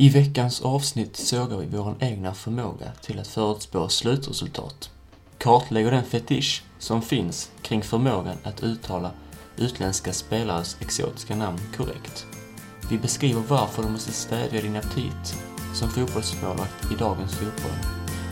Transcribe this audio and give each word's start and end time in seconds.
I 0.00 0.08
veckans 0.08 0.60
avsnitt 0.60 1.16
sågar 1.16 1.56
vi 1.56 1.66
vår 1.66 1.94
egna 2.00 2.34
förmåga 2.34 2.92
till 3.00 3.18
att 3.18 3.26
förutspå 3.26 3.88
slutresultat. 3.88 4.90
Kartlägger 5.38 5.90
den 5.90 6.04
fetisch 6.04 6.62
som 6.78 7.02
finns 7.02 7.50
kring 7.62 7.82
förmågan 7.82 8.36
att 8.44 8.62
uttala 8.62 9.10
utländska 9.56 10.12
spelares 10.12 10.76
exotiska 10.80 11.36
namn 11.36 11.58
korrekt. 11.76 12.26
Vi 12.90 12.98
beskriver 12.98 13.42
varför 13.48 13.82
du 13.82 13.88
måste 13.88 14.12
stävja 14.12 14.62
din 14.62 14.76
aptit 14.76 15.36
som 15.74 15.90
fotbollsmålvakt 15.90 16.92
i 16.92 16.94
dagens 16.94 17.32
fotboll 17.32 17.78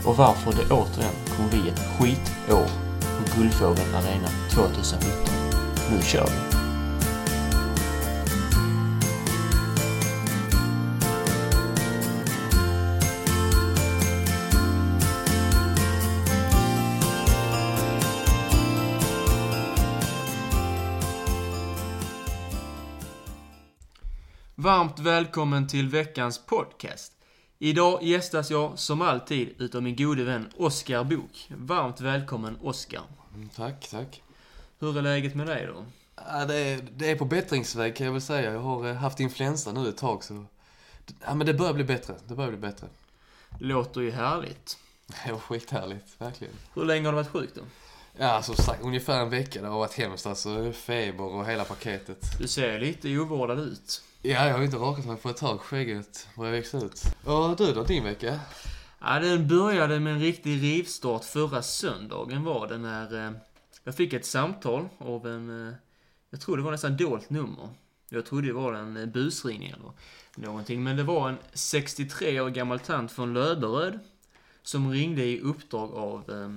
och 0.05 0.17
varför 0.17 0.51
det 0.51 0.73
återigen 0.73 1.15
kommer 1.35 1.49
bli 1.49 1.69
ett 1.69 1.79
skitår 1.79 2.67
på 3.01 3.39
Guldfågeln 3.39 3.95
Arena 3.95 4.29
2019. 4.49 5.33
Nu 5.91 6.01
kör 6.01 6.25
vi! 6.25 6.48
Varmt 24.99 25.07
välkommen 25.07 25.67
till 25.67 25.89
veckans 25.89 26.45
podcast. 26.45 27.13
Idag 27.59 28.03
gästas 28.03 28.51
jag 28.51 28.79
som 28.79 29.01
alltid 29.01 29.61
utav 29.61 29.83
min 29.83 29.95
gode 29.95 30.23
vän 30.23 30.49
Oskar 30.57 31.03
Bok. 31.03 31.49
Varmt 31.49 32.01
välkommen 32.01 32.57
Oskar. 32.61 33.01
Mm, 33.35 33.49
Tack, 33.49 33.87
tack. 33.91 34.21
Hur 34.79 34.97
är 34.97 35.01
läget 35.01 35.35
med 35.35 35.47
dig 35.47 35.65
då? 35.65 35.85
Ja, 36.15 36.45
det, 36.45 36.55
är, 36.55 36.87
det 36.95 37.11
är 37.11 37.15
på 37.15 37.25
bättringsväg 37.25 37.95
kan 37.95 38.05
jag 38.05 38.13
väl 38.13 38.21
säga. 38.21 38.53
Jag 38.53 38.59
har 38.59 38.87
eh, 38.87 38.95
haft 38.95 39.19
influensa 39.19 39.71
nu 39.71 39.89
ett 39.89 39.97
tag 39.97 40.23
så... 40.23 40.45
Ja, 41.25 41.33
men 41.35 41.47
det 41.47 41.53
börjar 41.53 41.73
bli 41.73 41.83
bättre. 41.83 42.15
Det 42.27 42.35
börjar 42.35 42.51
bli 42.51 42.59
bättre. 42.59 42.87
Låter 43.59 44.01
ju 44.01 44.11
härligt. 44.11 44.77
Det 45.25 45.31
var 45.31 45.39
skithärligt, 45.39 46.07
verkligen. 46.17 46.53
Hur 46.73 46.85
länge 46.85 47.07
har 47.07 47.11
du 47.11 47.15
varit 47.15 47.31
sjuk 47.31 47.49
då? 47.55 47.61
Ja, 48.17 48.41
som 48.41 48.55
sagt, 48.55 48.83
ungefär 48.83 49.21
en 49.21 49.29
vecka. 49.29 49.61
Det 49.61 49.67
har 49.67 49.79
varit 49.79 49.93
hemskt 49.93 50.27
alltså. 50.27 50.71
Feber 50.73 51.23
och 51.23 51.45
hela 51.45 51.63
paketet. 51.63 52.39
Du 52.39 52.47
ser 52.47 52.79
lite 52.79 53.17
ovårdad 53.17 53.59
ut. 53.59 54.03
Ja, 54.21 54.47
jag 54.47 54.53
har 54.53 54.63
inte 54.63 54.77
rakat 54.77 55.05
mig 55.05 55.17
på 55.17 55.29
ett 55.29 55.37
tag. 55.37 55.59
Skägget 55.59 56.27
börjar 56.37 56.51
växa 56.51 56.77
ut. 56.77 57.03
Och 57.25 57.55
du 57.55 57.73
då, 57.73 57.83
din 57.83 58.03
vecka? 58.03 58.39
Ja, 58.99 59.19
den 59.19 59.47
började 59.47 59.99
med 59.99 60.13
en 60.13 60.19
riktig 60.19 60.63
rivstart 60.63 61.23
förra 61.23 61.61
söndagen 61.61 62.43
var 62.43 62.67
det 62.67 62.77
när 62.77 63.27
eh, 63.27 63.31
jag 63.83 63.95
fick 63.95 64.13
ett 64.13 64.25
samtal 64.25 64.89
av 64.97 65.27
en, 65.27 65.67
eh, 65.67 65.73
jag 66.29 66.41
tror 66.41 66.57
det 66.57 66.63
var 66.63 66.71
nästan 66.71 66.97
dolt 66.97 67.29
nummer. 67.29 67.69
Jag 68.09 68.25
trodde 68.25 68.47
det 68.47 68.53
var 68.53 68.73
en 68.73 68.97
eh, 68.97 69.05
busringning 69.05 69.69
eller 69.69 69.91
någonting, 70.35 70.83
men 70.83 70.97
det 70.97 71.03
var 71.03 71.29
en 71.29 71.37
63 71.53 72.39
år 72.41 72.49
gammal 72.49 72.79
tant 72.79 73.11
från 73.11 73.33
Löberöd 73.33 73.99
som 74.63 74.91
ringde 74.91 75.23
i 75.23 75.39
uppdrag 75.39 75.91
av 75.93 76.29
eh, 76.29 76.49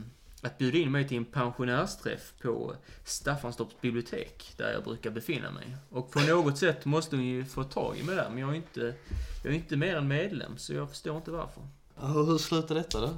att 0.42 0.58
bjuda 0.58 0.78
in 0.78 0.92
mig 0.92 1.08
till 1.08 1.16
en 1.16 1.24
pensionärsträff 1.24 2.32
på 2.42 2.74
Staffanstorps 3.04 3.80
bibliotek, 3.80 4.54
där 4.56 4.72
jag 4.72 4.84
brukar 4.84 5.10
befinna 5.10 5.50
mig. 5.50 5.76
Och 5.90 6.10
på 6.10 6.20
något 6.20 6.58
sätt 6.58 6.84
måste 6.84 7.16
hon 7.16 7.24
ju 7.24 7.44
få 7.44 7.64
tag 7.64 7.96
i 7.98 8.02
mig 8.02 8.16
där, 8.16 8.28
men 8.30 8.38
jag 8.38 8.50
är 8.50 8.54
inte, 8.54 8.94
jag 9.42 9.52
är 9.52 9.56
inte 9.56 9.76
mer 9.76 9.96
än 9.96 10.08
medlem, 10.08 10.58
så 10.58 10.74
jag 10.74 10.90
förstår 10.90 11.16
inte 11.16 11.30
varför. 11.30 11.62
Ja, 12.00 12.06
Hur 12.06 12.38
slutade 12.38 12.80
detta 12.80 13.00
då? 13.00 13.10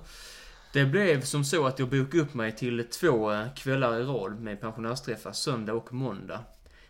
Det 0.72 0.84
blev 0.84 1.22
som 1.22 1.45
så 1.45 1.67
att 1.67 1.78
jag 1.78 1.89
bokade 1.89 2.22
upp 2.22 2.34
mig 2.34 2.56
till 2.56 2.84
två 2.91 3.33
kvällar 3.56 4.00
i 4.00 4.02
rad 4.02 4.41
med 4.41 4.61
pensionärsträffar, 4.61 5.33
söndag 5.33 5.72
och 5.72 5.92
måndag. 5.92 6.41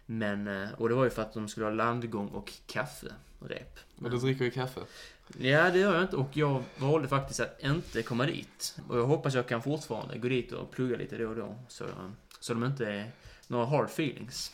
Men, 0.07 0.49
eh, 0.63 0.69
och 0.79 0.89
det 0.89 0.95
var 0.95 1.05
ju 1.05 1.11
för 1.11 1.23
att 1.23 1.35
de 1.35 1.49
skulle 1.49 1.67
ha 1.67 1.73
landgång 1.73 2.29
och 2.29 2.53
kafferep. 2.67 3.79
Men 3.97 4.11
du 4.11 4.19
dricker 4.19 4.45
ju 4.45 4.51
kaffe. 4.51 4.81
Ja, 5.39 5.71
det 5.71 5.79
gör 5.79 5.95
jag 5.95 6.03
inte 6.03 6.17
och 6.17 6.37
jag 6.37 6.63
valde 6.79 7.09
faktiskt 7.09 7.41
att 7.41 7.63
inte 7.63 8.03
komma 8.03 8.27
dit. 8.27 8.77
Och 8.89 8.99
jag 8.99 9.07
hoppas 9.07 9.35
jag 9.35 9.49
kan 9.49 9.63
fortfarande 9.63 10.19
gå 10.19 10.29
dit 10.29 10.53
och 10.53 10.71
plugga 10.71 10.97
lite 10.97 11.19
då 11.19 11.29
och 11.29 11.37
då. 11.37 11.55
Så, 11.69 11.85
så 12.41 12.55
de 12.55 12.65
inte 12.65 12.87
är 12.87 13.11
några 13.47 13.67
hard 13.67 13.87
feelings. 13.87 14.53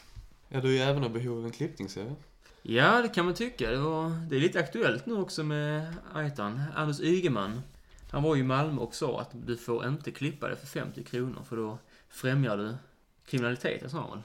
Ja, 0.48 0.60
du 0.60 0.68
är 0.68 0.72
ju 0.72 0.78
även 0.78 1.04
av 1.04 1.10
behov 1.10 1.38
av 1.38 1.44
en 1.44 1.52
klippning 1.52 1.88
ser 1.88 2.04
jag. 2.04 2.16
Ja, 2.62 3.02
det 3.02 3.08
kan 3.08 3.24
man 3.24 3.34
tycka. 3.34 3.70
Det, 3.70 3.76
var, 3.76 4.10
det 4.30 4.36
är 4.36 4.40
lite 4.40 4.60
aktuellt 4.60 5.06
nu 5.06 5.14
också 5.14 5.44
med 5.44 5.94
Aitan. 6.14 6.62
Anders 6.74 7.00
Ygeman. 7.00 7.62
Han 8.10 8.22
var 8.22 8.34
ju 8.34 8.40
i 8.40 8.44
Malmö 8.44 8.80
och 8.80 8.94
sa 8.94 9.20
att 9.20 9.30
du 9.46 9.56
får 9.56 9.86
inte 9.86 10.10
klippa 10.10 10.48
det 10.48 10.56
för 10.56 10.66
50 10.66 11.04
kronor 11.04 11.42
för 11.48 11.56
då 11.56 11.78
främjar 12.08 12.56
du 12.56 12.74
kriminaliteten, 13.26 13.90
sa 13.90 13.98
han 14.00 14.10
väl. 14.10 14.22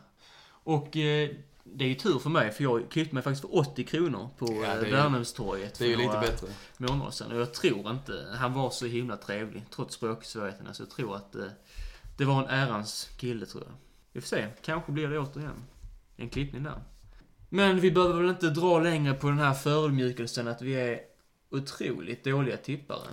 Och 0.47 0.97
eh, 0.97 1.29
det 1.67 1.85
är 1.85 1.89
ju 1.89 1.95
tur 1.95 2.19
för 2.19 2.29
mig 2.29 2.51
för 2.51 2.63
jag 2.63 2.91
klippte 2.91 3.13
mig 3.15 3.23
faktiskt 3.23 3.41
för 3.41 3.57
80 3.57 3.83
kronor 3.83 4.29
på 4.37 4.63
Ja, 4.63 4.75
det 4.75 4.91
Värnhemstorget 4.91 5.79
Det 5.79 5.85
är 5.85 5.87
ju 5.87 5.93
för 5.93 6.01
lite 6.01 6.13
några 6.13 6.27
bättre. 6.27 6.47
månader 6.77 7.11
sedan. 7.11 7.31
Och 7.31 7.39
jag 7.39 7.53
tror 7.53 7.91
inte, 7.91 8.27
han 8.35 8.53
var 8.53 8.69
så 8.69 8.85
himla 8.85 9.17
trevlig 9.17 9.65
trots 9.75 9.95
språksvårigheterna. 9.95 10.73
Så 10.73 10.81
jag 10.81 10.89
tror 10.89 11.15
att 11.15 11.35
eh, 11.35 11.45
det 12.17 12.25
var 12.25 12.43
en 12.43 12.49
ärans 12.49 13.09
kille 13.17 13.45
tror 13.45 13.63
jag. 13.63 13.73
Vi 14.11 14.21
får 14.21 14.27
se, 14.27 14.47
kanske 14.61 14.91
blir 14.91 15.07
det 15.07 15.19
återigen 15.19 15.63
en 16.15 16.29
klippning 16.29 16.63
där. 16.63 16.81
Men 17.49 17.79
vi 17.79 17.91
behöver 17.91 18.21
väl 18.21 18.29
inte 18.29 18.49
dra 18.49 18.79
längre 18.79 19.13
på 19.13 19.27
den 19.27 19.39
här 19.39 19.53
förödmjukelsen 19.53 20.47
att 20.47 20.61
vi 20.61 20.73
är 20.73 20.99
otroligt 21.51 22.23
dåliga 22.23 22.57
tippare. 22.57 23.07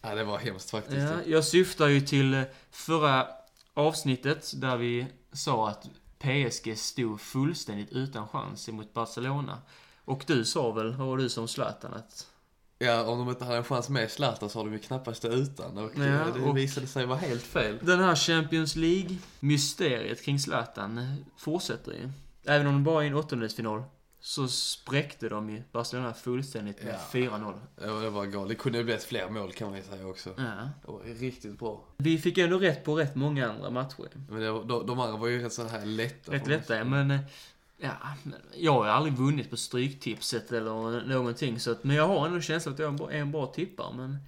Ja, 0.00 0.14
det 0.14 0.24
var 0.24 0.38
hemskt 0.38 0.70
faktiskt. 0.70 0.96
Ja, 0.96 1.12
jag 1.26 1.44
syftar 1.44 1.86
ju 1.86 2.00
till 2.00 2.34
eh, 2.34 2.42
förra 2.70 3.26
avsnittet 3.74 4.52
där 4.60 4.76
vi 4.76 5.06
sa 5.32 5.68
att 5.68 5.88
PSG 6.18 6.76
stod 6.78 7.20
fullständigt 7.20 7.92
utan 7.92 8.28
chans 8.28 8.68
emot 8.68 8.94
Barcelona. 8.94 9.58
Och 10.04 10.24
du 10.26 10.44
sa 10.44 10.70
väl, 10.72 10.94
vad 10.96 11.06
var 11.08 11.16
du 11.16 11.28
som 11.28 11.48
Zlatan, 11.48 11.94
att 11.94 12.26
Ja, 12.78 13.02
om 13.04 13.18
de 13.18 13.28
inte 13.28 13.44
hade 13.44 13.56
en 13.56 13.64
chans 13.64 13.88
med 13.88 14.10
Zlatan 14.10 14.50
så 14.50 14.58
har 14.58 14.64
de 14.64 14.72
ju 14.72 14.78
knappast 14.78 15.22
det 15.22 15.28
utan. 15.28 15.78
Och 15.78 15.90
Ja, 15.96 16.04
eh, 16.04 16.34
det 16.34 16.40
och- 16.40 16.56
visade 16.56 16.86
sig 16.86 17.06
vara 17.06 17.18
helt 17.18 17.42
fel. 17.42 17.78
Den 17.82 18.00
här 18.00 18.14
Champions 18.16 18.76
League-mysteriet 18.76 20.22
kring 20.24 20.38
Zlatan 20.40 21.16
fortsätter 21.36 21.92
ju. 21.92 22.08
Även 22.44 22.66
om 22.66 22.72
de 22.72 22.84
bara 22.84 23.00
är 23.02 23.04
i 23.04 23.08
en 23.08 23.14
åttondelsfinal 23.14 23.82
så 24.20 24.48
spräckte 24.48 25.28
de 25.28 25.50
ju 25.50 25.62
Barcelona 25.72 26.14
fullständigt 26.14 26.84
med 26.84 26.94
Ja. 26.94 26.98
4-0. 27.12 27.54
Ja, 27.80 27.86
det 27.86 28.10
var 28.10 28.26
galet. 28.26 28.48
Det 28.48 28.54
kunde 28.54 28.78
ju 28.78 28.84
blivit 28.84 29.04
fler 29.04 29.28
mål 29.30 29.52
kan 29.52 29.68
man 29.68 29.76
ju 29.78 29.82
säga 29.84 30.06
också. 30.06 30.34
Ja. 30.36 30.70
Det 30.82 30.92
var 30.92 31.00
riktigt 31.20 31.58
bra. 31.58 31.84
Vi 31.96 32.18
fick 32.18 32.38
ändå 32.38 32.58
rätt 32.58 32.84
på 32.84 32.94
rätt 32.94 33.14
många 33.14 33.48
andra 33.50 33.70
matcher. 33.70 34.08
Men 34.30 34.40
det 34.40 34.52
var, 34.52 34.64
de, 34.64 34.86
de 34.86 35.00
andra 35.00 35.16
var 35.16 35.28
ju 35.28 35.42
rätt 35.42 35.52
så 35.52 35.64
här 35.68 35.86
lätta. 35.86 36.32
Rätt 36.32 36.46
lätta, 36.46 36.76
ja, 36.76 36.84
men... 36.84 37.10
eh, 37.10 37.20
Ja, 37.78 37.96
jag 38.54 38.72
har 38.72 38.86
aldrig 38.86 39.14
vunnit 39.16 39.50
på 39.50 39.56
Stryktipset 39.56 40.52
eller 40.52 41.04
någonting 41.08 41.60
så 41.60 41.70
att, 41.70 41.84
Men 41.84 41.96
jag 41.96 42.08
har 42.08 42.26
ändå 42.26 42.40
känslan 42.40 42.74
att 42.74 42.80
jag 42.80 43.00
är 43.14 43.18
en 43.18 43.32
bra, 43.32 43.46
tippare, 43.46 43.96
men... 43.96 44.18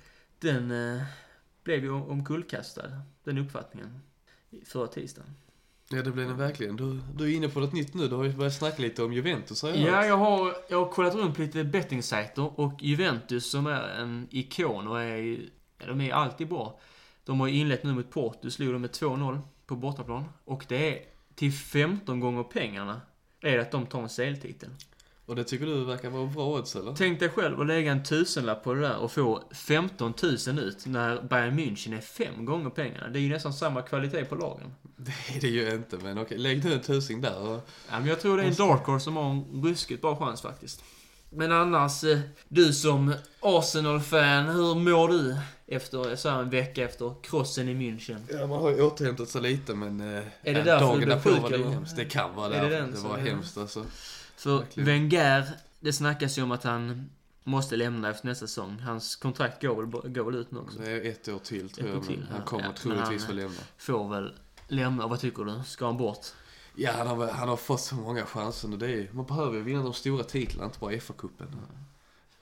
Den 0.41 0.71
eh, 0.97 1.03
blev 1.65 1.85
ju 1.85 1.91
omkullkastad, 1.91 2.91
den 3.25 3.39
uppfattningen. 3.39 4.01
Förra 4.67 4.87
tisdagen. 4.87 5.35
Ja, 5.91 6.03
det 6.03 6.11
blev 6.11 6.29
den 6.29 6.37
verkligen. 6.37 6.77
Du, 6.77 7.01
du 7.15 7.33
är 7.33 7.37
inne 7.37 7.49
på 7.49 7.61
något 7.61 7.73
nytt 7.73 7.95
nu. 7.95 8.09
Du 8.09 8.15
har 8.15 8.25
ju 8.25 8.33
börjat 8.33 8.55
snacka 8.55 8.83
lite 8.83 9.03
om 9.03 9.13
Juventus 9.13 9.63
har 9.63 9.69
jag 9.69 9.79
Ja, 9.79 10.07
jag 10.07 10.17
har, 10.17 10.55
jag 10.69 10.85
har 10.85 10.93
kollat 10.93 11.15
runt 11.15 11.37
på 11.37 11.43
lite 11.43 11.65
bettingsajter 11.65 12.61
och 12.61 12.83
Juventus 12.83 13.51
som 13.51 13.67
är 13.67 13.89
en 13.89 14.29
ikon 14.31 14.89
och 14.89 15.01
är 15.01 15.39
ja, 15.79 15.87
de 15.87 16.01
är 16.01 16.13
alltid 16.13 16.49
bra. 16.49 16.81
De 17.25 17.41
har 17.41 17.47
ju 17.47 17.57
inlett 17.59 17.85
nu 17.85 17.93
mot 17.93 18.11
Porto, 18.11 18.51
slog 18.51 18.73
de 18.73 18.83
med 18.83 18.91
2-0 18.91 19.41
på 19.67 19.77
bortaplan. 19.77 20.25
Och 20.45 20.65
det 20.69 20.95
är 20.95 21.05
till 21.35 21.53
15 21.53 22.21
gånger 22.21 22.43
pengarna 22.43 23.01
är 23.41 23.57
det 23.57 23.63
att 23.63 23.71
de 23.71 23.87
tar 23.87 24.03
en 24.03 24.09
CL-titel. 24.09 24.71
Och 25.29 25.37
det 25.37 25.45
tycker 25.45 25.67
du 25.67 25.85
verkar 25.85 26.11
vara 26.11 26.27
bra 26.27 26.47
odds 26.59 26.77
eller? 26.77 26.95
Tänk 26.95 27.21
dig 27.21 27.29
själv 27.29 27.61
att 27.61 27.67
lägga 27.67 27.93
en 27.93 28.03
tusenlapp 28.05 28.65
på 28.65 28.75
det 28.75 28.81
där 28.81 28.97
och 28.97 29.13
få 29.13 29.43
15 29.55 30.15
000 30.23 30.59
ut 30.59 30.87
när 30.87 31.23
Bayern 31.23 31.59
München 31.59 31.97
är 31.97 32.01
fem 32.01 32.45
gånger 32.45 32.71
pengarna. 32.71 33.09
Det 33.09 33.19
är 33.19 33.21
ju 33.21 33.29
nästan 33.29 33.53
samma 33.53 33.83
kvalitet 33.83 34.25
på 34.25 34.35
lagen. 34.35 34.75
Det 34.97 35.13
är 35.37 35.41
det 35.41 35.49
ju 35.49 35.75
inte, 35.75 35.97
men 35.97 36.19
okej. 36.19 36.39
Lägg 36.39 36.65
nu 36.65 36.73
en 36.73 36.81
tusing 36.81 37.21
där 37.21 37.39
och... 37.39 37.69
Ja, 37.91 37.99
men 37.99 38.07
jag 38.09 38.21
tror 38.21 38.37
det 38.37 38.43
är 38.43 38.47
en 38.47 38.55
dark 38.55 38.87
horse 38.87 39.05
som 39.05 39.17
har 39.17 39.31
en 39.31 39.63
ruskigt 39.65 40.03
bra 40.03 40.17
chans 40.17 40.43
faktiskt. 40.43 40.83
Men 41.31 41.53
annars, 41.53 42.05
eh, 42.05 42.19
du 42.49 42.73
som 42.73 43.15
Arsenal-fan, 43.41 44.47
hur 44.47 44.75
mår 44.75 45.09
du 45.09 45.37
efter 45.67 46.17
så 46.17 46.29
en 46.29 46.51
vecka 46.51 46.85
efter 46.85 47.15
krossen 47.23 47.69
i 47.69 47.75
München? 47.75 48.19
Ja, 48.31 48.47
man 48.47 48.63
har 48.63 48.71
ju 48.71 48.83
återhämtat 48.83 49.29
sig 49.29 49.43
lite, 49.43 49.75
men... 49.75 50.01
eh, 50.01 50.07
Är 50.43 50.55
det 50.55 50.63
därför 50.63 50.87
dagen 50.87 51.01
du 51.01 51.07
blev 51.07 51.21
sjuk, 51.23 51.41
var 51.43 51.51
det. 51.51 51.87
Det 51.97 52.05
kan 52.05 52.35
vara 52.35 52.55
Är 52.55 52.65
det 52.65 52.71
därför. 52.71 52.91
Det 52.93 52.97
som 52.97 53.09
var 53.11 53.19
hemskt 53.19 53.59
alltså. 53.59 53.85
För 54.39 54.59
Verkligen. 54.59 54.87
Wenger, 54.87 55.49
det 55.81 55.93
snackas 55.93 56.39
ju 56.39 56.43
om 56.43 56.53
att 56.53 56.65
han 56.65 57.11
måste 57.45 57.77
lämna 57.77 58.11
efter 58.11 58.27
nästa 58.27 58.47
säsong. 58.47 58.79
Hans 58.79 59.17
kontrakt 59.17 59.63
går 59.63 59.83
väl, 59.83 60.13
går 60.13 60.25
väl 60.25 60.35
ut 60.35 60.51
nu 60.51 60.59
också. 60.59 60.79
Det 60.79 60.91
är 60.91 61.11
ett 61.11 61.29
år 61.29 61.39
till 61.39 61.71
tror 61.71 61.87
Ett 61.87 61.95
jag, 61.95 62.03
år 62.03 62.07
till, 62.07 62.27
han 62.31 62.43
kommer 62.43 62.65
Ja, 62.65 62.73
troligtvis 62.73 63.29
att 63.29 63.35
lämna. 63.35 63.61
Får 63.79 64.09
väl 64.09 64.35
lämna. 64.69 65.07
Vad 65.07 65.21
tycker 65.21 65.45
du? 65.45 65.61
Ska 65.67 65.87
han 65.87 65.97
bort? 65.97 66.27
Ja, 66.75 66.93
han 66.93 67.07
har, 67.07 67.29
han 67.29 67.49
har 67.49 67.57
fått 67.57 67.81
så 67.81 67.95
många 67.95 68.25
chanser 68.27 68.69
nu. 68.69 68.77
Det 68.77 68.93
är, 68.93 69.09
man 69.13 69.27
behöver 69.27 69.57
ju 69.57 69.63
vinna 69.63 69.83
de 69.83 69.95
stora 69.95 70.25
titlarna, 70.25 70.67
inte 70.67 70.79
bara 70.79 70.93
FA-cupen. 70.93 71.47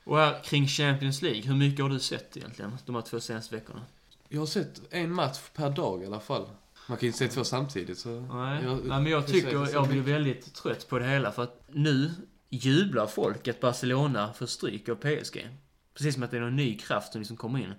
Och 0.05 0.19
här 0.19 0.43
kring 0.45 0.67
Champions 0.69 1.23
League, 1.23 1.43
hur 1.43 1.55
mycket 1.55 1.83
har 1.83 1.91
du 1.91 2.01
sett 2.01 2.37
egentligen 2.37 2.79
de 2.87 2.95
här 2.95 3.03
två 3.03 3.21
senaste 3.21 3.55
veckorna? 3.55 3.83
Jag 4.29 4.41
har 4.41 4.47
sett 4.47 4.81
en 4.91 5.13
match 5.13 5.41
per 5.55 5.71
dag 5.71 6.03
i 6.03 6.07
alla 6.07 6.21
fall. 6.21 6.49
Man 6.89 6.99
kan 6.99 7.01
ju 7.01 7.07
inte 7.07 7.19
se 7.19 7.29
två 7.29 7.45
samtidigt 7.45 7.99
så... 7.99 8.09
Nej, 8.21 8.65
Jag- 8.65 8.85
Nej 8.85 9.01
men 9.03 9.07
jag 9.13 9.27
tycker, 9.27 9.69
jag 9.73 9.89
blir 9.89 10.01
väldigt 10.03 10.55
trött 10.55 10.89
på 10.89 10.99
det 10.99 11.05
hela 11.09 11.33
för 11.33 11.43
att 11.43 11.61
nu 11.73 12.11
jublar 12.51 13.07
folk 13.07 13.49
att 13.49 13.61
Barcelona 13.61 14.33
får 14.33 14.47
stryk 14.47 14.89
av 14.89 14.95
PSG. 14.95 15.49
Precis 15.95 16.15
som 16.15 16.23
att 16.23 16.31
det 16.31 16.37
är 16.37 16.41
någon 16.41 16.57
ny 16.57 16.79
kraft 16.79 17.13
som 17.13 17.21
liksom 17.21 17.37
kommer 17.37 17.59
in. 17.59 17.73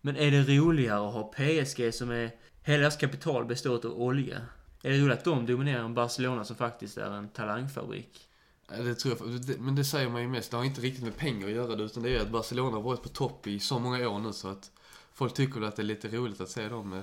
Men 0.00 0.16
är 0.16 0.30
det 0.30 0.42
roligare 0.42 1.08
att 1.08 1.14
ha 1.14 1.32
PSG 1.32 1.94
som 1.94 2.10
är... 2.10 2.30
Hela 2.62 2.78
deras 2.82 2.96
kapital 2.96 3.44
består 3.44 3.86
av 3.86 4.02
olja? 4.02 4.40
Är 4.82 4.90
det 4.90 4.98
roligt 4.98 5.18
att 5.18 5.24
de 5.24 5.46
dominerar 5.46 5.84
en 5.84 5.94
Barcelona 5.94 6.44
som 6.44 6.56
faktiskt 6.56 6.96
är 6.98 7.10
en 7.10 7.28
talangfabrik? 7.28 8.28
Ja, 8.70 8.82
Det 8.82 8.94
tror 8.94 9.16
jag, 9.18 9.58
men 9.60 9.74
det 9.74 9.84
säger 9.84 10.08
man 10.08 10.22
ju 10.22 10.28
mest. 10.28 10.50
Det 10.50 10.56
har 10.56 10.64
inte 10.64 10.80
riktigt 10.80 11.04
med 11.04 11.16
pengar 11.16 11.46
att 11.46 11.52
göra 11.54 11.76
det, 11.76 11.82
utan 11.82 12.02
det 12.02 12.16
är 12.16 12.20
att 12.20 12.30
Barcelona 12.30 12.76
har 12.76 12.82
varit 12.82 13.02
på 13.02 13.08
topp 13.08 13.46
i 13.46 13.60
så 13.60 13.78
många 13.78 14.08
år 14.08 14.18
nu 14.18 14.32
så 14.32 14.48
att 14.48 14.70
folk 15.14 15.34
tycker 15.34 15.60
att 15.62 15.76
det 15.76 15.82
är 15.82 15.84
lite 15.84 16.08
roligt 16.08 16.40
att 16.40 16.48
se 16.48 16.68
dem, 16.68 16.92
eh, 16.92 17.02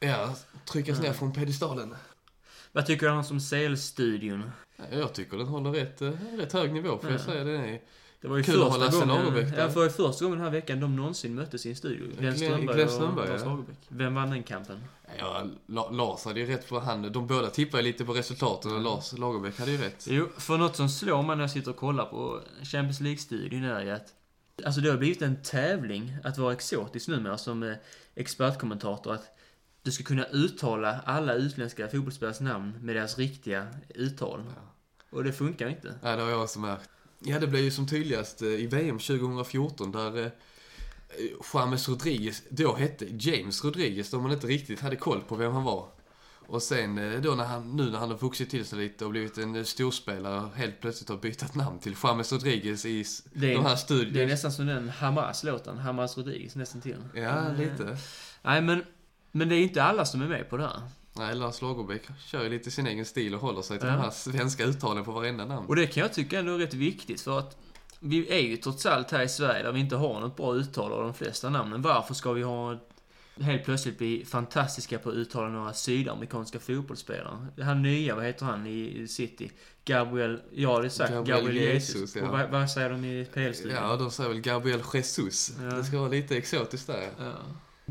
ja, 0.00 0.34
tryckas 0.72 1.00
ner 1.00 1.12
från 1.12 1.32
pedestalen. 1.32 1.94
Vad 2.72 2.86
tycker 2.86 3.06
du 3.06 3.12
om 3.12 3.24
som 3.24 3.40
CL-studion? 3.40 4.50
Ja, 4.76 4.84
Jag 4.98 5.12
tycker 5.14 5.36
den 5.36 5.46
håller 5.46 5.70
rätt, 5.70 6.02
eh, 6.02 6.10
rätt 6.38 6.52
hög 6.52 6.72
nivå, 6.72 6.98
får 6.98 7.10
jag 7.10 7.20
Ja. 7.20 7.24
säga. 7.24 7.44
Den 7.44 7.60
är 7.64 7.80
Det 8.20 8.28
var 8.28 8.36
ju 8.36 8.42
Kul 8.42 8.62
att 8.62 8.68
första 8.68 8.84
Lasse 8.84 8.98
gången, 9.06 9.24
Lagerbäck 9.24 9.50
där. 9.56 9.62
ja, 9.62 9.70
för 9.70 9.88
första 9.88 10.24
gången 10.24 10.38
den 10.38 10.44
här 10.46 10.52
veckan 10.52 10.80
de 10.80 10.96
någonsin 10.96 11.34
möttes 11.34 11.66
i 11.66 11.70
en 11.70 11.76
studio. 11.76 12.06
Glenn 12.18 12.34
Glenn- 12.34 12.88
Strömberg 12.88 13.22
och 13.24 13.28
Lars 13.28 13.40
ja. 13.42 13.48
Lagerbäck. 13.48 13.76
Vem 13.88 14.14
vann 14.14 14.30
den 14.30 14.42
kampen? 14.42 14.84
Ja, 15.18 15.44
La- 15.66 15.90
Lars 15.90 16.24
hade 16.24 16.40
ju 16.40 16.46
rätt 16.46 16.64
för 16.64 16.80
han. 16.80 17.12
De 17.12 17.26
båda 17.26 17.50
tippade 17.50 17.82
lite 17.82 18.04
på 18.04 18.12
resultaten 18.12 18.74
och 18.74 18.80
Lars 18.80 19.12
Lagerbäck 19.18 19.58
hade 19.58 19.70
ju 19.70 19.78
rätt. 19.78 20.06
Jo, 20.10 20.28
för 20.38 20.58
något 20.58 20.76
som 20.76 20.88
slår 20.88 21.22
mig 21.22 21.36
när 21.36 21.42
jag 21.42 21.50
sitter 21.50 21.70
och 21.70 21.76
kollar 21.76 22.04
på 22.06 22.40
Champions 22.62 23.00
League-studion 23.00 23.64
är 23.64 23.82
ju 23.84 23.90
att 23.90 24.14
Alltså 24.64 24.80
det 24.80 24.90
har 24.90 24.96
blivit 24.96 25.22
en 25.22 25.42
tävling 25.42 26.16
att 26.24 26.38
vara 26.38 26.52
exotisk 26.52 27.08
numera 27.08 27.38
som 27.38 27.62
eh, 27.62 27.74
expertkommentator. 28.14 29.14
Att 29.14 29.24
du 29.82 29.90
ska 29.92 30.04
kunna 30.04 30.24
uttala 30.24 31.00
alla 31.06 31.34
utländska 31.34 31.88
fotbollsspelares 31.88 32.40
namn 32.40 32.72
med 32.80 32.96
deras 32.96 33.18
riktiga 33.18 33.66
uttal. 33.94 34.42
Ja. 34.56 34.74
Och 35.10 35.24
det 35.24 35.32
funkar 35.32 35.68
inte. 35.68 35.94
Ja, 36.02 36.16
det 36.16 36.22
har 36.22 36.30
jag 36.30 36.42
också 36.42 36.58
märkt. 36.58 36.88
Ja, 37.18 37.38
det 37.38 37.46
blev 37.46 37.62
ju 37.64 37.70
som 37.70 37.86
tydligast 37.88 38.42
eh, 38.42 38.48
i 38.48 38.66
VM 38.66 38.98
2014 38.98 39.92
där 39.92 40.24
eh, 40.24 40.30
James 41.54 41.88
Rodriguez 41.88 42.42
då 42.48 42.74
hette 42.76 43.06
James 43.10 43.64
Rodriguez, 43.64 44.10
då 44.10 44.20
man 44.20 44.32
inte 44.32 44.46
riktigt 44.46 44.80
hade 44.80 44.96
koll 44.96 45.20
på 45.20 45.36
vem 45.36 45.52
han 45.52 45.62
var. 45.64 45.88
Och 46.46 46.62
sen 46.62 46.98
eh, 46.98 47.20
då 47.20 47.34
när 47.34 47.44
han, 47.44 47.76
nu 47.76 47.90
när 47.90 47.98
han 47.98 48.10
har 48.10 48.18
vuxit 48.18 48.50
till 48.50 48.64
sig 48.64 48.78
lite 48.78 49.04
och 49.04 49.10
blivit 49.10 49.38
en 49.38 49.64
storspelare 49.64 50.40
och 50.40 50.54
helt 50.54 50.80
plötsligt 50.80 51.08
har 51.08 51.16
bytt 51.16 51.54
namn 51.54 51.78
till 51.78 51.96
James 52.04 52.32
Rodriguez 52.32 52.86
i 52.86 53.04
Det 53.32 53.52
är- 53.52 53.54
de 53.54 53.62
här 53.62 53.68
Det 53.68 53.72
är 53.72 53.76
studierna. 53.76 54.30
nästan 54.32 54.52
som 54.52 54.66
den 54.66 54.88
Hamas-låten, 54.88 55.78
Hamas 55.78 56.16
Rodriguez 56.18 56.54
nästan 56.56 56.80
till. 56.80 56.96
Ja, 57.14 57.20
eh, 57.48 57.56
lite. 57.58 57.96
Nej, 58.42 58.62
men, 58.62 58.84
men 59.32 59.48
det 59.48 59.54
är 59.54 59.62
inte 59.62 59.82
alla 59.82 60.04
som 60.04 60.22
är 60.22 60.26
med 60.28 60.50
på 60.50 60.56
det 60.56 60.62
här. 60.62 60.80
Nej, 61.12 61.34
Lars 61.34 61.62
Lagerbäck 61.62 62.02
kör 62.26 62.42
ju 62.42 62.48
lite 62.48 62.70
sin 62.70 62.86
egen 62.86 63.04
stil 63.04 63.34
och 63.34 63.40
håller 63.40 63.62
sig 63.62 63.78
till 63.78 63.88
Ja. 63.88 63.94
de 63.94 64.00
här 64.00 64.10
svenska 64.10 64.64
uttalen 64.64 65.04
på 65.04 65.12
varenda 65.12 65.44
namn. 65.46 65.66
Och 65.66 65.76
det 65.76 65.86
kan 65.86 66.00
jag 66.00 66.12
tycka 66.14 66.38
ändå 66.38 66.54
är 66.54 66.58
rätt 66.58 66.74
viktigt 66.74 67.20
för 67.20 67.38
att 67.38 67.56
vi 68.00 68.32
är 68.32 68.38
ju 68.40 68.56
trots 68.56 68.86
allt 68.86 69.10
här 69.10 69.22
i 69.22 69.28
Sverige 69.28 69.62
där 69.62 69.72
vi 69.72 69.80
inte 69.80 69.96
har 69.96 70.20
något 70.20 70.36
bra 70.36 70.54
uttal 70.54 70.92
av 70.92 71.02
de 71.02 71.14
flesta 71.14 71.50
namnen. 71.50 71.82
Varför 71.82 72.14
ska 72.14 72.32
vi 72.32 72.42
ha 72.42 72.78
helt 73.40 73.64
plötsligt 73.64 73.98
bli 73.98 74.24
fantastiska 74.24 74.98
på 74.98 75.08
att 75.08 75.14
uttala 75.14 75.48
några 75.48 75.72
sydamerikanska 75.72 76.58
fotbollsspelare? 76.60 77.46
Han 77.62 77.82
nya, 77.82 78.14
vad 78.14 78.24
heter 78.24 78.46
han 78.46 78.66
i 78.66 79.06
City? 79.08 79.50
Gabriel, 79.84 80.40
ja 80.54 80.78
det 80.80 80.86
är 80.86 80.88
sagt, 80.88 81.12
Gabriel 81.12 81.38
Gabriel, 81.44 81.72
Jesus. 81.74 81.94
Jesus, 81.94 82.16
ja. 82.16 82.30
Vad, 82.30 82.50
vad 82.50 82.70
säger 82.70 82.90
de 82.90 83.04
i 83.04 83.24
PL-studion? 83.34 83.76
Ja, 83.82 83.96
de 83.96 84.10
säger 84.10 84.30
väl 84.30 84.40
Gabriel 84.40 84.80
Jesus. 84.94 85.52
Ja. 85.62 85.76
Det 85.76 85.84
ska 85.84 85.98
vara 85.98 86.08
lite 86.08 86.36
exotiskt 86.36 86.86
där. 86.86 87.10
Ja. 87.18 87.32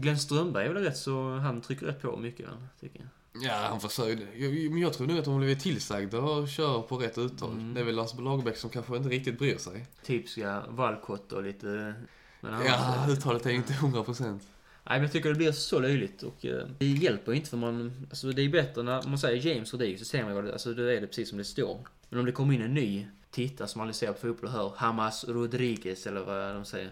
Glenn 0.02 0.20
Strömberg 0.20 0.66
är 0.66 0.74
väl 0.74 0.84
rätt 0.84 0.98
så, 0.98 1.32
han 1.38 1.62
trycker 1.62 1.86
rätt 1.86 2.02
på 2.02 2.18
mycket 2.18 2.50
tycker 2.80 3.00
jag. 3.00 3.08
Ja, 3.44 3.54
han 3.70 3.80
försöker. 3.82 4.28
Jag- 4.36 4.72
Men 4.72 4.82
jag 4.82 4.94
tror 4.94 5.08
nog 5.08 5.18
att 5.18 5.26
de 5.26 5.34
har 5.34 5.40
blivit 5.40 5.60
tillsagda 5.60 6.20
och 6.20 6.48
kör 6.48 6.82
på 6.82 6.98
rätt 6.98 7.18
uttal. 7.18 7.52
Mm. 7.52 7.74
Det 7.74 7.80
är 7.80 7.84
väl 7.84 7.96
Lars 7.96 8.14
Lagerbäck 8.20 8.58
som 8.58 8.70
kanske 8.70 8.98
inte 8.98 9.10
riktigt 9.10 9.40
bryr 9.40 9.58
sig. 9.58 9.86
Typiska 10.06 10.64
Walcott 10.70 11.32
och 11.32 11.44
lite... 11.44 11.94
Ja, 12.42 13.06
uttalet 13.10 13.46
är 13.46 13.50
ju 13.50 13.56
inte 13.56 13.74
100 13.74 14.04
procent. 14.04 14.42
Nej, 14.84 14.98
men 14.98 15.02
jag 15.04 15.12
tycker 15.12 15.30
det 15.30 15.36
blir 15.36 15.52
så 15.52 15.80
löjligt 15.80 16.24
och 16.24 16.46
eh, 16.46 16.68
det 16.80 16.86
hjälper 16.86 17.34
inte 17.34 17.50
för 17.50 17.58
man... 17.58 18.08
Alltså 18.10 18.32
det 18.32 18.42
är 18.42 18.50
bättre 18.50 18.84
när 18.84 19.02
man 19.08 19.18
säger 19.20 19.48
James 19.54 19.74
Rodriguez 19.74 20.00
så 20.00 20.06
ser 20.06 20.24
man 20.24 20.34
vad 20.36 20.44
det 20.44 20.52
Alltså 20.52 20.74
då 20.74 20.84
är 20.84 21.02
det 21.02 21.08
precis 21.08 21.30
som 21.30 21.38
det 21.38 21.44
står. 21.44 21.88
Men 22.10 22.20
om 22.20 22.26
det 22.26 22.32
kommer 22.32 22.54
in 22.54 22.62
en 22.62 22.74
ny 22.74 23.08
tittare 23.32 23.68
som 23.68 23.82
aldrig 23.82 23.96
ser 23.96 24.14
på 24.14 24.20
fotboll 24.20 24.46
och 24.46 24.52
hör 24.52 24.74
Hamas 24.78 25.26
Rodriguez 25.28 26.08
eller 26.08 26.22
vad 26.24 26.56
de 26.56 26.66
säger. 26.66 26.92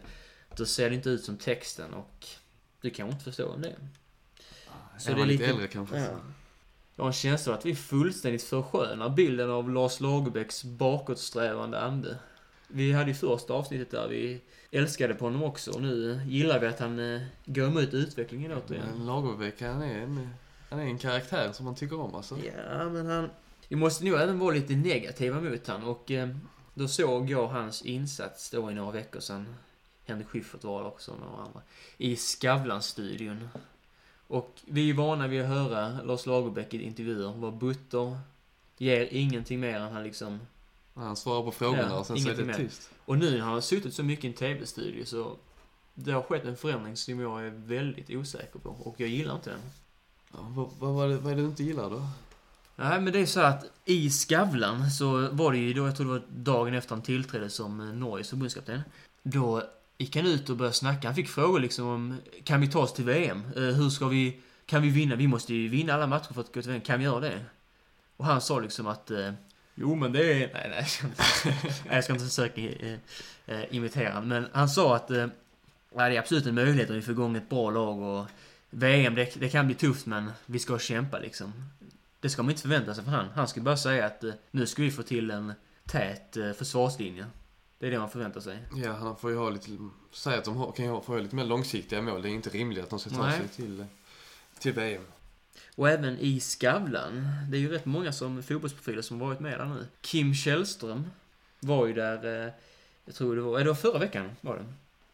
Då 0.58 0.66
ser 0.66 0.90
det 0.90 0.96
inte 0.96 1.10
ut 1.10 1.24
som 1.24 1.38
texten 1.38 1.94
och 1.94 2.26
du 2.90 2.94
kan 2.94 3.10
inte 3.10 3.24
förstå 3.24 3.52
vem 3.52 3.62
det 3.62 3.70
är. 3.70 3.78
Så 4.98 5.12
är 5.12 5.16
man 5.16 5.28
lite 5.28 5.46
äldre 5.46 5.68
kanske. 5.68 5.98
Ja. 5.98 6.08
Jag 6.96 7.04
har 7.04 7.08
en 7.08 7.14
känsla 7.14 7.54
av 7.54 7.60
att 7.60 7.66
vi 7.66 7.76
fullständigt 7.76 8.44
förskönar 8.44 9.10
bilden 9.10 9.50
av 9.50 9.70
Lars 9.70 10.00
Lagerbäcks 10.00 10.64
bakåtsträvande 10.64 11.82
ande. 11.82 12.18
Vi 12.68 12.92
hade 12.92 13.10
ju 13.10 13.16
första 13.16 13.54
avsnittet 13.54 13.92
där 13.92 14.08
vi 14.08 14.42
älskade 14.72 15.14
på 15.14 15.26
honom 15.26 15.44
också 15.44 15.72
och 15.72 15.82
nu 15.82 16.22
gillar 16.28 16.60
vi 16.60 16.68
att 16.68 16.80
han 16.80 17.00
eh, 17.00 17.22
går 17.46 17.68
emot 17.68 17.94
utvecklingen 17.94 18.52
återigen. 18.52 18.86
Men 18.98 19.06
Lagerbäck, 19.06 19.62
han 19.62 19.82
är, 19.82 20.00
en, 20.00 20.30
han 20.70 20.80
är 20.80 20.84
en 20.84 20.98
karaktär 20.98 21.52
som 21.52 21.66
man 21.66 21.76
tycker 21.76 22.00
om 22.00 22.16
alltså. 22.16 22.38
Ja, 22.38 22.90
men 22.90 23.06
han... 23.06 23.30
Vi 23.68 23.76
måste 23.76 24.06
nog 24.06 24.20
även 24.20 24.40
vara 24.40 24.56
lite 24.56 24.74
negativa 24.74 25.42
mot 25.42 25.68
han 25.68 25.84
och 25.84 26.12
eh, 26.12 26.30
då 26.74 26.88
såg 26.88 27.30
jag 27.30 27.48
hans 27.48 27.82
insats 27.82 28.50
då 28.50 28.72
i 28.72 28.74
några 28.74 28.92
veckor 28.92 29.20
sedan. 29.20 29.56
Henrik 30.08 30.28
Schyffert 30.28 30.64
var 30.64 30.82
det 30.82 30.88
också 30.88 31.12
och 31.12 31.20
några 31.20 31.44
andra. 31.44 31.62
I 31.98 32.16
Skavlan-studion. 32.16 33.50
Och 34.28 34.62
vi 34.66 34.82
är 34.82 34.86
ju 34.86 34.94
vana 34.94 35.28
vid 35.28 35.42
att 35.42 35.48
höra 35.48 36.02
Lars 36.02 36.26
Lagerbäck 36.26 36.74
i 36.74 36.84
intervjuer 36.84 37.34
vara 37.34 37.52
butter, 37.52 38.18
ger 38.78 39.08
ingenting 39.12 39.60
mer 39.60 39.80
än 39.80 39.92
han 39.94 40.04
liksom... 40.04 40.40
Han 40.94 41.16
svarar 41.16 41.44
på 41.44 41.52
frågorna 41.52 41.90
Ja, 41.90 42.00
och 42.00 42.06
sen 42.06 42.18
så 42.18 42.30
är 42.30 42.36
det 42.36 42.44
mer. 42.44 42.54
tyst. 42.54 42.90
Och 43.06 43.18
nu 43.18 43.32
när 43.32 43.40
han 43.40 43.54
har 43.54 43.62
suttit 43.62 43.94
så 43.94 44.04
mycket 44.04 44.26
i 44.26 44.28
en 44.28 44.34
TV-studio 44.34 45.06
så 45.06 45.36
det 45.94 46.12
har 46.12 46.22
skett 46.22 46.46
en 46.46 46.58
förändring 46.58 46.98
som 46.98 47.20
jag 47.20 47.46
är 47.46 47.50
väldigt 47.50 48.10
osäker 48.10 48.60
på 48.60 48.70
och 48.70 48.96
jag 49.00 49.10
gillar 49.10 49.36
inte 49.36 49.50
den. 49.50 49.60
Ja, 50.34 50.40
vad, 50.56 50.70
vad, 50.80 50.94
vad, 50.94 51.32
är 51.32 51.36
det, 51.36 51.42
du 51.42 51.48
inte 51.48 51.64
gillar 51.64 51.90
då? 51.90 52.08
Nej, 52.76 53.02
men 53.02 53.14
det 53.14 53.20
är 53.20 53.26
så 53.26 53.40
att 53.40 53.66
i 53.86 54.10
Skavlan 54.10 54.92
så 54.92 55.30
var 55.30 55.52
det 55.52 55.58
ju 55.58 55.74
då, 55.74 55.86
jag 55.86 55.98
tror 55.98 56.06
det 56.06 56.12
var 56.12 56.28
dagen 56.30 56.74
efter 56.74 56.96
han 56.96 57.02
tillträdde 57.02 57.50
som 57.50 58.00
Norges 58.00 58.30
förbundskapten. 58.30 58.82
Då 59.24 59.64
gick 59.98 60.16
han 60.16 60.26
ut 60.26 60.50
och 60.50 60.58
började 60.58 60.76
snacka. 60.76 61.08
Han 61.08 61.16
fick 61.16 61.30
frågor 61.30 61.60
liksom 61.60 61.88
om, 61.88 62.18
kan 62.44 62.62
vi 62.62 62.68
ta 62.68 62.80
oss 62.80 62.94
till 62.94 63.06
VM? 63.06 63.44
Eh, 63.56 63.62
hur 63.62 63.90
ska 63.90 64.08
vi, 64.08 64.40
kan 64.66 64.82
vi 64.82 64.90
vinna? 64.90 65.16
Vi 65.16 65.28
måste 65.28 65.54
ju 65.54 65.68
vinna 65.68 65.94
alla 65.94 66.08
matcher 66.08 66.34
för 66.34 66.42
att 66.42 66.54
gå 66.54 66.62
till 66.62 66.72
VM. 66.72 66.82
Kan 66.82 67.00
vi 67.00 67.06
göra 67.06 67.20
det? 67.20 67.40
Och 68.18 68.26
han 68.26 68.42
sa 68.42 68.60
liksom 68.60 68.88
att, 68.88 69.12
eh, 69.12 69.32
jo 69.76 69.96
men 69.96 70.12
det 70.12 70.44
är, 70.44 70.54
nej 70.54 70.68
nej, 70.70 70.78
jag 70.78 70.88
ska 70.90 71.08
inte, 71.08 71.24
jag 71.96 72.04
ska 72.04 72.14
inte 72.14 72.26
försöka 72.26 72.62
eh, 73.46 73.76
imitera 73.76 74.14
honom. 74.14 74.30
Men 74.30 74.48
han 74.54 74.70
sa 74.70 74.96
att, 74.96 75.12
eh, 75.12 75.28
det 75.92 76.04
är 76.04 76.20
absolut 76.20 76.46
en 76.46 76.56
möjlighet 76.56 76.90
om 76.90 76.96
vi 76.96 77.02
får 77.02 77.12
igång 77.12 77.36
ett 77.36 77.50
bra 77.50 77.72
lag 77.72 78.00
och 78.00 78.26
VM, 78.70 79.16
det, 79.16 79.40
det 79.40 79.50
kan 79.50 79.66
bli 79.66 79.76
tufft 79.76 80.06
men 80.06 80.32
vi 80.46 80.60
ska 80.60 80.80
kämpa 80.80 81.20
liksom. 81.20 81.54
Det 82.20 82.30
ska 82.30 82.44
man 82.44 82.50
inte 82.50 82.62
förvänta 82.62 82.96
sig 82.96 83.04
från 83.04 83.14
han. 83.14 83.30
Han 83.36 83.48
skulle 83.48 83.64
bara 83.64 83.78
säga 83.78 84.06
att 84.06 84.24
nu 84.52 84.66
ska 84.66 84.82
vi 84.82 84.92
få 84.92 85.04
till 85.04 85.32
en 85.32 85.54
tät 85.86 86.38
försvarslinje. 86.58 87.26
Det 87.80 87.88
är 87.88 87.92
det 87.92 88.00
man 88.00 88.10
förväntar 88.10 88.42
sig. 88.42 88.60
Ja, 88.76 88.92
han 88.92 89.18
får 89.18 89.32
ju 89.32 89.38
ha 89.38 89.50
lite, 89.50 89.70
säga 90.12 90.38
att 90.38 90.46
de 90.46 90.58
har, 90.58 90.72
kan 90.72 90.86
ju 90.86 90.92
ha, 90.92 91.02
få 91.02 91.12
ha 91.12 91.20
lite 91.20 91.36
mer 91.36 91.46
långsiktiga 91.46 92.02
mål. 92.02 92.22
Det 92.22 92.30
är 92.30 92.32
inte 92.32 92.50
rimligt 92.50 92.84
att 92.84 92.90
de 92.90 93.00
ska 93.00 93.10
ta 93.10 93.26
Nej. 93.26 93.40
sig 93.40 93.48
till, 93.48 93.86
till 94.60 94.74
VM. 94.74 95.04
Och 95.76 95.90
även 95.90 96.20
i 96.20 96.40
Skavlan. 96.40 97.28
Det 97.50 97.58
är 97.58 97.62
ju 97.62 97.70
rätt 97.70 97.86
många 97.86 98.12
som 98.12 98.44
fotbollsprofiler 98.44 99.02
som 99.02 99.20
varit 99.20 99.40
med 99.40 99.60
där 99.60 99.66
nu. 99.66 99.88
Kim 100.02 100.34
Källström 100.34 101.08
var 101.60 101.88
ju 101.88 101.94
där, 101.94 102.46
eh, 102.46 102.54
jag 103.06 103.16
tror 103.16 103.36
det 103.36 103.42
var, 103.42 103.60
det 103.60 103.66
var 103.66 103.76
förra 103.76 104.00
veckan 104.00 104.30
var 104.42 104.56
det. 104.56 104.66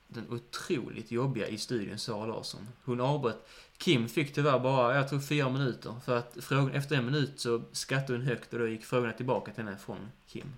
Den 0.08 0.29
otroligt 0.29 1.12
jobbiga 1.12 1.48
i 1.48 1.58
studion, 1.58 1.98
Sara 1.98 2.25
Larsson. 2.25 2.67
Hon 2.84 3.01
avbröt. 3.01 3.48
Kim 3.77 4.10
fick 4.10 4.34
tyvärr 4.34 4.60
bara, 4.60 4.96
jag 4.96 5.10
tror 5.10 5.20
fyra 5.20 5.50
minuter. 5.50 5.96
För 6.05 6.17
att 6.17 6.38
frågan, 6.41 6.72
efter 6.72 6.96
en 6.96 7.05
minut 7.05 7.39
så 7.39 7.62
skrattade 7.72 8.20
hon 8.20 8.27
högt 8.27 8.53
och 8.53 8.60
då 8.60 8.67
gick 8.67 8.86
frågorna 8.86 9.13
tillbaka 9.13 9.53
till 9.53 9.63
henne 9.63 9.77
från 9.77 10.12
Kim. 10.27 10.53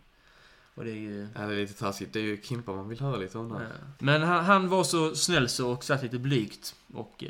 Och 0.75 0.85
det 0.85 0.91
är 0.91 0.95
ju... 0.95 1.27
Ja, 1.35 1.41
det 1.41 1.53
är 1.53 1.57
lite 1.57 1.73
taskigt. 1.73 2.13
Det 2.13 2.19
är 2.19 2.23
ju 2.23 2.41
Kimpa 2.41 2.71
man 2.71 2.89
vill 2.89 2.99
höra 2.99 3.17
lite 3.17 3.37
om 3.37 3.49
där. 3.49 3.61
Ja. 3.61 3.87
Men 3.99 4.21
han, 4.21 4.45
han 4.45 4.69
var 4.69 4.83
så 4.83 5.15
snäll 5.15 5.49
så 5.49 5.71
och 5.71 5.83
satt 5.83 6.03
lite 6.03 6.19
blygt 6.19 6.75
och 6.93 7.23
eh, 7.23 7.29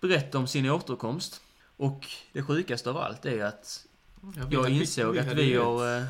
berättade 0.00 0.38
om 0.38 0.46
sin 0.46 0.70
återkomst. 0.70 1.40
Och 1.76 2.06
det 2.32 2.42
sjukaste 2.42 2.90
av 2.90 2.96
allt 2.96 3.26
är 3.26 3.44
att 3.44 3.86
Ja, 4.22 4.28
vi 4.48 4.54
jag 4.54 4.62
hade- 4.62 4.74
insåg 4.74 5.18
att 5.18 5.26
vi 5.32 5.42
ju 5.42 5.60
har... 5.60 5.96
eh, 5.98 6.04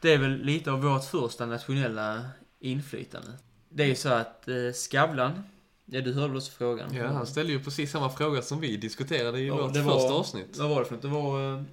Det 0.00 0.12
är 0.14 0.18
väl 0.18 0.38
lite 0.42 0.72
av 0.72 0.82
vårt 0.82 1.04
första 1.04 1.46
nationella 1.46 2.22
inflytande. 2.60 3.28
Det 3.68 3.82
är 3.82 3.86
ju 3.86 3.94
så 3.94 4.08
att 4.08 4.48
eh, 4.48 4.54
Skavlan, 4.74 5.42
ja 5.84 6.00
du 6.00 6.12
hörde 6.12 6.28
väl 6.28 6.36
också 6.36 6.52
frågan? 6.52 6.94
Ja, 6.94 7.06
han 7.06 7.26
ställde 7.26 7.52
ju 7.52 7.62
precis 7.64 7.90
samma 7.90 8.10
fråga 8.10 8.42
som 8.42 8.60
vi 8.60 8.76
diskuterade 8.76 9.38
i 9.40 9.46
Ja, 9.46 9.56
vårt 9.56 9.74
det 9.74 9.82
första 9.84 9.98
var- 10.08 10.18
avsnitt. 10.18 10.56
Vad 10.58 10.70
var 10.70 10.78
det 10.78 10.84
för 10.84 10.94
något? 10.94 11.02
Det 11.02 11.08
var... 11.08 11.64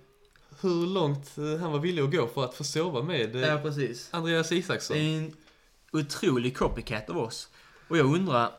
Hur 0.62 0.88
långt 0.88 1.38
eh, 1.38 1.58
han 1.62 1.72
var 1.72 1.80
villig 1.80 2.04
att 2.04 2.12
gå 2.12 2.28
för 2.28 2.46
att 2.46 2.54
få 2.54 2.64
sova 2.64 3.02
med 3.04 3.36
eh, 3.36 3.42
Ja, 3.42 3.58
precis. 3.64 4.10
Andreas 4.12 4.50
Det 4.50 4.56
Isaksson. 4.56 4.98
är 4.98 5.18
en 5.18 5.34
otrolig 5.92 6.58
copycat 6.58 7.10
av 7.10 7.18
oss. 7.18 7.50
Och 7.88 7.98
jag 7.98 8.06
undrar, 8.16 8.52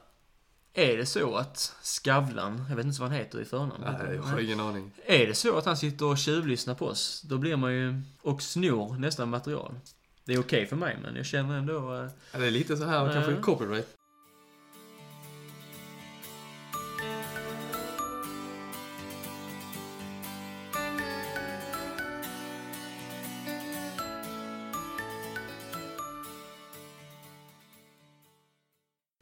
är 0.75 0.97
det 0.97 1.07
så 1.07 1.37
att 1.37 1.75
Skavlan, 1.83 2.65
jag 2.69 2.77
vet 2.77 2.87
inte 2.87 3.01
vad 3.01 3.11
han 3.11 3.19
heter 3.19 3.41
i 3.41 3.45
förnamn. 3.45 3.85
Nej, 3.85 4.15
jag 4.17 4.23
har 4.23 4.41
ingen 4.41 4.61
aning. 4.61 4.91
Är 5.07 5.27
det 5.27 5.35
så 5.35 5.59
att 5.59 5.65
han 5.67 5.77
sitter 5.77 6.05
och 6.07 6.19
tjuvlyssnar 6.19 6.75
på 6.75 6.87
oss, 6.87 7.23
då 7.23 7.39
blir 7.39 7.57
man 7.57 7.73
ju 7.75 8.01
och 8.23 8.43
snor 8.43 8.95
nästan 8.99 9.29
material. 9.31 9.75
Det 9.75 10.33
Det 10.33 10.35
är 10.35 10.41
okej 10.41 10.67
för 10.67 10.77
mig, 10.77 10.99
men 11.03 11.17
jag 11.17 11.27
känner 11.27 11.59
ändå... 11.59 11.95
eh, 11.95 12.09
Ja, 12.33 12.39
det 12.39 12.47
är 12.47 12.51
lite 12.51 12.77
så 12.77 12.85
här, 12.85 13.05
Nej. 13.05 13.15
kanske 13.15 13.35
copyright. 13.43 13.89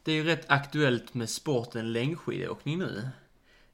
Det 0.09 0.13
är 0.13 0.17
ju 0.17 0.25
rätt 0.25 0.51
aktuellt 0.51 1.15
med 1.15 1.31
sporten 1.31 1.93
längdskidåkning 1.93 2.79
nu. 2.79 3.09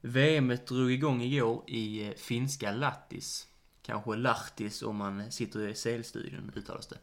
VM 0.01 0.57
drog 0.67 0.91
igång 0.91 1.21
igår 1.21 1.63
i 1.67 2.07
eh, 2.07 2.13
finska 2.13 2.71
Lattis. 2.71 3.47
Kanske 3.81 4.15
Lahtis 4.15 4.81
om 4.83 4.95
man 4.95 5.31
sitter 5.31 5.67
i 5.67 5.73
CL-studion 5.73 6.51
uttalas 6.55 6.87
det. 6.87 6.97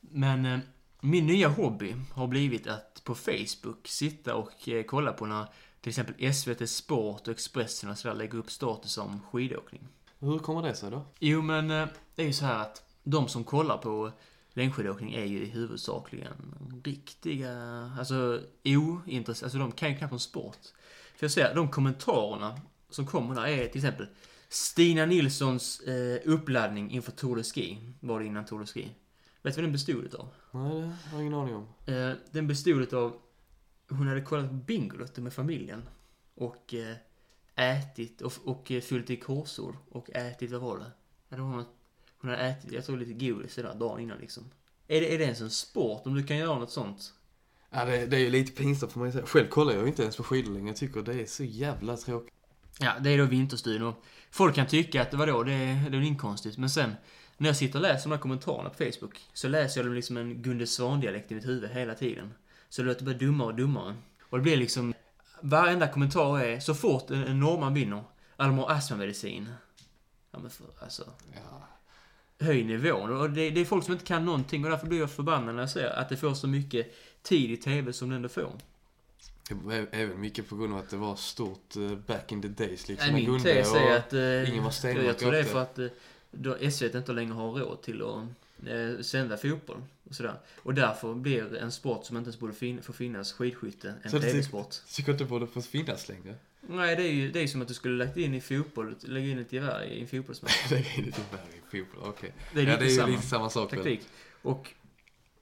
Men 0.00 0.46
eh, 0.46 0.58
min 1.00 1.26
nya 1.26 1.48
hobby 1.48 1.94
har 2.12 2.26
blivit 2.26 2.66
att 2.66 3.02
på 3.04 3.14
Facebook 3.14 3.88
sitta 3.88 4.34
och 4.34 4.68
eh, 4.68 4.82
kolla 4.82 5.12
på 5.12 5.26
när 5.26 5.46
till 5.80 5.90
exempel 5.90 6.34
SVT 6.34 6.68
Sport 6.70 7.28
och 7.28 7.32
Expressen 7.32 7.90
och 7.90 7.98
sådär 7.98 8.14
lägger 8.14 8.38
upp 8.38 8.50
status 8.50 8.98
om 8.98 9.20
skidåkning. 9.30 9.88
Hur 10.18 10.38
kommer 10.38 10.62
det 10.62 10.74
sig 10.74 10.90
då? 10.90 11.02
Jo, 11.18 11.42
men 11.42 11.68
det 11.68 12.22
är 12.22 12.26
ju 12.26 12.32
så 12.32 12.44
här 12.44 12.62
att 12.62 12.82
de 13.02 13.28
som 13.28 13.44
kollar 13.44 13.78
på 13.78 14.12
längdskidåkning 14.58 15.14
är 15.14 15.24
ju 15.24 15.44
huvudsakligen 15.44 16.54
riktiga, 16.84 17.52
alltså 17.98 18.40
ointresserade, 18.64 19.46
alltså 19.46 19.58
de 19.58 19.72
kan 19.72 19.90
ju 19.90 19.96
knappt 19.96 20.12
om 20.12 20.18
sport. 20.18 20.58
För 21.16 21.24
jag 21.24 21.30
ser, 21.30 21.54
de 21.54 21.70
kommentarerna 21.70 22.60
som 22.90 23.06
kommer 23.06 23.34
där 23.34 23.46
är 23.46 23.66
till 23.66 23.78
exempel 23.78 24.06
Stina 24.48 25.06
Nilssons 25.06 25.80
eh, 25.80 26.20
uppladdning 26.24 26.90
inför 26.90 27.12
Tour 27.12 27.36
de 27.36 27.42
Ski, 27.42 27.78
var 28.00 28.20
det 28.20 28.26
innan 28.26 28.44
Tour 28.44 28.58
de 28.58 28.66
Ski. 28.66 28.90
Vet 29.42 29.54
du 29.54 29.60
vad 29.60 29.64
den 29.64 29.72
bestod 29.72 30.04
utav? 30.04 30.28
Nej, 30.50 30.80
det 30.80 31.08
har 31.10 31.18
jag 31.18 31.20
ingen 31.20 31.34
aning 31.34 31.54
om. 31.54 31.66
Eh, 31.86 32.12
den 32.30 32.46
bestod 32.46 32.82
utav, 32.82 33.16
hon 33.88 34.08
hade 34.08 34.20
kollat 34.20 34.48
på 34.48 34.54
Bingolotto 34.54 35.20
med 35.20 35.32
familjen. 35.32 35.82
Och 36.34 36.74
eh, 36.74 36.96
ätit 37.54 38.20
och, 38.20 38.32
och 38.44 38.70
eh, 38.70 38.80
fyllt 38.80 39.10
i 39.10 39.16
korsord 39.16 39.76
och 39.90 40.10
ätit, 40.10 40.50
vad 40.50 40.60
var 40.60 40.78
det? 40.78 40.90
Ja, 41.28 41.36
det 41.36 41.42
var 41.42 41.50
något, 41.50 41.77
hon 42.20 42.30
hade 42.30 42.42
ätit, 42.42 42.72
jag 42.72 42.84
tror 42.84 42.96
lite 42.96 43.26
godis 43.26 43.54
sådär 43.54 43.74
dagen 43.74 44.00
innan 44.00 44.18
liksom. 44.18 44.50
Är 44.88 45.00
det, 45.00 45.14
är 45.14 45.18
det 45.18 45.24
ens 45.24 45.40
en 45.40 45.50
sport 45.50 46.06
om 46.06 46.14
du 46.14 46.22
kan 46.22 46.36
göra 46.36 46.58
något 46.58 46.70
sånt? 46.70 47.12
Ja, 47.70 47.84
det, 47.84 48.06
det 48.06 48.16
är 48.16 48.20
ju 48.20 48.30
lite 48.30 48.52
pinsamt 48.52 48.92
för 48.92 49.00
mig 49.00 49.08
att 49.08 49.14
säga. 49.14 49.26
Själv 49.26 49.48
kollar 49.48 49.72
jag 49.72 49.82
ju 49.82 49.88
inte 49.88 50.02
ens 50.02 50.16
på 50.16 50.22
skidor 50.22 50.52
längre. 50.52 50.68
Jag 50.68 50.76
tycker 50.76 51.02
det 51.02 51.22
är 51.22 51.26
så 51.26 51.44
jävla 51.44 51.96
tråkigt. 51.96 52.34
Ja, 52.80 52.92
det 53.00 53.10
är 53.10 53.18
då 53.18 53.24
vinterstudion 53.24 53.86
och 53.88 54.04
folk 54.30 54.54
kan 54.54 54.66
tycka 54.66 55.02
att 55.02 55.14
vadå, 55.14 55.42
det 55.42 55.52
är, 55.52 55.74
det 55.74 55.96
är 55.96 56.00
väl 56.00 56.02
inte 56.02 56.20
konstigt. 56.20 56.58
Men 56.58 56.70
sen, 56.70 56.94
när 57.36 57.48
jag 57.48 57.56
sitter 57.56 57.78
och 57.78 57.82
läser 57.82 58.08
de 58.08 58.14
här 58.14 58.20
kommentarerna 58.20 58.70
på 58.70 58.76
Facebook, 58.76 59.20
så 59.32 59.48
läser 59.48 59.80
jag 59.80 59.86
dem 59.86 59.94
liksom 59.94 60.16
en 60.16 60.42
Gunde 60.42 60.66
Svan-dialekt 60.66 61.32
i 61.32 61.34
mitt 61.34 61.46
huvud 61.46 61.70
hela 61.70 61.94
tiden. 61.94 62.34
Så 62.68 62.82
det 62.82 62.88
låter 62.88 63.04
bara 63.04 63.14
dummare 63.14 63.48
och 63.48 63.54
dummare. 63.54 63.94
Och 64.22 64.38
det 64.38 64.42
blir 64.42 64.56
liksom, 64.56 64.94
varenda 65.40 65.88
kommentar 65.88 66.40
är, 66.40 66.60
så 66.60 66.74
fort 66.74 67.10
en, 67.10 67.24
en 67.24 67.40
norrman 67.40 67.74
vinner, 67.74 68.04
alla 68.36 68.48
de 68.48 68.58
har 68.58 68.70
astmamedicin. 68.70 69.48
Ja 70.30 70.38
men 70.38 70.50
för, 70.50 70.66
alltså, 70.80 71.04
Ja. 71.34 71.68
Höj 72.40 72.64
nivån. 72.64 73.16
Och 73.16 73.30
det, 73.30 73.50
det 73.50 73.60
är 73.60 73.64
folk 73.64 73.84
som 73.84 73.92
inte 73.92 74.04
kan 74.04 74.24
någonting 74.24 74.64
och 74.64 74.70
därför 74.70 74.86
blir 74.86 74.98
jag 74.98 75.10
förbannad 75.10 75.54
när 75.54 75.62
jag 75.62 75.70
ser 75.70 75.90
att 75.90 76.08
det 76.08 76.16
får 76.16 76.34
så 76.34 76.46
mycket 76.48 76.94
tid 77.22 77.50
i 77.50 77.56
TV 77.56 77.92
som 77.92 78.10
det 78.10 78.16
ändå 78.16 78.28
får. 78.28 78.52
Även 79.90 80.20
mycket 80.20 80.48
på 80.48 80.56
grund 80.56 80.72
av 80.72 80.78
att 80.78 80.90
det 80.90 80.96
var 80.96 81.16
stort 81.16 81.76
eh, 81.76 81.96
back 82.06 82.32
in 82.32 82.42
the 82.42 82.48
days 82.48 82.88
liksom. 82.88 83.12
Nej, 83.12 83.26
min 83.26 83.42
tes 83.42 83.74
är 83.74 83.96
att... 83.96 84.12
Eh, 84.12 84.48
Ingemar 84.50 84.70
Stenmark 84.70 85.06
jag 85.06 85.18
tror 85.18 85.32
det 85.32 85.38
är 85.38 85.44
för 85.44 85.62
att 85.62 85.78
eh, 85.78 86.70
SVT 86.70 86.94
inte 86.94 87.12
längre 87.12 87.32
har 87.32 87.52
råd 87.52 87.82
till 87.82 88.02
att 88.02 88.24
eh, 88.68 89.02
sända 89.02 89.36
fotboll 89.36 89.82
och 90.08 90.14
sådär. 90.14 90.34
Och 90.56 90.74
därför 90.74 91.14
blir 91.14 91.56
en 91.56 91.72
sport 91.72 92.04
som 92.04 92.16
inte 92.16 92.28
ens 92.28 92.38
borde 92.40 92.52
fin- 92.52 92.82
få 92.82 92.92
finnas, 92.92 93.32
skidskytte, 93.32 93.94
en 94.02 94.10
TV-sport. 94.10 94.74
Tycker 94.92 95.12
inte 95.12 95.24
borde 95.24 95.46
få 95.46 95.62
finnas 95.62 96.08
längre. 96.08 96.34
Nej, 96.60 96.96
det 96.96 97.02
är 97.02 97.12
ju 97.12 97.30
det 97.32 97.40
är 97.40 97.46
som 97.46 97.62
att 97.62 97.68
du 97.68 97.74
skulle 97.74 98.04
lagt 98.04 98.16
in 98.16 98.34
i 98.34 98.40
fotboll, 98.40 98.96
lägga 99.02 99.26
in 99.28 99.38
ett 99.38 99.52
gevär 99.52 99.82
i 99.84 100.00
en 100.00 100.06
fotbollsmatch. 100.08 100.68
det 100.68 100.76
är 100.76 101.02
lite 101.02 101.20
värre 101.32 101.42
i 101.56 101.60
fotboll, 101.84 102.08
okej. 102.10 102.32
Det 102.54 102.60
är 102.60 102.64
Ja, 102.64 102.70
lite 102.72 102.84
det 102.84 102.90
är 102.90 102.96
samma 102.96 103.08
lite 103.08 103.22
samma 103.26 103.50
sak 103.50 103.72
väl. 103.72 103.78
taktik. 103.78 104.08
Och 104.42 104.72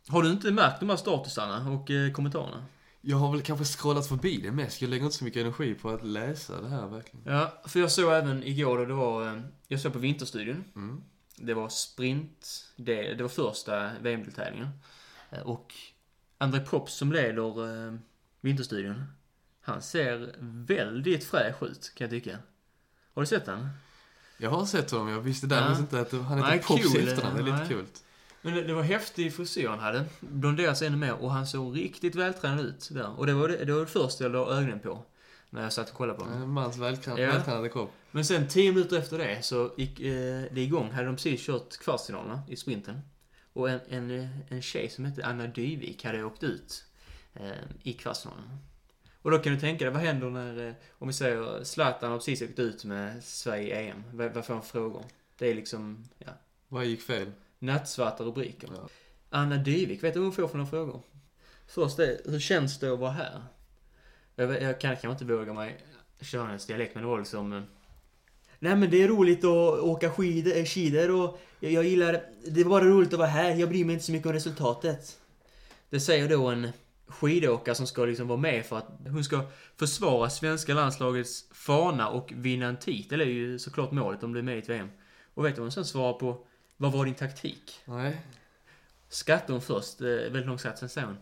har 0.08 0.22
du 0.22 0.30
inte 0.30 0.50
märkt 0.50 0.80
de 0.80 0.88
här 0.88 0.96
statusarna 0.96 1.70
och 1.70 1.90
eh, 1.90 2.12
kommentarerna? 2.12 2.64
Jag 3.00 3.16
har 3.16 3.32
väl 3.32 3.42
kanske 3.42 3.64
scrollat 3.64 4.08
förbi 4.08 4.36
det 4.42 4.52
mest. 4.52 4.82
Jag 4.82 4.88
lägger 4.90 5.04
inte 5.04 5.16
så 5.16 5.24
mycket 5.24 5.40
energi 5.40 5.74
på 5.74 5.90
att 5.90 6.06
läsa 6.06 6.60
det 6.60 6.68
här 6.68 6.86
verkligen. 6.88 7.32
Ja, 7.32 7.62
för 7.66 7.80
jag 7.80 7.92
såg 7.92 8.12
även 8.12 8.42
igår 8.42 8.78
då 8.78 8.84
det 8.84 8.94
var, 8.94 9.26
eh, 9.26 9.40
jag 9.68 9.80
såg 9.80 9.92
på 9.92 9.98
Vinterstudion. 9.98 10.64
Mm. 10.76 11.02
Det 11.38 11.54
var 11.54 11.68
sprint, 11.68 12.64
det, 12.76 13.14
det 13.14 13.22
var 13.22 13.28
första 13.28 13.90
VM-deltävlingen. 14.02 14.68
Eh, 15.30 15.40
Och 15.40 15.74
André 16.38 16.60
Props 16.60 16.94
som 16.94 17.12
leder 17.12 17.86
eh, 17.88 17.94
Vinterstudion, 18.40 19.04
han 19.66 19.82
ser 19.82 20.34
väldigt 20.40 21.24
fräsch 21.24 21.62
ut 21.62 21.92
kan 21.94 22.04
jag 22.04 22.10
tycka. 22.10 22.38
Har 23.14 23.22
du 23.22 23.26
sett 23.26 23.46
han? 23.46 23.68
Jag 24.38 24.50
har 24.50 24.66
sett 24.66 24.90
honom, 24.90 25.08
jag 25.08 25.20
visste 25.20 25.46
däremot 25.46 25.76
Ja. 25.78 25.82
inte 25.82 26.00
att 26.00 26.12
han 26.12 26.38
heter 26.38 26.50
Nej, 26.50 26.62
Pops 26.62 26.80
i 26.94 26.98
cool. 26.98 27.08
efternamn. 27.08 27.36
Det 27.36 27.40
är 27.42 27.44
lite 27.44 27.56
Nej. 27.58 27.68
kul. 27.68 27.84
Men 28.42 28.54
det, 28.54 28.62
det 28.62 28.74
var 28.74 28.82
häftig 28.82 29.34
frisyr 29.34 29.68
han 29.68 29.78
hade. 29.78 30.04
Blonderade 30.20 30.76
sig 30.76 30.86
ännu 30.86 30.96
mer 30.96 31.12
och 31.14 31.30
han 31.32 31.46
såg 31.46 31.76
riktigt 31.76 32.14
vältränad 32.14 32.60
ut 32.64 32.88
där. 32.92 33.18
Och 33.18 33.26
det 33.26 33.32
var 33.32 33.48
det, 33.48 33.64
det, 33.64 33.72
var 33.72 33.80
det 33.80 33.86
första 33.86 34.24
jag 34.24 34.32
la 34.32 34.46
ögonen 34.50 34.80
på. 34.80 35.04
När 35.50 35.62
jag 35.62 35.72
satt 35.72 35.90
och 35.90 35.96
kollade 35.96 36.18
på 36.18 36.24
honom. 36.24 36.42
En 36.42 36.48
mans 36.48 36.78
vältränade, 36.78 37.22
Ja. 37.22 37.32
vältränade 37.32 37.68
kropp. 37.68 37.92
Men 38.10 38.24
sen 38.24 38.48
tio 38.48 38.72
minuter 38.72 38.98
efter 38.98 39.18
det 39.18 39.44
så 39.44 39.74
gick 39.76 40.00
eh, 40.00 40.42
det 40.52 40.60
igång. 40.60 40.90
Hade 40.90 41.06
de 41.06 41.16
precis 41.16 41.46
kört 41.46 41.76
kvartsfinalerna 41.78 42.42
i 42.48 42.56
sprinten. 42.56 43.00
Och 43.52 43.70
en, 43.70 43.80
en, 43.88 44.10
eh, 44.20 44.28
en 44.52 44.62
tjej 44.62 44.88
som 44.90 45.04
hette 45.04 45.26
Anna 45.26 45.46
Dyvik 45.46 46.04
hade 46.04 46.24
åkt 46.24 46.42
ut 46.42 46.84
eh, 47.34 47.50
i 47.82 47.92
kvartsfinalen. 47.92 48.44
Och 49.26 49.32
då 49.32 49.38
kan 49.38 49.52
du 49.52 49.60
tänka 49.60 49.84
dig, 49.84 49.94
vad 49.94 50.02
händer 50.02 50.30
när, 50.30 50.68
eh, 50.68 50.74
om 50.90 51.08
vi 51.08 51.14
säger 51.14 51.64
Zlatan 51.64 52.10
har 52.10 52.18
precis 52.18 52.42
åkt 52.42 52.58
ut 52.58 52.84
med 52.84 53.24
Sverige 53.24 53.80
i 53.82 53.88
EM. 53.88 54.04
Vad, 54.12 54.34
vad 54.34 54.46
får 54.46 54.54
han 54.54 54.62
frågor? 54.62 55.04
Det 55.38 55.50
är 55.50 55.54
liksom, 55.54 56.04
ja, 56.18 56.30
Vad 56.68 56.84
gick 56.84 57.02
fel? 57.02 57.32
nattsvarta 57.58 58.24
rubriker. 58.24 58.68
Ja. 58.76 58.88
Anna 59.30 59.56
Dyvik, 59.56 60.02
vet 60.04 60.14
du 60.14 60.20
vad 60.20 60.26
hon 60.26 60.34
får 60.34 60.48
för 60.48 60.58
några 60.58 60.70
frågor? 60.70 61.02
Först 61.66 61.98
är, 61.98 62.20
hur 62.24 62.40
känns 62.40 62.78
det 62.78 62.92
att 62.92 62.98
vara 62.98 63.10
här? 63.10 63.42
Jag, 64.34 64.62
jag 64.62 64.80
kan 64.80 64.96
kanske 64.96 65.24
inte 65.24 65.34
våga 65.34 65.52
mig 65.52 65.78
köra 66.20 66.46
hennes 66.46 66.66
dialekt, 66.66 66.94
men 66.94 67.04
det 67.04 67.08
var 67.10 67.18
liksom... 67.18 67.52
eh, 67.52 67.62
Nej 68.58 68.76
men 68.76 68.90
det 68.90 69.02
är 69.02 69.08
roligt 69.08 69.44
att 69.44 69.80
åka 69.80 70.10
skidor, 70.10 70.56
eh, 70.56 70.64
skidor 70.64 71.10
och 71.10 71.40
jag, 71.60 71.72
jag 71.72 71.84
gillar... 71.84 72.22
Det 72.46 72.60
är 72.60 72.64
bara 72.64 72.84
roligt 72.84 73.12
att 73.12 73.18
vara 73.18 73.28
här, 73.28 73.54
jag 73.54 73.68
bryr 73.68 73.84
mig 73.84 73.92
inte 73.92 74.06
så 74.06 74.12
mycket 74.12 74.26
om 74.26 74.32
resultatet. 74.32 75.18
Det 75.90 76.00
säger 76.00 76.28
då 76.28 76.46
en 76.46 76.72
skidåkare 77.08 77.74
som 77.74 77.86
ska 77.86 78.04
liksom 78.04 78.28
vara 78.28 78.38
med 78.38 78.66
för 78.66 78.78
att 78.78 78.88
hon 79.08 79.24
ska 79.24 79.44
försvara 79.76 80.30
svenska 80.30 80.74
landslagets 80.74 81.44
fana 81.52 82.08
och 82.08 82.32
vinna 82.36 82.66
en 82.66 82.76
titel. 82.76 83.20
Är 83.20 83.24
ju 83.24 83.58
såklart 83.58 83.92
målet 83.92 84.22
om 84.22 84.32
du 84.32 84.38
är 84.38 84.42
med 84.42 84.56
i 84.56 84.58
ett 84.58 84.68
VM. 84.68 84.88
Och 85.34 85.44
vet 85.44 85.54
du 85.54 85.60
vad 85.60 85.64
hon 85.64 85.72
sen 85.72 85.84
svarar 85.84 86.12
på? 86.12 86.46
Vad 86.76 86.92
var 86.92 87.04
din 87.04 87.14
taktik? 87.14 87.72
Nej. 87.84 88.20
Skrattade 89.08 89.52
hon 89.52 89.62
först, 89.62 90.00
eh, 90.00 90.06
väldigt 90.06 90.46
långt 90.46 90.60
skratt, 90.60 90.78
sen 90.78 90.88
säger 90.88 91.06
hon 91.06 91.16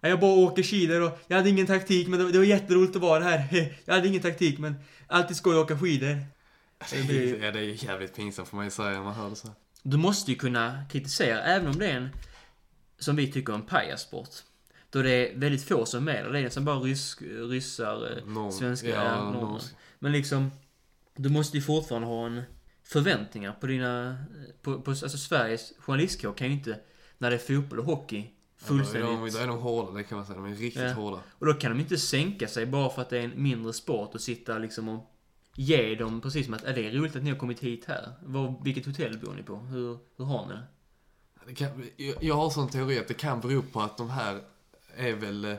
"Ja, 0.00 0.08
Jag 0.08 0.20
bara 0.20 0.32
åker 0.32 0.62
skidor 0.62 1.00
och 1.02 1.18
jag 1.26 1.36
hade 1.36 1.48
ingen 1.48 1.66
taktik 1.66 2.08
men 2.08 2.18
det 2.18 2.24
var, 2.24 2.32
det 2.32 2.38
var 2.38 2.44
jätteroligt 2.44 2.96
att 2.96 3.02
vara 3.02 3.24
här. 3.24 3.74
Jag 3.84 3.94
hade 3.94 4.08
ingen 4.08 4.22
taktik 4.22 4.58
men 4.58 4.74
alltid 5.06 5.36
skoj 5.36 5.56
att 5.58 5.64
åka 5.64 5.78
skidor. 5.78 6.16
Det 6.92 7.06
blir- 7.06 7.44
Ja, 7.44 7.50
det 7.50 7.58
är 7.60 7.84
jävligt 7.84 8.16
pinsamt 8.16 8.48
för 8.48 8.56
mig 8.56 8.66
att 8.66 8.72
säga 8.72 8.90
när 8.90 9.00
man 9.02 9.14
hör 9.14 9.30
det 9.30 9.36
så. 9.36 9.48
Du 9.82 9.96
måste 9.96 10.30
ju 10.30 10.36
kunna 10.38 10.84
kritisera 10.90 11.40
även 11.42 11.66
om 11.68 11.78
det 11.78 11.86
är 11.86 11.96
en, 11.96 12.08
som 12.98 13.16
vi 13.16 13.32
tycker, 13.32 13.52
en 13.52 13.62
pajasport. 13.62 14.28
Då 14.92 15.02
det 15.02 15.10
är 15.10 15.38
väldigt 15.38 15.64
få 15.64 15.86
som 15.86 16.08
är 16.08 16.12
med. 16.12 16.32
Det 16.32 16.38
är 16.38 16.42
nästan 16.42 16.64
bara 16.64 16.76
rysk, 16.76 17.22
ryssar, 17.22 18.16
eh, 18.18 18.24
Norm. 18.26 18.52
svenska, 18.52 18.88
Ja, 18.88 19.30
norsk. 19.30 19.74
Men 19.98 20.12
liksom, 20.12 20.50
du 21.16 21.28
måste 21.28 21.56
ju 21.56 21.62
fortfarande 21.62 22.08
ha 22.08 22.26
en 22.26 22.42
förväntningar 22.82 23.52
på 23.52 23.66
dina, 23.66 24.16
på, 24.62 24.80
på 24.80 24.90
alltså 24.90 25.08
Sveriges 25.18 25.72
journalistkår 25.78 26.32
kan 26.32 26.46
ju 26.46 26.52
inte, 26.52 26.80
när 27.18 27.30
det 27.30 27.36
är 27.36 27.56
fotboll 27.56 27.78
och 27.78 27.84
hockey, 27.84 28.30
fullständigt 28.56 29.10
Ja, 29.10 29.16
de, 29.16 29.30
de 29.30 29.38
är 29.38 29.46
de 29.46 29.58
hårda, 29.58 29.92
det 29.92 30.02
kan 30.04 30.18
man 30.18 30.26
säga. 30.26 30.36
De 30.38 30.46
är 30.52 30.54
riktigt 30.54 30.82
Ja. 30.82 30.92
hårda. 30.92 31.20
Och 31.38 31.46
då 31.46 31.54
kan 31.54 31.72
de 31.72 31.80
inte 31.80 31.96
sänka 31.98 32.48
sig 32.48 32.66
bara 32.66 32.90
för 32.90 33.02
att 33.02 33.10
det 33.10 33.18
är 33.18 33.22
en 33.22 33.42
mindre 33.42 33.72
sport 33.72 34.14
och 34.14 34.20
sitta 34.20 34.58
liksom 34.58 34.88
och 34.88 35.08
ge 35.54 35.94
dem 35.94 36.20
precis 36.20 36.44
som 36.44 36.54
att 36.54 36.64
är 36.64 36.74
det 36.74 36.86
är 36.86 36.92
roligt 36.92 37.16
att 37.16 37.22
ni 37.22 37.30
har 37.30 37.38
kommit 37.38 37.60
hit 37.60 37.84
här. 37.88 38.08
Vad, 38.22 38.64
vilket 38.64 38.86
hotell 38.86 39.18
bor 39.18 39.34
ni 39.34 39.42
på? 39.42 39.56
Hur, 39.56 39.98
hur 40.16 40.24
har 40.24 40.46
ni 40.46 40.52
det? 40.52 40.62
Det 41.46 41.54
kan, 41.54 41.84
jag, 41.96 42.16
jag 42.24 42.34
har 42.34 42.50
sån 42.50 42.68
teori 42.68 42.98
att 42.98 43.08
det 43.08 43.14
kan 43.14 43.40
bero 43.40 43.62
på 43.62 43.80
att 43.80 43.96
de 43.96 44.10
här 44.10 44.40
är 44.96 45.12
väl... 45.12 45.44
eh, 45.44 45.54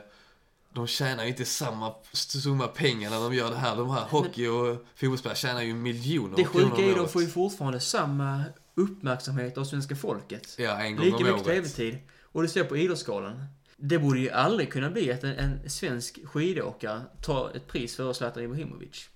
De 0.72 0.86
tjänar 0.86 1.22
ju 1.24 1.28
inte 1.30 1.44
samma 1.44 1.94
summa 2.12 2.66
pengar 2.68 3.10
när 3.10 3.20
de 3.20 3.34
gör 3.34 3.50
det 3.50 3.56
här. 3.56 3.76
De 3.76 3.90
här 3.90 4.04
hockey 4.04 4.46
och 4.46 4.84
fotbollsspelare 4.94 5.36
tjänar 5.36 5.62
ju 5.62 5.74
miljoner 5.74 6.36
Det 6.36 6.44
sjuka 6.44 6.82
är 6.82 6.90
att 6.90 6.96
de 6.96 7.08
får 7.08 7.22
ju 7.22 7.28
fortfarande 7.28 7.80
samma 7.80 8.44
uppmärksamhet 8.74 9.58
av 9.58 9.64
svenska 9.64 9.96
folket. 9.96 10.54
Ja, 10.58 10.76
en 10.80 10.96
gång 10.96 11.04
Lika 11.04 11.16
om 11.16 11.22
mycket 11.24 11.44
tv-tid. 11.44 11.98
Och 12.22 12.42
du 12.42 12.48
ser 12.48 12.64
på 12.64 12.76
Idrottsgalan. 12.76 13.44
Det 13.76 13.98
borde 13.98 14.18
ju 14.20 14.30
aldrig 14.30 14.72
kunna 14.72 14.90
bli 14.90 15.12
att 15.12 15.24
en, 15.24 15.32
en 15.38 15.70
svensk 15.70 16.20
skidåkare 16.26 17.00
tar 17.22 17.50
ett 17.56 17.66
pris 17.68 17.96
för 17.96 18.12
Zlatan 18.12 18.42
Ibrahimovic. 18.42 19.08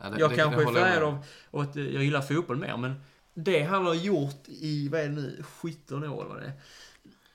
Ja, 0.00 0.08
det- 0.10 0.20
jag 0.20 0.30
det- 0.30 0.36
kanske 0.36 0.64
det 0.64 0.80
är 0.80 0.84
färgad 0.84 1.02
av, 1.02 1.18
av 1.50 1.60
att 1.60 1.76
jag 1.76 1.86
gillar 2.04 2.22
fotboll 2.22 2.56
mer, 2.56 2.76
men 2.76 2.94
det 3.34 3.62
han 3.62 3.86
har 3.86 3.94
gjort 3.94 4.48
i, 4.48 4.88
vad 4.88 5.00
är 5.00 5.04
det 5.04 5.14
nu, 5.14 5.44
17 5.62 6.04
år 6.04 6.20
eller 6.24 6.34
vad 6.34 6.42
det 6.42 6.46
är. 6.46 6.52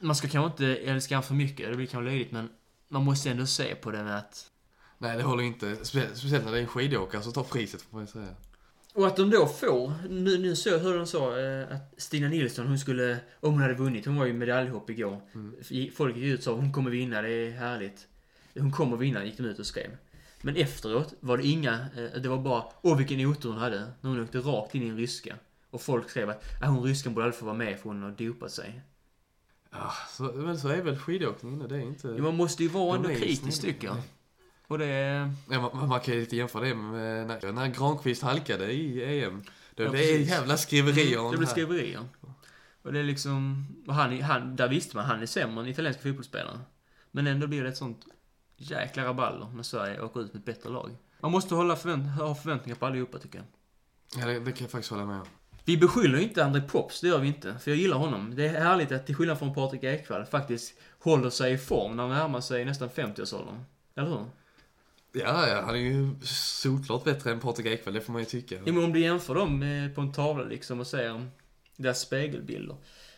Man 0.02 0.16
ska 0.16 0.28
kanske 0.28 0.52
inte 0.66 0.82
älska 0.84 1.16
han 1.16 1.24
för 1.24 1.34
mycket, 1.34 1.70
det 1.70 1.76
blir 1.76 1.88
kanske 1.88 2.10
löjligt, 2.10 2.32
men 2.32 2.50
man 2.88 3.04
måste 3.04 3.30
ändå 3.30 3.46
se 3.46 3.76
på 3.76 3.92
det 3.92 4.04
med 4.04 4.18
att... 4.18 4.52
Nej, 4.98 5.18
det 5.18 5.24
håller 5.24 5.44
inte. 5.44 5.66
Spe- 5.66 6.14
Speciellt 6.14 6.46
när 6.46 6.52
det 6.52 6.58
är 6.58 6.62
en 6.62 6.68
skidåkare 6.68 7.22
som 7.22 7.34
tar 7.34 7.44
priset, 7.44 7.82
får 7.82 7.98
man 7.98 8.06
ju 8.06 8.12
säga. 8.12 8.36
Och 8.94 9.08
att 9.08 9.16
de 9.16 9.30
då 9.30 9.48
får, 9.48 9.94
nu, 10.10 10.38
nu 10.38 10.56
så, 10.56 10.78
hur 10.78 10.98
de 10.98 11.08
sa, 11.08 11.40
eh, 11.40 11.76
att 11.76 11.94
Stina 11.98 12.28
Nilsson, 12.28 12.68
hon 12.68 12.80
skulle, 12.80 13.18
om 13.40 13.54
hon 13.54 13.62
hade 13.62 13.74
vunnit, 13.74 14.06
hon 14.06 14.16
var 14.16 14.26
ju 14.26 14.34
medaljhopp 14.34 14.90
igår. 14.90 15.22
Mm. 15.34 15.92
Folk 15.96 16.16
gick 16.16 16.26
ut 16.26 16.38
och 16.40 16.44
sa 16.44 16.54
hon 16.54 16.74
kommer 16.74 16.92
vinna, 16.92 17.22
det 17.22 17.30
är 17.30 17.52
härligt. 17.52 18.08
Hon 18.54 18.72
kommer 18.72 18.98
vinna, 18.98 19.26
gick 19.26 19.38
de 19.38 19.44
ut 19.44 19.60
och 19.60 19.66
skrev. 19.66 19.98
Men 20.42 20.56
efteråt 20.56 21.14
var 21.20 21.38
det 21.38 21.48
inga, 21.48 21.74
eh, 21.74 22.22
det 22.22 22.30
var 22.30 22.38
bara, 22.38 22.64
åh 22.82 22.98
vilken 22.98 23.26
otur 23.26 23.50
hon 23.50 23.58
hade. 23.58 23.80
När 24.02 24.10
hon 24.10 24.24
åkte 24.24 24.38
rakt 24.38 24.76
in 24.76 24.84
i 24.84 24.88
en 24.88 24.98
ryska. 24.98 25.36
Och 25.70 25.82
folk 25.82 26.10
skrev 26.10 26.30
att, 26.30 26.44
hon 26.62 26.84
ryskan 26.84 27.14
borde 27.14 27.26
aldrig 27.26 27.40
få 27.40 27.46
vara 27.46 27.58
med 27.58 27.80
för 27.80 27.90
hon 27.90 28.04
har 28.04 28.12
dopat 28.12 28.52
sig. 28.52 28.82
Ja, 29.72 29.94
så, 30.10 30.24
men 30.24 30.60
så 30.60 30.68
är 30.68 30.82
väl 30.82 30.98
skidåkningen 30.98 31.68
det 31.68 31.76
är 31.76 31.80
inte... 31.80 32.08
Jo, 32.18 32.24
man 32.24 32.36
måste 32.36 32.64
ju 32.64 32.70
vara 32.70 32.96
ändå 32.96 33.10
är 33.10 33.16
kritisk 33.16 33.62
tycker 33.62 33.88
jag. 33.88 33.98
Och 34.68 34.78
det 34.78 34.86
är... 34.86 35.34
Ja, 35.50 35.72
man, 35.74 35.88
man 35.90 36.00
kan 36.00 36.14
ju 36.14 36.20
lite 36.20 36.36
jämföra 36.36 36.64
det 36.64 36.76
med 36.76 37.28
när, 37.28 37.52
när 37.52 37.68
Granqvist 37.68 38.22
halkade 38.24 38.72
i 38.72 39.24
EM. 39.24 39.44
Då 39.76 39.84
Ja, 39.84 39.92
det 39.92 39.98
är 39.98 40.12
precis. 40.14 40.30
jävla 40.30 40.58
skriverier 40.58 41.20
om 41.20 41.32
Det 41.32 41.38
blir 41.38 41.48
skriverier. 41.48 42.00
Och 42.82 42.94
det 42.94 43.00
är 43.00 43.04
liksom, 43.04 43.68
och 43.88 43.94
han, 43.96 44.14
är- 44.14 44.22
han, 44.22 44.56
där 44.56 44.68
visste 44.70 44.96
man, 44.96 45.06
han 45.06 45.22
är 45.22 45.26
sämre 45.26 45.64
än 45.64 45.70
italienska 45.70 46.02
fotbollsspelare. 46.04 46.60
Men 47.12 47.28
ändå 47.28 47.48
blir 47.48 47.64
det 47.64 47.70
ett 47.70 47.78
sånt 47.78 48.06
jäkla 48.58 49.06
rabalder 49.06 49.48
när 49.56 49.64
Sverige 49.64 50.02
åker 50.02 50.22
ut 50.22 50.34
med 50.34 50.40
ett 50.40 50.46
bättre 50.46 50.70
lag. 50.70 50.96
Man 51.20 51.32
måste 51.32 51.56
hålla 51.56 51.76
förvänt, 51.76 52.20
ha 52.20 52.36
förväntningar 52.36 52.76
på 52.76 52.86
allihopa 52.86 53.20
tycker 53.20 53.38
jag. 53.40 53.48
Ja, 54.22 54.28
det, 54.28 54.40
det 54.40 54.52
kan 54.52 54.64
jag 54.66 54.72
faktiskt 54.72 54.92
hålla 54.92 55.06
med 55.06 55.20
om. 55.22 55.28
Vi 55.72 55.78
beskyller 55.78 56.18
ju 56.18 56.24
inte 56.24 56.46
André 56.46 56.62
Pops, 56.62 57.02
det 57.02 57.08
gör 57.08 57.20
vi 57.20 57.28
inte. 57.28 57.56
För 57.60 57.72
jag 57.72 57.78
gillar 57.78 57.98
honom. 57.98 58.36
Det 58.36 58.48
är 58.48 58.64
härligt 58.64 58.92
att 58.92 59.06
till 59.06 59.16
skillnad 59.16 59.40
från 59.40 59.54
Patrik 59.54 59.84
Ekwall 59.84 60.26
faktiskt 60.26 60.74
håller 61.00 61.30
sig 61.30 61.54
i 61.54 61.58
form 61.58 61.96
när 61.96 62.04
han 62.04 62.12
närmar 62.12 62.42
sig 62.42 62.66
nästan 62.66 62.90
50-årsåldern. 62.90 63.64
Eller 63.96 64.08
hur? 64.08 64.26
Ja, 65.12 65.48
ja, 65.48 65.62
han 65.62 65.76
är 65.76 65.80
ju 65.80 66.10
solklart 66.24 67.04
bättre 67.04 67.32
än 67.32 67.40
Patrik 67.40 67.68
Ekwall, 67.68 67.94
det 67.94 68.02
får 68.02 68.14
man 68.14 68.22
ju 68.22 68.26
tycka. 68.26 68.56
Ja, 68.56 68.74
men 68.74 68.84
om 68.84 68.94
du 68.94 69.00
jämför 69.00 69.36
dem 69.36 69.64
eh, 69.64 69.92
på 69.92 70.02
en 70.02 70.12
tavla 70.12 70.44
liksom 70.44 70.80
och 70.80 70.88
ser 70.88 71.28
deras 71.76 72.00
spegelbilder. 72.00 72.76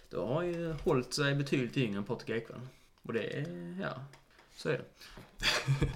Då 0.10 0.26
har 0.26 0.36
han 0.36 0.48
ju 0.48 0.74
hållit 0.84 1.14
sig 1.14 1.36
betydligt 1.36 1.78
yngre 1.78 1.98
än 1.98 2.04
Patrik 2.04 2.30
Ekwall. 2.30 2.62
Och 3.02 3.14
det 3.14 3.38
är, 3.38 3.78
ja, 3.82 3.94
så 4.58 4.70
är 4.70 4.78
det. 4.78 4.86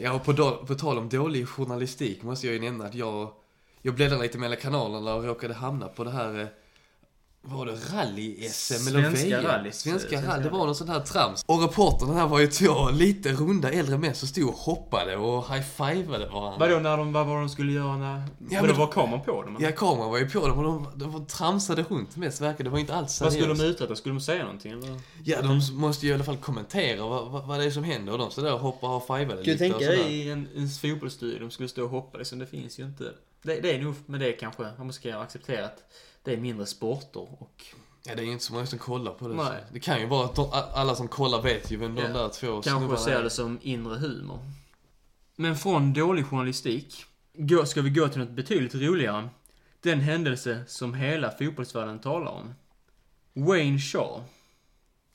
Ja, 0.00 0.12
och 0.12 0.24
på, 0.24 0.64
på 0.66 0.74
tal 0.74 0.98
om 0.98 1.08
dålig 1.08 1.48
journalistik 1.48 2.22
måste 2.22 2.46
jag 2.46 2.54
ju 2.54 2.60
nämna 2.60 2.84
att 2.84 2.94
jag, 2.94 3.32
jag 3.82 3.94
bläddrade 3.94 4.22
lite 4.22 4.38
mellan 4.38 4.56
kanalerna 4.56 5.14
och 5.14 5.24
råkade 5.24 5.54
hamna 5.54 5.88
på 5.88 6.04
det 6.04 6.10
här, 6.10 6.40
eh, 6.40 6.46
var 7.42 7.66
det 7.66 7.72
rally-SM 7.72 8.88
eller 8.88 9.02
Svenska 9.02 9.26
VM? 9.28 9.44
rallyt, 9.44 9.74
Svenska 9.74 10.08
svenska 10.08 10.30
rally, 10.32 10.42
det 10.42 10.48
var 10.50 10.58
rally. 10.58 10.66
någon 10.66 10.74
sån 10.74 10.88
här 10.88 11.00
trams. 11.00 11.44
Och 11.46 11.62
reportern 11.62 12.14
här 12.14 12.26
var 12.26 12.38
ju 12.40 12.46
två 12.46 12.90
lite 12.90 13.32
runda 13.32 13.70
äldre 13.70 13.98
män 13.98 14.14
som 14.14 14.28
stod 14.28 14.48
och 14.48 14.54
hoppade 14.54 15.16
och 15.16 15.44
high-fivade 15.54 16.26
varandra. 16.28 16.56
Vadå, 16.58 16.78
när 16.78 16.96
de, 16.96 17.12
vad 17.12 17.26
var 17.26 17.40
de 17.40 17.48
skulle 17.48 17.72
göra 17.72 17.96
när... 17.96 18.22
Ja, 18.50 18.62
men- 18.62 18.76
var 18.76 18.86
kameran 18.86 19.22
på 19.24 19.42
dem? 19.42 19.56
eller? 19.56 19.66
Ja, 19.68 19.76
kameran 19.76 20.10
var 20.10 20.18
ju 20.18 20.30
på 20.30 20.48
dem 20.48 20.58
och 20.58 20.64
de, 20.64 20.86
de 20.94 21.12
var 21.12 21.20
tramsade 21.24 21.82
runt 21.82 22.16
mest 22.16 22.40
verkade. 22.40 22.62
Det 22.64 22.70
var 22.70 22.78
inte 22.78 22.94
alls 22.94 23.20
Vad 23.20 23.32
seriöst. 23.32 23.50
skulle 23.50 23.68
de 23.68 23.70
uträtta? 23.74 23.96
Skulle 23.96 24.14
de 24.14 24.20
säga 24.20 24.42
någonting 24.44 24.72
eller? 24.72 25.00
Ja, 25.24 25.42
de 25.42 25.60
måste 25.72 26.06
ju 26.06 26.12
i 26.12 26.14
alla 26.14 26.24
fall 26.24 26.36
kommentera 26.36 27.06
vad, 27.06 27.30
vad, 27.30 27.46
vad 27.46 27.58
det 27.60 27.64
är 27.64 27.70
som 27.70 27.84
händer 27.84 28.12
och 28.12 28.18
de 28.18 28.30
så 28.30 28.40
där 28.40 28.54
och 28.54 28.60
hoppar 28.60 28.88
och 28.88 29.06
fivade 29.06 29.26
Kan 29.26 29.36
du 29.36 29.50
lite 29.52 29.58
tänka 29.58 29.78
dig 29.78 30.12
i 30.12 30.30
en, 30.30 30.48
en 30.56 30.68
fotbollsstudio, 30.68 31.38
de 31.40 31.50
skulle 31.50 31.68
stå 31.68 31.84
och 31.84 31.90
hoppa 31.90 32.18
liksom, 32.18 32.38
det 32.38 32.46
finns 32.46 32.78
ju 32.78 32.84
inte. 32.84 33.04
Det, 33.42 33.60
det 33.60 33.74
är 33.74 33.82
nog 33.82 33.94
med 34.06 34.20
det 34.20 34.32
kanske, 34.32 34.62
man 34.78 34.86
måste 34.86 35.18
acceptera 35.18 35.64
att 35.66 35.84
det 36.22 36.32
är 36.32 36.36
mindre 36.36 36.66
sporter 36.66 37.42
och... 37.42 37.64
Ja, 38.04 38.14
det 38.14 38.22
är 38.22 38.26
inte 38.26 38.44
så 38.44 38.52
många 38.52 38.66
som 38.66 38.78
kollar 38.78 39.12
på 39.12 39.28
det. 39.28 39.34
Nej. 39.34 39.64
Det 39.72 39.80
kan 39.80 40.00
ju 40.00 40.06
vara 40.06 40.24
att 40.24 40.34
de, 40.34 40.48
alla 40.52 40.94
som 40.94 41.08
kollar 41.08 41.42
vet 41.42 41.70
ju 41.70 41.76
vem 41.76 41.94
de 41.94 42.02
Ja. 42.02 42.08
där 42.08 42.28
två 42.28 42.46
Kanske 42.46 42.70
snubbarna 42.70 42.96
ser 42.96 43.18
är. 43.18 43.22
det 43.22 43.30
som 43.30 43.58
inre 43.62 43.96
humor. 43.96 44.38
Men 45.36 45.56
från 45.56 45.92
dålig 45.92 46.26
journalistik 46.26 47.04
ska 47.66 47.82
vi 47.82 47.90
gå 47.90 48.08
till 48.08 48.18
något 48.20 48.30
betydligt 48.30 48.74
roligare. 48.74 49.28
Den 49.80 50.00
händelse 50.00 50.64
som 50.66 50.94
hela 50.94 51.30
fotbollsvärlden 51.30 51.98
talar 51.98 52.32
om. 52.32 52.54
Wayne 53.32 53.78
Shaw. 53.78 54.22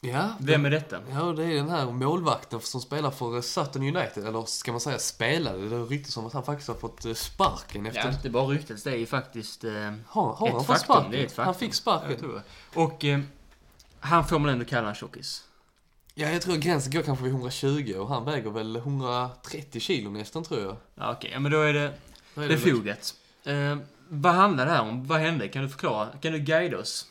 Ja, 0.06 0.30
Vem 0.39 0.66
är 0.66 0.70
detta? 0.70 1.00
Ja, 1.12 1.22
det 1.24 1.44
är 1.44 1.56
den 1.56 1.70
här 1.70 1.86
målvakten 1.92 2.60
som 2.62 2.82
spelar 2.82 3.12
för 3.12 3.42
Sutton 3.42 3.82
United, 3.82 4.28
eller 4.28 4.46
ska 4.46 4.72
man 4.72 4.82
säga 4.82 5.00
spelade. 5.00 5.70
Det 5.70 5.76
ryktas 5.84 6.18
om 6.18 6.26
att 6.26 6.34
han 6.34 6.44
faktiskt 6.44 6.68
har 6.68 6.76
fått 6.76 7.06
eh, 7.06 7.13
sparken 7.13 7.86
efter... 7.86 8.02
Ja, 8.02 8.10
inte 8.10 8.30
bara 8.30 8.46
ryktas, 8.46 8.84
det 8.84 8.92
är 8.92 8.96
ju 8.98 9.06
faktiskt... 9.06 9.63
Eh, 9.63 9.72
Har, 10.08 10.34
har 10.34 10.48
ett 10.48 10.54
han 10.54 10.63
fått 10.66 10.68
faktum, 10.68 10.86
sparken? 10.86 11.12
det 11.12 11.18
är 11.18 11.26
ett 11.26 11.32
faktum. 11.32 11.46
Han 11.46 11.56
fick 11.56 11.74
sparken. 11.74 12.42
Och 12.74 13.06
eh, 13.06 13.20
han 14.00 14.28
får 14.28 14.39
man 14.39 14.50
ändå 14.52 14.66
kalla 14.66 14.89
en 14.89 14.96
tjockis. 14.96 15.44
Ja, 16.16 16.30
jag 16.30 16.42
tror 16.42 16.56
gränsen 16.56 16.92
går 16.94 17.02
kanske 17.02 17.24
vid 17.24 17.34
120 17.34 17.96
och 17.98 18.08
han 18.10 18.26
väger 18.26 18.50
väl 18.50 18.76
130 18.76 19.80
kilo 19.82 20.10
nästan 20.10 20.44
tror 20.44 20.62
jag. 20.62 20.76
Ja, 20.96 21.12
okej, 21.12 21.30
ja, 21.34 21.39
men 21.39 21.52
då 21.52 21.62
är 21.62 21.74
det 21.74 21.94
Vad 22.34 22.46
är 22.46 22.50
det 22.50 22.56
befogat. 22.56 23.13
Eh, 23.44 23.78
vad 24.10 24.34
handlar 24.34 24.66
det 24.66 24.72
här 24.72 24.82
om? 24.82 25.08
Vad 25.08 25.20
hände? 25.20 25.48
Kan 25.48 25.63
du 25.63 25.70
förklara? 25.70 26.10
Kan 26.22 26.32
du 26.34 26.39
guida 26.39 26.78
oss? 26.78 27.08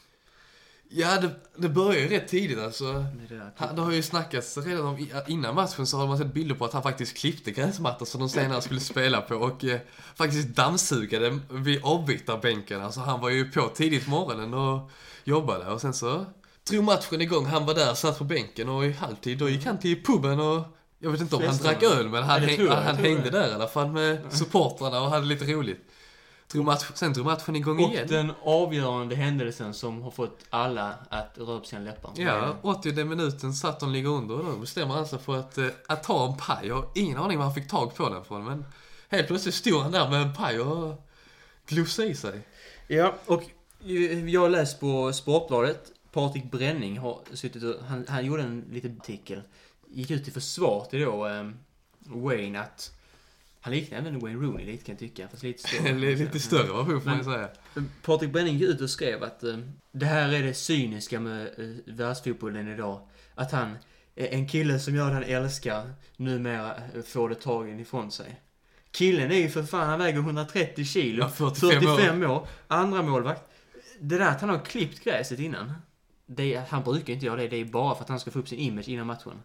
Ja, 0.94 1.20
det, 1.20 1.31
det 1.57 1.68
börjar 1.68 2.00
ju 2.00 2.09
rätt 2.09 2.28
tidigt 2.28 2.59
alltså. 2.59 2.92
där? 3.28 3.50
Han, 3.57 3.76
det 3.76 3.83
har 3.83 3.92
ju 3.92 4.02
snackats 4.02 4.59
redan 4.59 4.87
om, 4.87 5.09
innan 5.26 5.55
matchen 5.55 5.87
så 5.87 5.96
har 5.96 6.07
man 6.07 6.18
sett 6.18 6.35
bilder 6.35 6.55
på 6.55 6.64
att 6.64 6.72
han 6.72 6.83
faktiskt 6.83 7.16
klippte 7.16 7.50
gräsmattan 7.50 8.07
som 8.07 8.20
de 8.20 8.28
senare 8.28 8.62
skulle 8.62 8.81
spela 8.81 9.20
på 9.20 9.35
och 9.35 9.64
eh, 9.64 9.81
faktiskt 10.14 10.48
dammsugade 10.48 11.38
vid 11.50 11.81
avbytarbänken. 11.85 12.83
Alltså 12.83 13.00
han 13.00 13.20
var 13.20 13.31
ju 13.31 13.50
på 13.50 13.68
tidigt 13.68 14.09
morgonen 14.09 14.55
och 14.55 14.90
jobbade 15.24 15.66
och 15.66 15.81
sen 15.81 15.94
så 15.94 16.26
drog 16.70 16.85
matchen 16.85 17.20
igång. 17.20 17.46
Han 17.46 17.66
var 17.66 17.74
där, 17.74 17.94
satt 17.94 18.18
på 18.18 18.24
bänken 18.24 18.68
och 18.68 18.85
i 18.85 18.92
halvtid 18.92 19.38
då 19.38 19.48
gick 19.48 19.66
han 19.66 19.78
till 19.78 20.02
puben 20.05 20.40
och 20.40 20.62
jag 20.98 21.11
vet 21.11 21.20
inte 21.20 21.37
om 21.37 21.42
han 21.42 21.57
drack 21.57 21.83
öl 21.83 22.09
men 22.09 22.22
han, 22.22 22.35
Ja, 22.35 22.40
det 22.40 22.46
häng, 22.46 22.57
tror 22.57 22.68
jag, 22.68 22.76
han, 22.76 22.87
jag 22.87 22.96
tror 22.96 23.07
hängde 23.07 23.31
där 23.31 23.48
i 23.48 23.52
alla 23.52 23.68
fall 23.68 23.88
med 23.88 24.18
supportrarna 24.31 25.00
och 25.00 25.11
hade 25.11 25.26
lite 25.26 25.44
roligt. 25.44 25.88
Drog 26.52 26.64
match, 26.64 26.84
sen 26.94 27.12
drog 27.12 27.26
matchen 27.26 27.56
igång 27.56 27.84
Och 27.84 27.90
igen. 27.90 28.08
den 28.08 28.32
avgörande 28.42 29.14
händelsen 29.14 29.74
som 29.74 30.02
har 30.02 30.10
fått 30.10 30.38
alla 30.50 30.94
att 31.08 31.38
röra 31.38 31.60
på 31.60 31.66
sina 31.66 31.82
läppar. 31.82 32.10
Ja, 32.16 32.56
80 32.62 33.04
minuten 33.04 33.52
satt 33.54 33.80
de 33.80 33.92
ligger 33.92 34.08
under 34.08 34.38
och 34.38 34.44
då 34.44 34.56
bestämmer 34.58 34.94
han 34.94 35.06
sig 35.06 35.18
för 35.18 35.38
att, 35.38 35.58
eh, 35.58 35.66
att 35.88 36.02
ta 36.02 36.26
en 36.26 36.36
paj. 36.36 36.68
Jag 36.68 36.74
har 36.74 36.88
ingen 36.94 37.18
aning 37.18 37.38
var 37.38 37.44
han 37.44 37.54
fick 37.54 37.68
tag 37.68 37.94
på 37.94 38.08
den 38.08 38.24
från 38.24 38.44
men 38.44 38.64
helt 39.08 39.26
plötsligt 39.26 39.54
stod 39.54 39.82
han 39.82 39.92
där 39.92 40.10
med 40.10 40.22
en 40.22 40.34
paj 40.34 40.60
och 40.60 41.08
glufsade 41.66 42.08
i 42.08 42.14
sig. 42.14 42.46
Ja, 42.88 43.14
och 43.26 43.42
eh, 43.84 44.28
jag 44.28 44.40
har 44.40 44.48
läst 44.48 44.80
på 44.80 45.12
Sportbladet. 45.12 45.92
Patrik 46.12 46.50
Bränning 46.50 46.98
har 46.98 47.20
suttit 47.32 47.62
och, 47.62 47.74
han, 47.84 48.06
han 48.08 48.26
gjorde 48.26 48.42
en 48.42 48.64
liten 48.70 48.98
artikel. 49.00 49.42
Gick 49.88 50.10
ut 50.10 50.24
till 50.24 50.32
försvar 50.32 50.86
till 50.90 51.00
då 51.00 51.26
eh, 51.26 51.50
Wayne 51.98 52.60
att 52.60 52.92
han 53.64 53.75
liknar 53.75 53.98
även 53.98 54.18
Wayne 54.18 54.40
Rooney 54.40 54.66
lite 54.66 54.85
kan 54.85 54.92
jag 54.92 54.98
tycka, 54.98 55.29
fast 55.29 55.42
lite 55.42 55.68
större. 55.68 55.92
lite 55.92 56.40
större 56.40 56.66
version 56.66 57.01
får 57.01 57.11
man 57.11 57.25
säga. 57.25 57.48
Patrik 58.03 58.33
Bränning 58.33 58.59
gick 58.59 58.68
ut 58.68 58.81
och 58.81 58.90
skrev 58.90 59.22
att 59.22 59.42
eh, 59.42 59.59
det 59.92 60.07
här 60.07 60.33
är 60.33 60.42
det 60.42 60.55
cyniska 60.55 61.20
med 61.20 61.42
eh, 61.42 61.94
världsfotbollen 61.94 62.68
idag. 62.68 63.09
Att 63.35 63.53
han, 63.53 63.77
eh, 64.14 64.35
en 64.35 64.48
kille 64.48 64.79
som 64.79 64.94
gör 64.94 65.07
det 65.07 65.14
han 65.14 65.22
älskar, 65.22 65.92
numera 66.16 66.77
eh, 66.94 67.03
får 67.03 67.29
det 67.29 67.35
tagen 67.35 67.81
ifrån 67.81 68.11
sig. 68.11 68.40
Killen 68.90 69.31
är 69.31 69.37
ju 69.37 69.48
för 69.48 69.62
fan, 69.62 69.88
han 69.88 69.98
väger 69.98 70.18
130 70.18 70.85
kilo, 70.85 71.22
Ja, 71.22 71.29
45 71.29 71.68
år. 71.68 71.96
45 71.96 72.22
år, 72.22 72.48
andra 72.68 73.03
målvakt. 73.03 73.42
Det 74.01 74.18
där 74.18 74.29
att 74.29 74.40
han 74.40 74.51
har 74.51 74.64
klippt 74.64 75.05
gräset 75.05 75.38
innan, 75.38 75.72
det, 76.27 76.62
han 76.68 76.83
brukar 76.83 77.12
inte 77.12 77.27
göra 77.27 77.37
det, 77.37 77.48
det 77.48 77.57
är 77.57 77.64
bara 77.64 77.94
för 77.94 78.03
att 78.03 78.09
han 78.09 78.20
ska 78.20 78.31
få 78.31 78.38
upp 78.38 78.48
sin 78.48 78.59
image 78.59 78.88
innan 78.88 79.07
matchen. 79.07 79.42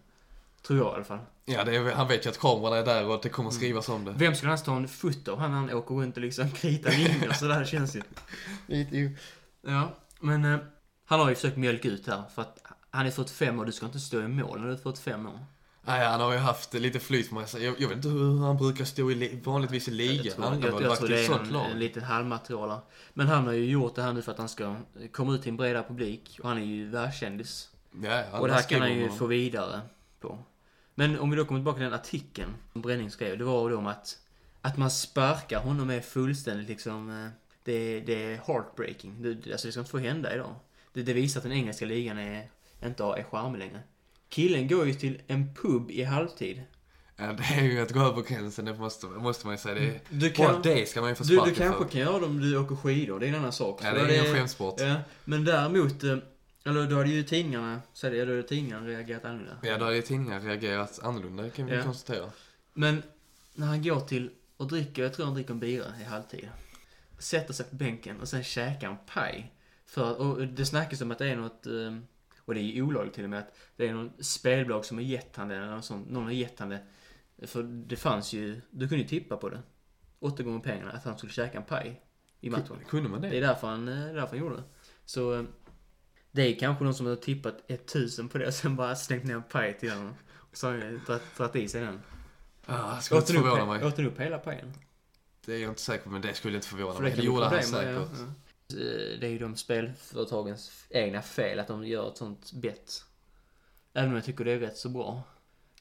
Tror 0.67 0.79
jag 0.79 0.91
i 0.91 0.95
alla 0.95 1.03
fall. 1.03 1.19
Ja, 1.45 1.63
det 1.63 1.75
är, 1.75 1.91
han 1.91 2.07
vet 2.07 2.25
ju 2.25 2.29
att 2.29 2.37
kamerorna 2.39 2.77
är 2.77 2.85
där 2.85 3.05
och 3.07 3.15
att 3.15 3.21
det 3.21 3.29
kommer 3.29 3.49
skrivas 3.51 3.89
om 3.89 4.05
det. 4.05 4.13
Vem 4.17 4.35
skulle 4.35 4.51
annars 4.51 4.61
ta 4.63 4.75
en 4.75 4.87
foto 4.87 5.31
av 5.31 5.39
han 5.39 5.51
han 5.53 5.73
åker 5.73 5.95
runt 5.95 6.15
och 6.17 6.21
liksom 6.21 6.51
kritar 6.51 6.91
linjer 6.91 7.33
sådär 7.33 7.65
känns 7.65 7.95
ju. 7.95 8.01
Lite 8.67 8.97
ju. 8.97 9.17
Ja, 9.61 9.91
men 10.19 10.45
eh, 10.45 10.59
han 11.05 11.19
har 11.19 11.29
ju 11.29 11.35
försökt 11.35 11.57
mjölka 11.57 11.87
ut 11.87 12.07
här 12.07 12.23
för 12.35 12.41
att 12.41 12.59
han 12.89 13.05
är 13.05 13.11
45 13.11 13.59
år, 13.59 13.65
du 13.65 13.71
ska 13.71 13.85
inte 13.85 13.99
stå 13.99 14.21
i 14.21 14.27
mål 14.27 14.59
när 14.59 14.67
du 14.67 14.73
är 14.73 14.77
45 14.77 15.25
år. 15.27 15.39
Nej, 15.81 16.05
han 16.07 16.21
har 16.21 16.31
ju 16.33 16.37
haft 16.37 16.73
lite 16.73 16.99
flyt 16.99 17.31
man 17.31 17.47
säga. 17.47 17.65
Jag, 17.65 17.75
jag 17.81 17.87
vet 17.87 17.95
inte 17.97 18.09
hur 18.09 18.39
han 18.39 18.57
brukar 18.57 18.85
stå 18.85 19.11
i, 19.11 19.15
li- 19.15 19.39
vanligtvis 19.43 19.87
i 19.87 19.91
Jag 19.91 19.97
ligan. 19.97 20.35
tror, 20.35 20.45
Han 20.45 20.61
jag, 20.61 20.73
jag, 20.73 20.81
jag 20.81 20.97
tror 20.97 21.07
det 21.07 21.25
är 21.25 21.39
en, 21.39 21.49
lag. 21.49 21.71
en 21.71 21.79
liten 21.79 22.03
halvmaterial. 22.03 22.69
här. 22.69 22.79
Men 23.13 23.27
han 23.27 23.45
har 23.45 23.53
ju 23.53 23.65
gjort 23.65 23.95
det 23.95 24.01
här 24.01 24.13
nu 24.13 24.21
för 24.21 24.31
att 24.31 24.37
han 24.37 24.49
ska 24.49 24.75
komma 25.11 25.33
ut 25.35 25.41
till 25.41 25.49
en 25.51 25.57
bredare 25.57 25.83
publik 25.87 26.39
och 26.43 26.49
han 26.49 26.57
är 26.57 26.65
ju 26.65 26.89
världskändis. 26.89 27.69
Ja, 28.03 28.39
Och 28.39 28.47
det 28.47 28.53
här 28.53 28.61
kan 28.61 28.81
han 28.81 28.93
ju 28.93 29.01
honom. 29.01 29.17
få 29.17 29.25
vidare 29.25 29.81
på. 30.21 30.39
Men 30.99 31.19
om 31.19 31.29
vi 31.29 31.35
då 31.37 31.45
kommer 31.45 31.59
tillbaka 31.59 31.75
till 31.77 31.83
den 31.83 31.93
artikeln 31.93 32.49
som 32.73 32.81
Bränning 32.81 33.11
skrev. 33.11 33.37
Det 33.37 33.43
var 33.43 33.69
då 33.69 33.77
om 33.77 33.87
att, 33.87 34.17
att 34.61 34.77
man 34.77 34.91
sparkar 34.91 35.59
honom 35.59 35.89
är 35.89 36.01
fullständigt 36.01 36.69
liksom... 36.69 37.09
eh, 37.09 37.29
Det, 37.63 37.99
det 37.99 38.23
är 38.33 38.39
heartbreaking. 38.47 39.21
Det, 39.21 39.51
alltså 39.51 39.67
det 39.67 39.71
ska 39.71 39.79
inte 39.79 39.91
få 39.91 39.97
hända 39.97 40.33
idag. 40.35 40.55
Det, 40.93 41.03
det 41.03 41.13
visar 41.13 41.39
att 41.39 41.43
den 41.43 41.51
engelska 41.53 41.85
ligan 41.85 42.17
är, 42.17 42.49
inte 42.85 43.03
är 43.03 43.23
charmig 43.23 43.59
längre. 43.59 43.79
Killen 44.29 44.67
går 44.67 44.85
ju 44.87 44.93
till 44.93 45.21
en 45.27 45.53
pub 45.55 45.91
i 45.91 46.03
halvtid. 46.03 46.61
Ja, 47.17 47.25
det 47.33 47.43
är 47.43 47.63
ju 47.63 47.81
att 47.81 47.91
gå 47.91 47.99
över 47.99 48.21
gränsen, 48.21 48.65
det 48.65 48.73
måste, 48.73 49.05
måste 49.07 49.45
man 49.47 49.53
ju 49.53 49.57
säga. 49.57 49.75
Det 49.75 49.99
Du, 50.09 50.33
bara 50.37 50.53
kan, 50.53 50.61
det 50.61 50.89
ska 50.89 51.01
man 51.01 51.09
ju 51.09 51.15
få 51.15 51.23
du, 51.23 51.35
sparken 51.35 51.53
du 51.53 51.59
kanske 51.59 51.83
för. 51.83 51.91
kan 51.91 52.01
göra 52.01 52.19
det 52.19 52.25
om 52.25 52.39
du 52.39 52.57
åker 52.57 52.75
skidor, 52.75 53.19
det 53.19 53.25
är 53.25 53.29
en 53.29 53.35
annan 53.35 53.51
sak. 53.51 53.79
Ja, 53.83 53.93
det 53.93 53.99
är 53.99 54.21
ingen 54.21 54.35
skämsport. 54.35 54.79
Ja, 54.79 54.95
men 55.25 55.45
däremot, 55.45 56.03
eh, 56.03 56.17
Eller 56.67 56.87
då 56.87 56.95
hade 56.95 57.09
ju 57.09 57.23
tidningarna, 57.23 57.81
så 57.93 58.09
det, 58.09 58.25
då 58.25 58.31
hade 58.31 58.43
tidningarna 58.43 58.87
reagerat 58.87 59.25
annorlunda. 59.25 59.57
Ja, 59.63 59.77
då 59.77 59.85
hade 59.85 60.01
tidningar 60.01 60.39
reagerat 60.41 60.99
annorlunda 61.03 61.49
kan 61.49 61.65
vi 61.65 61.75
Ja. 61.75 61.83
konstatera. 61.83 62.29
Men 62.73 63.03
när 63.55 63.67
han 63.67 63.83
går 63.83 63.99
till 63.99 64.29
och 64.57 64.67
dricker, 64.67 65.03
jag 65.03 65.13
tror 65.13 65.25
han 65.25 65.35
dricker 65.35 65.51
en 65.53 65.59
bira 65.59 65.85
i 66.01 66.03
halvtid. 66.03 66.49
Sätter 67.19 67.53
sig 67.53 67.65
på 67.69 67.75
bänken 67.75 68.21
och 68.21 68.27
sen 68.27 68.43
käkar 68.43 68.89
en 68.89 68.97
paj. 69.13 69.53
För, 69.85 70.21
och 70.21 70.47
det 70.47 70.65
snackas 70.65 71.01
om 71.01 71.11
att 71.11 71.17
det 71.17 71.27
är 71.27 71.35
något, 71.35 71.65
eh, 71.65 71.97
och 72.39 72.53
det 72.53 72.59
är 72.59 72.63
ju 72.63 72.81
olagligt 72.81 73.13
till 73.15 73.23
och 73.23 73.29
med, 73.29 73.39
att 73.39 73.55
det 73.75 73.87
är 73.87 73.93
någon 73.93 74.11
spelbolag 74.19 74.85
som 74.85 74.97
har 74.97 75.03
gett 75.03 75.35
han 75.35 75.47
det, 75.47 75.55
eller 75.55 75.67
någon, 75.67 75.83
sån, 75.83 76.01
någon 76.01 76.23
har 76.23 76.31
gett 76.31 76.59
han 76.59 76.69
det. 76.69 76.79
För 77.47 77.63
det 77.63 77.95
fanns 77.95 78.33
ju, 78.33 78.61
du 78.71 78.87
kunde 78.89 79.01
ju 79.03 79.07
tippa 79.09 79.37
på 79.37 79.49
det. 79.49 79.59
Åtta 80.19 80.43
gånger 80.43 80.59
pengarna, 80.59 80.91
att 80.91 81.03
han 81.03 81.17
skulle 81.17 81.33
käka 81.33 81.57
en 81.57 81.63
paj 81.63 82.01
i 82.41 82.49
matchen. 82.49 82.77
Kunde 82.89 83.09
man 83.09 83.21
Det 83.21 83.27
är 83.27 83.31
det? 83.31 83.39
därför 83.39 83.67
han, 83.67 83.87
eh, 83.87 83.95
därför 84.13 84.27
han 84.27 84.37
gjorde 84.39 84.55
det. 84.55 84.63
Så 85.05 85.33
eh, 85.39 85.43
det 86.37 86.43
är 86.55 86.59
kanske 86.59 86.83
någon 86.83 86.93
som 86.93 87.05
har 87.05 87.15
tippat 87.15 87.55
1000 87.67 88.29
på 88.29 88.37
det 88.37 88.47
och 88.47 88.53
sen 88.53 88.75
bara 88.75 88.95
slängt 88.95 89.23
ner 89.23 89.33
en 89.35 89.43
paj 89.43 89.77
till 89.79 89.91
honom. 89.91 90.15
Och 90.51 90.57
så 90.57 90.67
har 90.67 90.73
han 90.73 91.21
dragit, 91.37 91.55
i 91.55 91.67
sig 91.67 91.81
den. 91.81 92.01
Det 92.65 93.01
skulle 93.01 93.19
inte 93.19 93.33
Åt 93.33 93.43
förvåna 93.43 93.61
upp, 93.61 93.67
mig. 93.67 93.85
åt 93.85 93.97
han 93.97 94.05
upp 94.05 94.19
hela 94.19 94.37
pajen? 94.37 94.73
Det 95.45 95.53
är 95.53 95.57
jag 95.59 95.71
inte 95.71 95.81
säker 95.81 96.03
på, 96.03 96.09
men 96.09 96.21
det 96.21 96.33
skulle 96.33 96.55
inte 96.55 96.67
förvåna 96.67 96.93
För 96.93 97.03
mig. 97.03 97.13
Det 97.15 97.21
gjorde 97.21 97.45
han 97.45 97.63
säkert. 97.63 97.95
ja. 97.95 98.01
Eh, 98.77 99.19
Det 99.19 99.27
är 99.27 99.29
ju 99.29 99.39
de 99.39 99.55
spelföretagens 99.55 100.85
egna 100.89 101.21
fel 101.21 101.59
att 101.59 101.67
de 101.67 101.87
gör 101.87 102.07
ett 102.07 102.17
sånt 102.17 102.51
bett. 102.53 103.03
Även 103.93 104.09
om 104.09 104.15
jag 104.15 104.25
tycker 104.25 104.45
det 104.45 104.51
är 104.51 104.59
rätt 104.59 104.77
så 104.77 104.89
bra. 104.89 105.23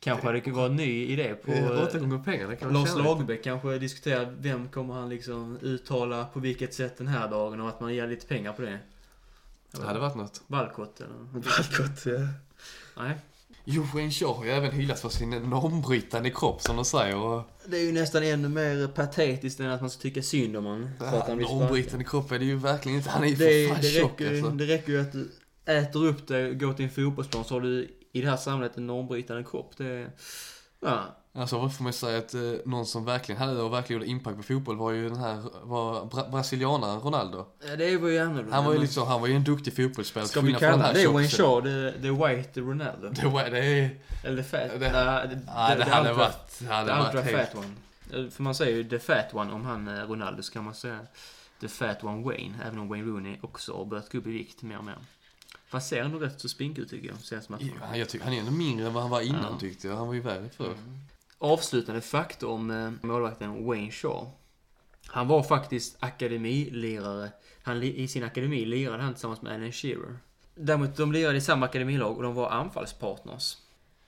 Kanske 0.01 0.33
det 0.33 0.40
kunnat 0.40 0.57
vara 0.57 0.66
en 0.66 0.77
ny 0.77 1.07
idé 1.07 1.35
på... 1.35 1.51
Gånger 1.53 2.25
pengarna 2.25 2.57
kan 2.57 2.73
Lars. 2.73 2.97
Lagerbäck 2.97 3.45
kanske 3.45 3.79
diskuterar 3.79 4.35
vem 4.38 4.69
kommer 4.69 4.95
han 4.95 5.09
liksom 5.09 5.59
uttala 5.62 6.25
på 6.25 6.40
vilket 6.40 6.75
sätt 6.75 6.99
den 6.99 7.09
här 7.09 7.29
dagen 7.29 7.61
och 7.61 7.69
att 7.69 7.81
man 7.81 7.95
ger 7.95 8.07
lite 8.07 8.27
pengar 8.27 8.53
på 8.53 8.62
det. 8.62 8.79
Det 9.72 9.83
hade 9.83 9.98
varit 9.98 10.14
något. 10.14 10.42
Balkott 10.48 11.00
eller? 11.00 11.14
Balkott, 11.33 12.07
ja. 12.07 12.29
Nej. 13.02 13.16
Jo, 13.64 13.87
Wayne 13.94 14.11
Shaw 14.11 14.35
har 14.37 14.44
ju 14.44 14.50
även 14.50 14.70
hyllats 14.70 15.02
för 15.02 15.09
sin 15.09 15.31
normbrytande 15.31 16.31
kropp, 16.31 16.62
som 16.62 16.76
de 16.76 16.85
säger. 16.85 17.16
Och 17.16 17.42
Det 17.66 17.76
är 17.76 17.83
ju 17.85 17.92
nästan 17.92 18.22
ännu 18.22 18.48
mer 18.48 18.87
patetiskt 18.88 19.61
än 19.61 19.70
att 19.70 19.81
man 19.81 19.90
ska 19.90 20.02
tycka 20.02 20.22
synd 20.22 20.57
om 20.57 20.64
honom. 20.64 20.90
normbrytande 21.00 22.05
kropp 22.05 22.33
är 22.33 22.38
det 22.38 22.44
ju 22.44 22.57
verkligen 22.57 22.98
inte. 22.98 23.11
Han 23.11 23.24
är 23.24 23.29
ju 23.29 23.35
Det, 23.35 23.68
för 23.68 23.74
fan 23.74 23.83
det, 23.83 23.88
tjock 23.88 24.20
räcker, 24.20 24.37
alltså. 24.37 24.50
det 24.50 24.64
räcker 24.64 24.92
ju 24.92 25.00
att 25.00 25.12
du 25.12 25.31
äter 25.64 26.07
upp 26.07 26.26
det, 26.29 26.55
går 26.55 26.72
till 26.74 26.85
en 26.85 26.90
fotbollsplan 26.90 27.44
så 27.44 27.55
har 27.55 27.61
du 27.61 27.88
i 28.12 28.20
det 28.20 28.31
här 28.31 28.37
samhället 28.37 28.76
en 28.76 28.87
normbrytande 28.87 29.44
kropp. 29.44 29.76
Det, 29.76 30.11
ja, 30.81 31.16
Alltså 31.37 31.68
får 31.68 31.85
man 31.85 31.92
säga 31.92 32.18
att 32.18 32.35
eh, 32.35 32.40
någon 32.64 32.87
som 32.87 33.05
verkligen 33.05 33.40
hade 33.40 33.62
och 33.62 33.72
verkligen 33.72 34.01
gjorde 34.03 34.11
impact 34.11 34.37
på 34.37 34.42
fotboll 34.42 34.77
var 34.77 34.90
ju 34.92 35.09
den 35.09 35.18
här, 35.18 35.42
var 35.62 36.05
bra, 36.05 36.29
brasilianaren 36.31 37.01
Ronaldo. 37.01 37.46
det 37.79 37.96
var 37.96 38.09
ju 38.09 38.18
annorlunda. 38.18 38.55
Han 38.57 38.64
var 38.64 38.72
ju 38.72 38.79
liksom, 38.79 39.07
han 39.09 39.20
var 39.20 39.29
ju 39.29 39.35
en 39.37 39.44
duktig 39.44 39.77
fotbollsspelare. 39.77 40.29
Ska 40.29 40.40
vi 40.40 40.53
kalla 40.55 40.92
det 40.92 41.07
Wayne. 41.07 41.29
Shaw, 41.29 41.61
the, 41.62 42.01
the 42.03 42.11
white 42.11 42.61
Ronaldo? 42.61 43.09
Det 43.09 43.27
var, 43.29 43.51
det 43.51 43.59
är, 43.59 43.90
Eller 44.25 44.42
the 44.42 44.49
fat? 44.49 44.61
Det- 44.72 44.79
det, 44.79 44.87
ja, 45.46 45.75
det 45.75 45.85
the 45.85 45.90
hade 45.90 46.11
ultra- 46.11 46.16
varit, 46.18 46.59
det 46.59 46.66
hade 46.72 46.92
The 46.92 46.99
varit 46.99 47.25
helt... 47.25 47.49
fat 47.49 47.55
one. 47.59 48.25
Eh, 48.25 48.31
För 48.31 48.42
man 48.42 48.55
säger 48.55 48.77
ju 48.77 48.85
the 48.88 48.99
fat 48.99 49.35
one 49.35 49.53
om 49.53 49.64
han 49.64 49.88
är 49.88 50.07
Ronaldo, 50.07 50.42
så 50.42 50.53
kan 50.53 50.64
man 50.64 50.75
säga 50.75 50.99
the 51.61 51.68
fat 51.68 52.05
one 52.05 52.25
Wayne. 52.25 52.55
Även 52.66 52.79
om 52.79 52.88
Wayne 52.88 53.07
Rooney 53.07 53.37
också 53.40 53.77
har 53.77 53.85
börjat 53.85 54.12
gå 54.12 54.18
upp 54.18 54.27
i 54.27 54.31
vikt 54.31 54.62
mer 54.62 54.79
och 54.79 54.85
mer. 54.85 54.96
Fast 55.68 55.88
ser 55.88 56.03
ändå 56.03 56.18
rätt 56.18 56.40
så 56.40 56.49
spink 56.49 56.79
ut 56.79 56.90
tycker 56.90 57.09
jag, 57.09 57.16
senaste 57.18 57.53
matcherna. 57.53 57.70
Ja, 57.90 57.96
jag 57.96 58.09
tycker, 58.09 58.25
han 58.25 58.35
är 58.35 58.38
ändå 58.40 58.53
mindre 58.53 58.87
än 58.87 58.92
vad 58.92 59.03
han 59.03 59.11
var 59.11 59.20
innan 59.20 59.46
Ja. 59.53 59.59
tyckte 59.61 59.88
jag. 59.88 59.96
Han 59.96 60.07
var 60.07 60.14
ju 60.14 60.20
värre 60.20 60.49
förr. 60.57 60.64
Mm. 60.66 60.99
Avslutande 61.38 62.01
fakta 62.01 62.46
om 62.46 62.70
eh, 62.70 62.90
målvakten 63.07 63.66
Wayne 63.66 63.92
Shaw. 63.92 64.31
Han 65.07 65.29
var 65.29 65.42
faktiskt 65.42 65.96
akademilirare. 66.01 67.31
Han, 67.62 67.83
I 67.83 68.09
sin 68.09 68.25
akademi 68.25 68.64
lirade 68.64 69.03
han 69.03 69.14
tillsammans 69.14 69.42
med 69.42 69.53
Alan 69.53 69.72
Shearer. 69.72 70.18
Däremot, 70.55 70.96
de 70.96 71.12
lirade 71.12 71.38
i 71.38 71.40
samma 71.40 71.66
akademilag 71.66 72.16
och 72.16 72.22
de 72.22 72.35
var 72.35 72.51
anfallspartners. 72.51 73.57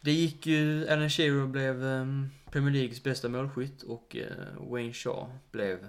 Det 0.00 0.12
gick 0.12 0.46
ju, 0.46 0.88
Alan 0.88 1.10
Shearer 1.10 1.46
blev 1.46 1.84
um, 1.84 2.30
Premier 2.50 2.72
Leagues 2.72 3.02
bästa 3.02 3.28
målskytt 3.28 3.82
och 3.82 4.16
eh, 4.16 4.70
Wayne 4.70 4.92
Shaw 4.92 5.26
blev... 5.50 5.88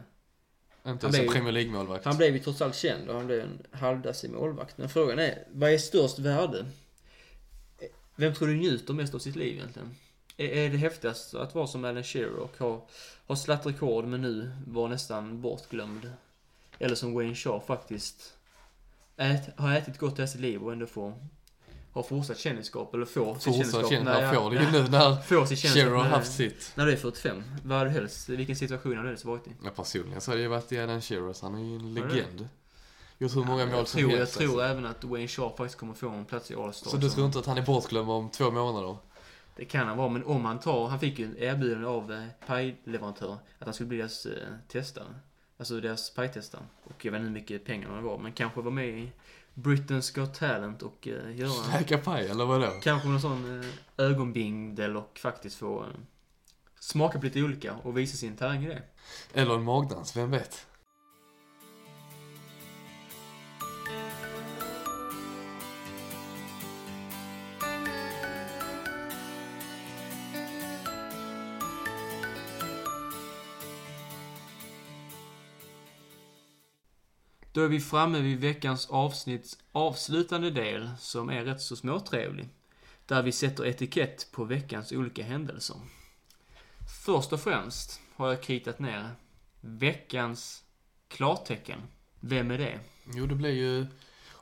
Inte 0.87 1.05
ens 1.05 1.19
en 1.19 1.27
Premier 1.27 1.51
League-målvakt. 1.51 2.05
Han 2.05 2.17
blev 2.17 2.33
ju 2.33 2.39
trots 2.39 2.61
allt 2.61 2.75
känd 2.75 3.09
och 3.09 3.15
han 3.15 3.25
blev 3.27 3.39
en 3.39 3.59
halvdassig 3.71 4.31
målvakt. 4.31 4.77
Men 4.77 4.89
frågan 4.89 5.19
är, 5.19 5.43
vad 5.51 5.73
är 5.73 5.77
störst 5.77 6.19
värde? 6.19 6.65
Vem 8.15 8.33
tror 8.33 8.47
du 8.47 8.55
njuter 8.55 8.93
mest 8.93 9.15
av 9.15 9.19
sitt 9.19 9.35
liv 9.35 9.53
egentligen? 9.53 9.95
Är, 10.41 10.69
det 10.69 10.77
häftigast 10.77 11.33
att 11.33 11.55
vara 11.55 11.67
som 11.67 11.85
Alan 11.85 12.03
Shearer 12.03 12.35
och 12.39 12.57
ha, 12.59 12.85
ha 13.27 13.35
slagit 13.35 13.65
rekord 13.65 14.05
men 14.05 14.21
nu 14.21 14.51
var 14.67 14.87
nästan 14.87 15.41
bortglömd? 15.41 16.11
Eller 16.79 16.95
som 16.95 17.13
Wayne 17.13 17.35
Shaw 17.35 17.59
faktiskt 17.67 18.33
ät, 19.17 19.49
har 19.59 19.75
ätit 19.75 19.97
gott 19.97 20.17
hela 20.17 20.27
sitt 20.27 20.41
liv 20.41 20.63
och 20.63 20.71
ändå 20.73 20.85
får 20.85 21.13
ha 21.93 22.03
fortsatt 22.03 22.37
kändisskap, 22.39 22.93
eller 22.93 23.05
får 23.05 23.33
sitt 23.35 23.43
Fortsatt 23.43 23.53
kändisskap. 23.55 23.89
känd, 23.89 24.05
när 24.05 24.21
jag- 24.21 24.35
får 24.35 24.49
det 24.51 24.55
ju 24.63 24.71
nu 24.71 24.89
när 24.89 25.15
Får 25.21 25.45
sitt 25.45 25.59
Shearer 25.59 25.91
har 25.95 26.03
haft 26.03 26.33
sitt. 26.33 26.71
När 26.75 26.85
du 26.85 26.91
är 26.91 26.97
45. 26.97 27.43
Vad 27.63 27.77
hade 27.77 27.89
du 27.89 27.93
helst? 27.93 28.29
Vilken 28.29 28.55
situation 28.55 28.91
hade 28.91 29.03
du 29.03 29.09
helst 29.09 29.25
varit 29.25 29.47
i? 29.47 29.51
Ja, 29.63 29.69
personligen 29.75 30.21
så 30.21 30.31
hade 30.31 30.41
jag 30.43 30.49
varit 30.49 30.71
i 30.71 30.79
Alan 30.79 31.01
Shearer, 31.01 31.33
så 31.33 31.45
han 31.45 31.55
är 31.55 31.59
ju 31.59 31.75
en 31.75 31.81
Har 31.97 32.07
det? 32.07 32.13
legend. 32.15 32.49
Jag 33.17 33.31
tror 33.31 33.43
många 33.45 33.65
mål 33.65 33.75
jag 33.75 33.87
som 33.87 33.99
tror, 33.99 34.11
jag 34.11 34.17
helst. 34.17 34.37
tror 34.37 34.47
alltså. 34.49 34.65
även 34.65 34.85
att 34.85 35.03
Wayne 35.03 35.27
Shaw 35.27 35.55
faktiskt 35.57 35.79
kommer 35.79 35.93
få 35.93 36.09
en 36.09 36.25
plats 36.25 36.51
i 36.51 36.55
All-Star. 36.55 36.89
Så 36.91 36.97
du 36.97 37.09
tror 37.09 37.25
inte 37.25 37.39
att 37.39 37.45
han 37.45 37.57
är 37.57 37.61
bortglömd 37.61 38.09
om 38.09 38.29
två 38.29 38.51
månader? 38.51 38.97
Det 39.59 39.65
kan 39.65 39.87
han 39.87 39.97
vara, 39.97 40.09
men 40.09 40.23
om 40.23 40.45
han 40.45 40.59
tar... 40.59 40.87
Han 40.87 40.99
fick 40.99 41.19
ju 41.19 41.25
en 41.25 41.37
erbjudande 41.37 41.87
av 41.87 42.11
eh, 42.11 42.23
pajleverantör 42.47 43.33
att 43.33 43.65
han 43.65 43.73
skulle 43.73 43.87
bli 43.87 43.97
deras 43.97 44.25
eh, 44.25 44.47
testare. 44.67 45.15
Alltså 45.57 45.79
deras 45.79 46.13
pajtestare. 46.13 46.61
Och 46.83 47.05
jag 47.05 47.11
vet 47.11 47.19
inte 47.19 47.27
hur 47.27 47.33
mycket 47.33 47.65
pengar 47.65 47.95
det 47.95 48.01
var, 48.01 48.17
men 48.17 48.33
kanske 48.33 48.61
vara 48.61 48.73
med 48.73 48.87
i 48.87 49.11
Britain's 49.53 50.15
Got 50.15 50.33
Talent 50.33 50.81
och 50.81 51.07
eh, 51.07 51.37
göra... 51.37 51.71
Käka 51.71 51.97
paj, 51.97 52.27
eller 52.27 52.45
vadå? 52.45 52.71
Kanske 52.83 53.07
någon 53.07 53.21
sån 53.21 53.61
eh, 53.61 54.05
ögonbindel 54.05 54.97
och 54.97 55.19
faktiskt 55.19 55.55
få 55.55 55.81
eh, 55.81 55.87
smaka 56.79 57.19
på 57.19 57.25
lite 57.25 57.41
olika 57.41 57.75
och 57.75 57.97
visa 57.97 58.17
sin 58.17 58.35
talang 58.37 58.65
i 58.65 58.67
det. 58.67 58.81
Eller 59.33 59.55
en 59.55 59.63
magdans, 59.63 60.17
vem 60.17 60.31
vet? 60.31 60.67
Då 77.59 77.65
är 77.65 77.69
vi 77.69 77.79
framme 77.79 78.19
vid 78.19 78.39
veckans 78.39 78.89
avsnitts 78.89 79.57
avslutande 79.71 80.51
del, 80.51 80.89
som 80.99 81.29
är 81.29 81.45
rätt 81.45 81.61
så 81.61 81.75
småtrevlig. 81.75 82.49
Där 83.05 83.23
vi 83.23 83.31
sätter 83.31 83.65
etikett 83.65 84.31
på 84.31 84.43
veckans 84.43 84.91
olika 84.91 85.23
händelser. 85.23 85.75
Först 87.05 87.33
och 87.33 87.39
främst 87.39 88.01
har 88.15 88.29
jag 88.29 88.43
kritat 88.43 88.79
ner 88.79 89.09
veckans 89.61 90.63
klartecken. 91.07 91.79
Vem 92.19 92.51
är 92.51 92.57
det? 92.57 92.79
Jo, 93.13 93.25
det 93.25 93.35
blir 93.35 93.53
ju 93.53 93.87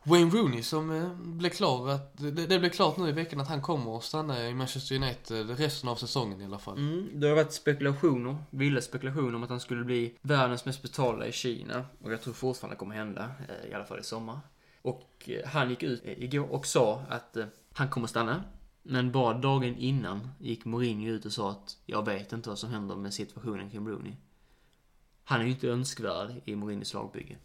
Wayne 0.07 0.31
Rooney 0.31 0.63
som 0.63 0.91
eh, 0.91 1.13
blev 1.15 1.49
klar 1.49 1.89
att, 1.89 2.17
det, 2.17 2.31
det 2.31 2.59
blev 2.59 2.69
klart 2.69 2.97
nu 2.97 3.09
i 3.09 3.11
veckan 3.11 3.39
att 3.39 3.47
han 3.47 3.61
kommer 3.61 3.97
att 3.97 4.03
stanna 4.03 4.47
i 4.47 4.53
Manchester 4.53 4.95
United 4.95 5.59
resten 5.59 5.89
av 5.89 5.95
säsongen 5.95 6.41
i 6.41 6.45
alla 6.45 6.59
fall. 6.59 6.77
Mm, 6.77 7.09
det 7.13 7.27
har 7.27 7.35
varit 7.35 7.53
spekulationer, 7.53 8.37
vilda 8.49 8.81
spekulationer 8.81 9.35
om 9.35 9.43
att 9.43 9.49
han 9.49 9.59
skulle 9.59 9.83
bli 9.83 10.13
världens 10.21 10.65
mest 10.65 10.81
betalda 10.81 11.27
i 11.27 11.31
Kina. 11.31 11.85
Och 12.03 12.13
jag 12.13 12.21
tror 12.21 12.33
fortfarande 12.33 12.75
det 12.75 12.79
kommer 12.79 12.95
hända, 12.95 13.31
eh, 13.49 13.71
i 13.71 13.73
alla 13.73 13.85
fall 13.85 13.99
i 13.99 14.03
sommar. 14.03 14.39
Och 14.81 15.29
eh, 15.29 15.47
han 15.49 15.69
gick 15.69 15.83
ut 15.83 16.01
igår 16.05 16.51
och 16.51 16.65
sa 16.65 17.03
att 17.09 17.37
han 17.73 17.89
kommer 17.89 18.05
att 18.05 18.11
stanna. 18.11 18.43
Men 18.83 19.11
bara 19.11 19.33
dagen 19.33 19.75
innan 19.77 20.29
gick 20.39 20.65
Mourinho 20.65 21.09
ut 21.09 21.25
och 21.25 21.31
sa 21.31 21.51
att 21.51 21.77
jag 21.85 22.05
vet 22.05 22.33
inte 22.33 22.49
vad 22.49 22.59
som 22.59 22.69
händer 22.69 22.95
med 22.95 23.13
situationen 23.13 23.69
kring 23.69 23.87
Rooney. 23.87 24.13
Han 25.23 25.41
är 25.41 25.45
ju 25.45 25.51
inte 25.51 25.67
önskvärd 25.67 26.41
i 26.45 26.55
Mourinhos 26.55 26.93
lagbygge. 26.93 27.37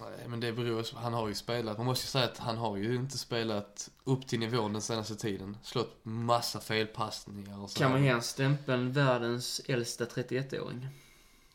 Nej, 0.00 0.28
men 0.28 0.40
det 0.40 0.52
beror 0.52 0.78
ju- 0.78 0.96
han 0.96 1.12
har 1.12 1.28
ju 1.28 1.34
spelat, 1.34 1.76
man 1.76 1.86
måste 1.86 2.04
ju 2.04 2.08
säga 2.08 2.24
att 2.24 2.38
han 2.38 2.58
har 2.58 2.76
ju 2.76 2.94
inte 2.94 3.18
spelat 3.18 3.90
upp 4.04 4.26
till 4.26 4.38
nivån 4.38 4.72
den 4.72 4.82
senaste 4.82 5.16
tiden. 5.16 5.56
Slått 5.62 6.00
massa 6.02 6.60
felpassningar 6.60 7.60
och 7.62 7.70
så. 7.70 7.78
Kan 7.78 7.90
man 7.90 8.04
ge 8.04 8.12
han 8.12 8.22
stämpeln 8.22 8.92
världens 8.92 9.60
äldsta 9.64 10.04
31-åring? 10.04 10.88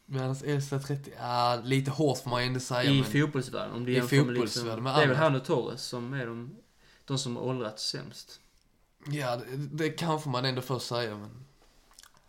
Världens 0.06 0.44
äldsta 0.44 0.80
30, 0.80 1.12
ja 1.20 1.62
lite 1.64 1.92
hårt 1.92 2.18
får 2.18 2.30
man 2.30 2.44
ändå 2.44 2.60
säga 2.60 2.84
I 2.92 3.02
men... 3.02 3.12
fotbollsvärlden, 3.12 3.76
om 3.76 3.86
du 3.86 3.92
I 3.92 4.00
med 4.00 4.10
fotbollsvärlden 4.10 4.76
liksom, 4.76 4.84
med 4.84 4.96
Det 4.96 5.04
är 5.04 5.08
väl 5.08 5.18
han 5.18 5.36
och 5.36 5.46
Torres 5.46 5.82
som 5.82 6.14
är 6.14 6.26
de, 6.26 6.56
de 7.06 7.18
som 7.18 7.36
har 7.36 7.44
åldrats 7.44 7.90
sämst. 7.90 8.40
Ja, 9.08 9.36
det, 9.36 9.44
det 9.58 9.90
kanske 9.90 10.30
man 10.30 10.46
ändå 10.46 10.62
får 10.62 10.80
säga 10.80 11.18
men... 11.18 11.44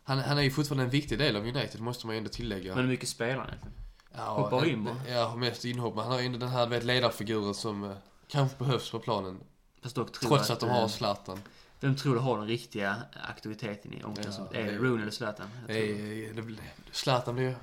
Han, 0.04 0.18
han 0.18 0.38
är 0.38 0.42
ju 0.42 0.50
fortfarande 0.50 0.84
en 0.84 0.90
viktig 0.90 1.18
del 1.18 1.36
av 1.36 1.42
United, 1.42 1.80
måste 1.80 2.06
man 2.06 2.14
ju 2.14 2.18
ändå 2.18 2.30
tillägga. 2.30 2.74
Men 2.74 2.84
hur 2.84 2.90
mycket 2.90 3.08
spelar 3.08 3.38
han 3.38 3.48
egentligen? 3.48 3.74
Ja, 4.18 4.34
hoppar 4.34 4.66
in 4.66 4.84
bara. 4.84 4.96
Ja, 5.08 5.36
mest 5.36 5.64
inhopp. 5.64 5.94
Men 5.94 6.04
han 6.04 6.12
har 6.12 6.20
ju 6.20 6.26
ändå 6.26 6.38
den 6.38 6.48
här, 6.48 6.66
vet, 6.66 6.84
ledarfiguren 6.84 7.54
som 7.54 7.84
eh, 7.84 7.96
kanske 8.28 8.58
behövs 8.58 8.90
på 8.90 8.98
planen. 8.98 9.40
Fast 9.82 9.94
dock 9.94 10.12
tror 10.12 10.28
Trots 10.28 10.50
att 10.50 10.60
de 10.60 10.70
har 10.70 10.82
eh, 10.82 10.88
Zlatan. 10.88 11.40
Vem 11.80 11.96
tror 11.96 12.14
du 12.14 12.20
har 12.20 12.38
den 12.38 12.46
riktiga 12.46 12.96
aktiviteten 13.28 13.92
i 13.92 14.04
omklädningsrummet? 14.04 14.52
Ja, 14.54 14.60
är 14.60 14.72
det 14.72 14.78
Rooney 14.78 15.02
eller 15.02 15.12
Zlatan? 15.12 15.48
Zlatan 16.92 17.34
blir 17.34 17.44
ju 17.44 17.54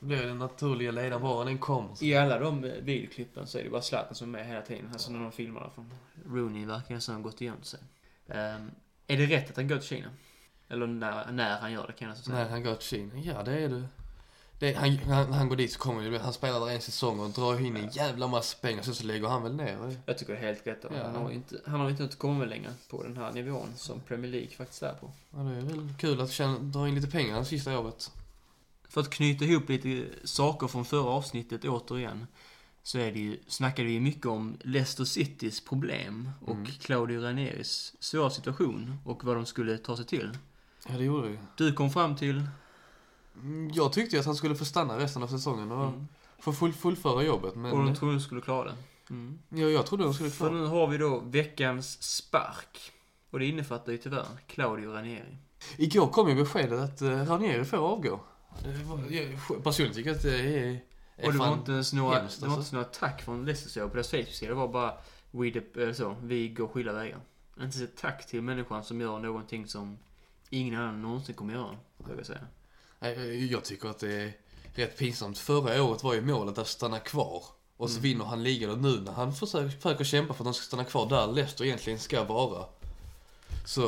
blir 0.00 0.26
den 0.26 0.38
naturliga 0.38 0.90
ledaren 0.90 1.22
var 1.22 1.44
den 1.44 1.58
kommer. 1.58 2.04
I 2.04 2.16
alla 2.16 2.38
de 2.38 2.64
eh, 2.64 2.72
videoklippen 2.72 3.46
så 3.46 3.58
är 3.58 3.64
det 3.64 3.70
bara 3.70 3.82
Zlatan 3.82 4.14
som 4.14 4.34
är 4.34 4.38
med 4.38 4.48
hela 4.48 4.62
tiden. 4.62 4.88
Alltså 4.92 5.12
när 5.12 5.20
de 5.20 5.32
filmar 5.32 5.60
där 5.60 5.70
från 5.70 5.92
Rooney 6.26 6.66
verkar 6.66 6.94
nästan 6.94 7.14
ha 7.14 7.22
gått 7.22 7.40
igenom 7.40 7.62
sig. 7.62 7.80
Ehm, 8.28 8.70
är 9.06 9.16
det 9.16 9.26
rätt 9.26 9.50
att 9.50 9.56
han 9.56 9.68
går 9.68 9.76
till 9.76 9.88
Kina? 9.88 10.10
Eller 10.68 10.86
när, 10.86 11.32
när 11.32 11.58
han 11.58 11.72
gör 11.72 11.86
det 11.86 11.92
kan 11.92 12.08
jag 12.08 12.16
nästan 12.16 12.34
säga. 12.34 12.44
När 12.44 12.50
han 12.50 12.62
går 12.62 12.74
till 12.74 12.88
Kina? 12.88 13.18
Ja, 13.18 13.42
det 13.42 13.52
är 13.52 13.68
det. 13.68 13.84
Det 14.60 14.72
han, 14.74 14.98
han, 14.98 15.32
han 15.32 15.48
går 15.48 15.56
dit 15.56 15.72
så 15.72 15.78
kommer 15.78 16.18
han 16.18 16.32
spelar 16.32 16.66
där 16.66 16.74
en 16.74 16.80
säsong 16.80 17.20
och 17.20 17.30
drar 17.30 17.60
in 17.60 17.76
en 17.76 17.88
jävla 17.88 18.26
massa 18.26 18.58
pengar, 18.60 18.82
sen 18.82 18.94
så 18.94 19.04
lägger 19.04 19.28
han 19.28 19.42
väl 19.42 19.54
ner. 19.54 19.96
Jag 20.06 20.18
tycker 20.18 20.32
det 20.32 20.38
är 20.38 20.42
helt 20.42 20.66
rätt. 20.66 20.84
Ja. 20.90 21.04
Han 21.04 21.22
har 21.22 21.30
inte, 21.30 21.60
han 21.66 21.80
har 21.80 21.90
inte 21.90 22.16
kommit 22.16 22.48
längre 22.48 22.70
på 22.90 23.02
den 23.02 23.16
här 23.16 23.32
nivån 23.32 23.68
som 23.76 24.00
Premier 24.00 24.30
League 24.30 24.50
faktiskt 24.50 24.82
är 24.82 24.92
på. 24.92 25.10
Ja, 25.30 25.38
det 25.38 25.56
är 25.56 25.60
väl 25.60 25.94
kul 25.98 26.20
att 26.20 26.30
tjäna, 26.30 26.58
dra 26.58 26.88
in 26.88 26.94
lite 26.94 27.10
pengar 27.10 27.38
det 27.38 27.44
sista 27.44 27.78
året. 27.78 28.12
För 28.88 29.00
att 29.00 29.10
knyta 29.10 29.44
ihop 29.44 29.68
lite 29.68 30.04
saker 30.24 30.66
från 30.66 30.84
förra 30.84 31.10
avsnittet 31.10 31.64
återigen. 31.64 32.26
Så 32.82 32.98
är 32.98 33.12
det 33.12 33.18
ju, 33.18 33.38
snackade 33.46 33.88
vi 33.88 34.00
mycket 34.00 34.26
om 34.26 34.56
Leicester 34.60 35.04
Citys 35.04 35.64
problem 35.64 36.30
och 36.40 36.54
Mm. 36.54 36.66
Claudio 36.66 37.20
Ranieris 37.20 37.94
svåra 38.00 38.30
situation 38.30 38.96
och 39.04 39.24
vad 39.24 39.36
de 39.36 39.46
skulle 39.46 39.78
ta 39.78 39.96
sig 39.96 40.06
till. 40.06 40.38
Ja, 40.88 40.94
det 40.98 41.04
gjorde 41.04 41.28
vi. 41.28 41.38
Du 41.56 41.72
kom 41.72 41.90
fram 41.90 42.16
till... 42.16 42.42
Mm, 43.42 43.70
Jag 43.74 43.92
tyckte 43.92 44.16
ju 44.16 44.20
att 44.20 44.26
han 44.26 44.34
skulle 44.34 44.54
få 44.54 44.64
stanna 44.64 44.98
resten 44.98 45.22
av 45.22 45.26
säsongen 45.26 45.72
och 45.72 45.84
Mm. 45.88 46.08
få 46.38 46.52
full, 46.52 46.72
fullföra 46.72 47.22
jobbet, 47.22 47.54
men... 47.54 47.72
Och 47.72 47.84
de 47.84 47.94
trodde 47.94 48.14
du 48.14 48.20
skulle 48.20 48.40
klara 48.40 48.64
det. 48.64 48.74
Mm. 49.10 49.38
ja, 49.48 49.66
jag 49.68 49.86
trodde 49.86 50.04
de 50.04 50.14
skulle 50.14 50.30
För 50.30 50.48
klara 50.48 50.60
nu 50.60 50.66
har 50.66 50.86
vi 50.86 50.98
då 50.98 51.18
veckans 51.20 52.02
spark. 52.02 52.92
Och 53.30 53.38
det 53.38 53.46
innefattar 53.46 53.92
ju 53.92 53.98
tyvärr 53.98 54.26
Claudio 54.46 54.90
Ranieri. 54.92 55.36
Igår 55.76 56.06
kom 56.06 56.28
ju 56.28 56.34
beskedet 56.34 56.80
att 56.80 57.02
uh, 57.02 57.08
Ranieri 57.24 57.64
får 57.64 57.76
avgå. 57.76 58.20
Det 58.62 58.84
var, 58.84 58.98
jag 59.10 59.64
personligen 59.64 59.94
tycker 59.96 60.10
att 60.10 60.22
det 60.22 60.40
är... 60.40 60.80
är 61.16 61.26
Och 61.26 61.32
det 61.32 61.38
var 61.38 61.52
inte 61.52 61.72
ens 61.72 61.92
några, 61.92 62.18
hemskt, 62.18 62.40
det 62.40 62.46
var 62.46 62.56
alltså. 62.56 62.76
inte 62.76 62.76
ens 62.76 63.00
några 63.00 63.10
tack 63.10 63.22
från 63.22 63.44
Leicester 63.44 63.88
på 63.88 63.94
deras 63.94 64.10
Facebook-sida. 64.10 64.48
Det 64.48 64.54
var 64.54 64.68
bara 64.68 64.92
we 65.30 65.50
the, 65.50 65.82
eller 65.82 65.92
så, 65.92 66.16
vi 66.22 66.48
går 66.48 66.68
skilda 66.68 66.92
vägar. 66.92 67.20
Inte 67.60 67.84
ett 67.84 67.96
tack 67.96 68.26
till 68.26 68.42
människan 68.42 68.84
som 68.84 69.00
gör 69.00 69.18
någonting 69.18 69.66
som 69.66 69.98
ingen 70.50 70.80
annan 70.80 71.02
någonsin 71.02 71.34
kommer 71.34 71.54
göra, 71.54 71.76
vågar 71.96 72.16
jag 72.16 72.26
säga. 72.26 72.46
Nej, 73.00 73.52
Jag 73.52 73.64
tycker 73.64 73.88
att 73.88 73.98
det 73.98 74.12
är 74.22 74.32
rätt 74.74 74.98
pinsamt. 74.98 75.38
Förra 75.38 75.82
året 75.82 76.02
var 76.04 76.14
ju 76.14 76.20
målet 76.20 76.58
att 76.58 76.68
stanna 76.68 76.98
kvar. 76.98 77.44
Och 77.76 77.90
så 77.90 77.98
Mm. 77.98 78.02
vinner 78.02 78.24
han 78.24 78.42
ligan 78.42 78.70
och 78.70 78.78
nu 78.78 79.00
när 79.00 79.12
han 79.12 79.34
försöker, 79.34 79.68
försöker 79.68 80.04
kämpa 80.04 80.34
för 80.34 80.42
att 80.44 80.46
de 80.46 80.54
ska 80.54 80.64
stanna 80.64 80.84
kvar 80.84 81.08
där 81.08 81.26
Leicester 81.26 81.64
egentligen 81.64 81.98
ska 81.98 82.24
vara. 82.24 82.64
Så, 83.66 83.80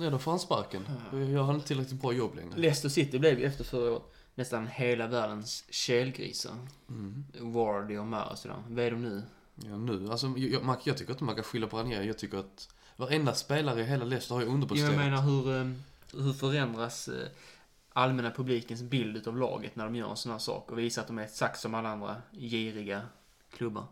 ja, 0.00 0.10
då 0.10 0.18
får 0.18 0.30
han 0.30 0.40
sparken. 0.40 0.84
Ja. 1.12 1.18
Jag 1.18 1.42
har 1.42 1.54
inte 1.54 1.66
tillräckligt 1.66 2.00
bra 2.02 2.12
jobb 2.12 2.34
längre. 2.36 2.56
Leicester 2.56 2.88
City 2.88 3.18
blev 3.18 3.38
ju 3.40 3.44
efter 3.46 3.64
förra 3.64 3.90
året 3.92 4.02
nästan 4.34 4.66
hela 4.66 5.06
världens 5.06 5.64
kelgrisar. 5.70 6.52
Mm. 6.88 7.24
Wardy 7.40 7.96
och 7.98 8.06
Mar 8.06 8.28
och 8.32 8.38
sådär. 8.38 8.56
Vad 8.68 8.84
är 8.84 8.90
de 8.90 9.02
nu? 9.02 9.22
Ja, 9.54 9.76
nu, 9.76 10.10
alltså, 10.10 10.26
jag, 10.36 10.64
man, 10.64 10.76
jag 10.84 10.96
tycker 10.96 11.12
inte 11.12 11.24
man 11.24 11.34
kan 11.34 11.44
skylla 11.44 11.66
på 11.66 11.78
Ranieri. 11.78 12.06
Jag 12.06 12.18
tycker 12.18 12.38
att 12.38 12.68
varenda 12.96 13.34
spelare 13.34 13.80
i 13.80 13.84
hela 13.84 14.04
Leicester 14.04 14.34
har 14.34 14.42
ju 14.42 14.46
Jag 14.46 14.54
underpresterat. 14.54 14.96
menar 14.96 15.22
hur, 15.22 15.56
eh, 15.60 15.70
hur 16.24 16.32
förändras 16.32 17.08
eh, 17.08 17.28
allmänna 17.92 18.30
publikens 18.30 18.82
bild 18.82 19.28
av 19.28 19.36
laget 19.36 19.76
när 19.76 19.84
de 19.84 19.96
gör 19.96 20.10
en 20.10 20.16
sån 20.16 20.32
här 20.32 20.38
sak 20.38 20.70
och 20.70 20.78
visar 20.78 21.02
att 21.02 21.08
de 21.08 21.18
är 21.18 21.22
exakt 21.22 21.60
som 21.60 21.74
alla 21.74 21.88
andra 21.88 22.16
giriga 22.32 23.02
klubbar. 23.52 23.84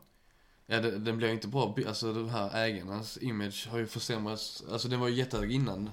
Ja, 0.67 0.81
det, 0.81 0.99
den 0.99 1.17
blir 1.17 1.29
inte 1.29 1.49
bra. 1.49 1.75
Alltså 1.87 2.13
de 2.13 2.29
här 2.29 2.57
ägarnas 2.57 3.19
image 3.21 3.69
har 3.71 3.79
ju 3.79 3.87
försämrats. 3.87 4.65
Alltså 4.73 4.89
den 4.89 5.01
var 5.01 5.09
ju 5.09 5.15
jättehög 5.15 5.53
innan. 5.53 5.91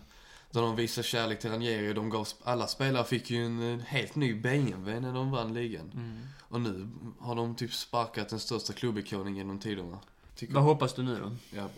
Där 0.52 0.62
de 0.62 0.76
visade 0.76 1.08
kärlek 1.08 1.40
till 1.40 1.52
Ranieri 1.52 1.92
och 1.92 1.96
de 1.96 2.10
gav, 2.10 2.28
alla 2.44 2.68
spelare 2.68 3.04
fick 3.04 3.30
ju 3.30 3.46
en 3.46 3.74
eh, 3.74 3.86
helt 3.86 4.16
ny 4.16 4.34
BMW 4.34 5.00
när 5.00 5.14
de 5.14 5.32
vann 5.32 5.54
ligan. 5.54 5.92
Och 6.40 6.62
nu 6.62 6.90
har 7.20 7.36
de 7.36 7.56
typ 7.56 7.74
sparkat 7.74 8.30
den 8.30 8.40
största 8.40 8.74
klubbikonen 8.74 9.36
genom 9.36 9.60
tiderna. 9.60 10.00
Tycker 10.36 10.54
Vad 10.54 10.64
hoppas 10.64 10.94
du 10.94 11.04
nu 11.04 11.20
då? 11.20 11.32
Ja. 11.58 11.70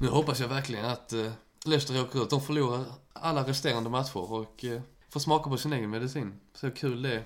Nu 0.00 0.08
hoppas 0.08 0.40
jag 0.40 0.48
verkligen 0.48 0.84
att 0.84 1.12
uh, 1.12 1.32
Leicester 1.64 2.02
åker 2.02 2.22
ut. 2.22 2.30
De 2.30 2.40
förlorar 2.40 2.84
alla 3.12 3.42
resterande 3.42 3.90
matcher 3.90 4.32
och 4.32 4.64
uh, 4.64 4.80
får 5.14 5.20
smaka 5.20 5.50
på 5.50 5.56
sin 5.56 5.72
egen 5.72 5.90
medicin. 5.90 6.40
Så 6.54 6.70
kul 6.70 7.02
det 7.02 7.14
är. 7.14 7.24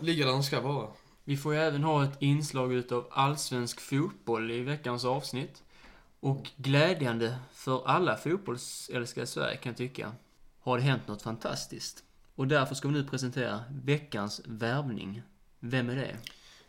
Ligga 0.00 0.26
där 0.26 0.32
de 0.32 0.42
ska 0.42 0.60
vara. 0.60 0.88
Vi 1.24 1.36
får 1.36 1.54
ju 1.54 1.60
även 1.60 1.84
ha 1.84 2.04
ett 2.04 2.22
inslag 2.22 2.72
utav 2.72 3.06
allsvensk 3.10 3.80
fotboll 3.80 4.50
i 4.50 4.60
veckans 4.60 5.04
avsnitt. 5.04 5.62
Och 6.20 6.50
glädjande 6.56 7.38
för 7.52 7.88
alla 7.88 8.16
fotbollsälskare 8.16 9.24
i 9.24 9.26
Sverige 9.26 9.56
kan 9.56 9.70
jag 9.70 9.76
tycka, 9.76 10.12
har 10.60 10.76
det 10.76 10.82
hänt 10.82 11.08
något 11.08 11.22
fantastiskt. 11.22 12.02
Och 12.34 12.48
därför 12.48 12.74
ska 12.74 12.88
vi 12.88 12.94
nu 12.94 13.04
presentera 13.04 13.64
veckans 13.70 14.40
värvning. 14.44 15.22
Vem 15.60 15.90
är 15.90 15.96
det? 15.96 16.16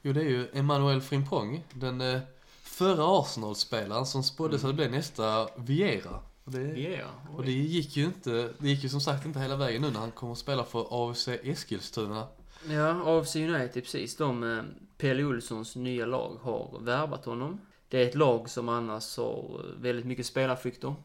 Jo, 0.01 0.13
det 0.13 0.21
är 0.21 0.29
ju 0.29 0.49
Emmanuel 0.53 1.01
Frimpong. 1.01 1.63
Den 1.73 2.01
uh, 2.01 2.21
förra 2.61 3.19
Arsenal-spelaren 3.19 4.05
som 4.05 4.23
spåddes 4.23 4.63
att 4.63 4.75
bli 4.75 4.89
nästa 4.89 5.47
Viera. 5.57 6.19
Och 6.47 6.53
det, 6.53 6.59
Yeah. 6.59 7.35
och 7.35 7.43
det 7.45 7.51
gick 7.51 7.97
ju 7.97 8.05
inte, 8.05 8.49
det 8.57 8.69
gick 8.69 8.83
ju 8.83 8.89
som 8.89 9.01
sagt 9.01 9.25
inte 9.25 9.39
hela 9.39 9.55
vägen 9.55 9.81
nu 9.81 9.91
när 9.91 9.99
han 9.99 10.11
kommer 10.11 10.33
att 10.33 10.39
spela 10.39 10.63
för 10.63 10.87
AFC 10.89 11.27
Eskilstuna. 11.27 12.27
Ja, 12.69 13.19
AFC 13.19 13.35
United 13.35 13.73
precis. 13.83 14.15
De, 14.17 14.43
eh, 14.43 14.63
Pelle 14.97 15.23
Olssons 15.23 15.75
nya 15.75 16.05
lag 16.05 16.37
har 16.41 16.79
värvat 16.81 17.25
honom. 17.25 17.59
Det 17.89 18.03
är 18.03 18.07
ett 18.07 18.15
lag 18.15 18.49
som 18.49 18.69
annars 18.69 19.17
har 19.17 19.65
väldigt 19.79 20.05
mycket 20.05 20.25
spelarflykter. 20.25 20.95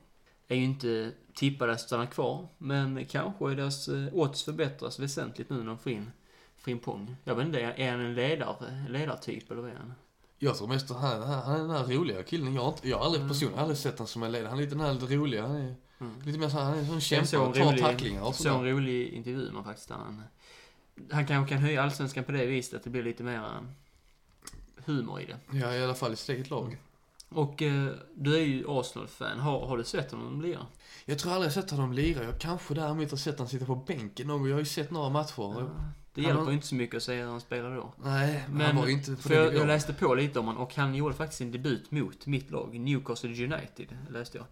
Är 0.48 0.56
ju 0.56 0.64
inte 0.64 1.12
tippade 1.34 1.72
att 1.72 1.80
stanna 1.80 2.06
kvar, 2.06 2.48
men 2.58 3.04
kanske 3.06 3.54
deras 3.54 3.88
eh, 3.88 4.14
odds 4.14 4.42
förbättras 4.44 4.98
väsentligt 4.98 5.50
nu 5.50 5.56
när 5.56 5.66
de 5.66 5.78
får 5.78 5.92
in 5.92 6.10
Frimpong. 6.56 7.16
Jag 7.24 7.34
vet 7.34 7.46
inte, 7.46 7.60
är 7.60 7.90
han 7.90 8.00
en 8.00 8.14
ledar, 8.14 8.56
ledartyp 8.88 9.50
eller 9.50 9.62
vad 9.62 9.70
är 9.70 9.74
han? 9.76 9.94
Jag 10.44 10.56
tror 10.56 10.68
mest 10.68 10.90
att 10.90 10.96
han, 11.00 11.22
han, 11.22 11.42
han 11.42 11.54
är 11.54 11.58
den 11.58 11.70
här 11.70 11.84
roliga 11.84 12.22
killen. 12.22 12.54
Jag 12.54 12.62
har, 12.62 12.68
inte, 12.68 12.88
jag 12.88 12.98
har 12.98 13.04
aldrig 13.04 13.20
Mm. 13.22 13.32
personligen 13.32 13.60
aldrig 13.60 13.78
sett 13.78 13.98
honom 13.98 14.06
som 14.08 14.22
en 14.22 14.32
ledare. 14.32 14.48
Han 14.48 14.58
är 14.58 14.62
lite 14.62 14.74
den 14.74 14.84
här 14.84 14.94
lite 14.94 15.14
roliga. 15.16 15.42
Han 15.46 15.56
är 15.56 15.74
Mm. 16.00 16.14
lite 16.24 16.38
mer 16.38 16.48
så 16.48 16.58
han 16.58 16.74
är 16.74 16.78
en 16.78 16.86
sån 16.86 17.00
kämpe 17.00 17.36
och 17.38 17.54
tar 17.54 17.76
tacklingar 17.76 18.22
och 18.22 18.34
Så 18.34 18.48
en 18.48 18.64
rolig 18.64 19.08
intervju 19.08 19.50
med 19.52 19.64
faktiskt 19.64 19.88
där 19.88 19.94
han, 19.96 20.22
han 21.12 21.26
kanske 21.26 21.54
kan 21.54 21.62
höja 21.62 21.82
allsvenskan 21.82 22.24
på 22.24 22.32
det 22.32 22.46
viset 22.46 22.74
att 22.74 22.84
det 22.84 22.90
blir 22.90 23.02
lite 23.02 23.22
mer 23.22 23.36
eh, 23.38 23.60
humor 24.84 25.20
i 25.20 25.24
det. 25.26 25.58
Ja, 25.58 25.74
i 25.74 25.84
alla 25.84 25.94
fall 25.94 26.12
i 26.12 26.16
sitt 26.16 26.28
eget 26.28 26.50
lag. 26.50 26.76
Och 27.28 27.62
eh, 27.62 27.86
du 28.14 28.34
är 28.36 28.40
ju 28.40 28.64
Arsenal-fan. 28.68 29.38
Har, 29.40 29.66
har 29.66 29.76
du 29.78 29.84
sett 29.84 30.10
honom 30.12 30.42
lira? 30.42 30.66
Jag 31.04 31.18
tror 31.18 31.32
aldrig 31.32 31.46
jag 31.46 31.54
sett 31.54 31.70
honom 31.70 31.92
lira. 31.92 32.24
Jag 32.24 32.38
kanske 32.40 32.74
däremot 32.74 33.10
har 33.10 33.18
sett 33.18 33.38
honom 33.38 33.48
sitta 33.50 33.64
på 33.66 33.74
bänken 33.74 34.26
någon 34.26 34.38
gång. 34.38 34.48
Jag 34.48 34.54
har 34.54 34.60
ju 34.60 34.66
sett 34.66 34.90
några 34.90 35.08
matcher. 35.08 35.32
Ja, 35.38 35.70
det 36.14 36.20
Han 36.20 36.28
hjälper 36.28 36.44
har- 36.44 36.52
inte 36.52 36.66
så 36.66 36.74
mycket 36.74 36.96
att 36.96 37.02
säga 37.02 37.24
hur 37.24 37.30
han 37.30 37.40
spelar 37.40 37.76
då. 37.76 37.92
Nej, 38.04 38.44
men 38.50 38.66
han 38.66 38.76
var 38.76 38.86
ju 38.86 38.92
inte 38.92 39.10
på 39.16 39.22
för 39.22 39.34
jag, 39.34 39.54
jag 39.54 39.66
läste 39.66 39.92
på 39.92 40.14
lite 40.14 40.38
om 40.38 40.46
honom 40.46 40.62
och 40.62 40.74
han 40.74 40.94
gjorde 40.94 41.14
faktiskt 41.14 41.38
sin 41.38 41.52
debut 41.52 41.90
mot 41.90 42.26
mitt 42.26 42.50
lag, 42.50 42.78
Newcastle 42.80 43.30
United, 43.30 43.96
läste 44.10 44.38
jag, 44.38 44.46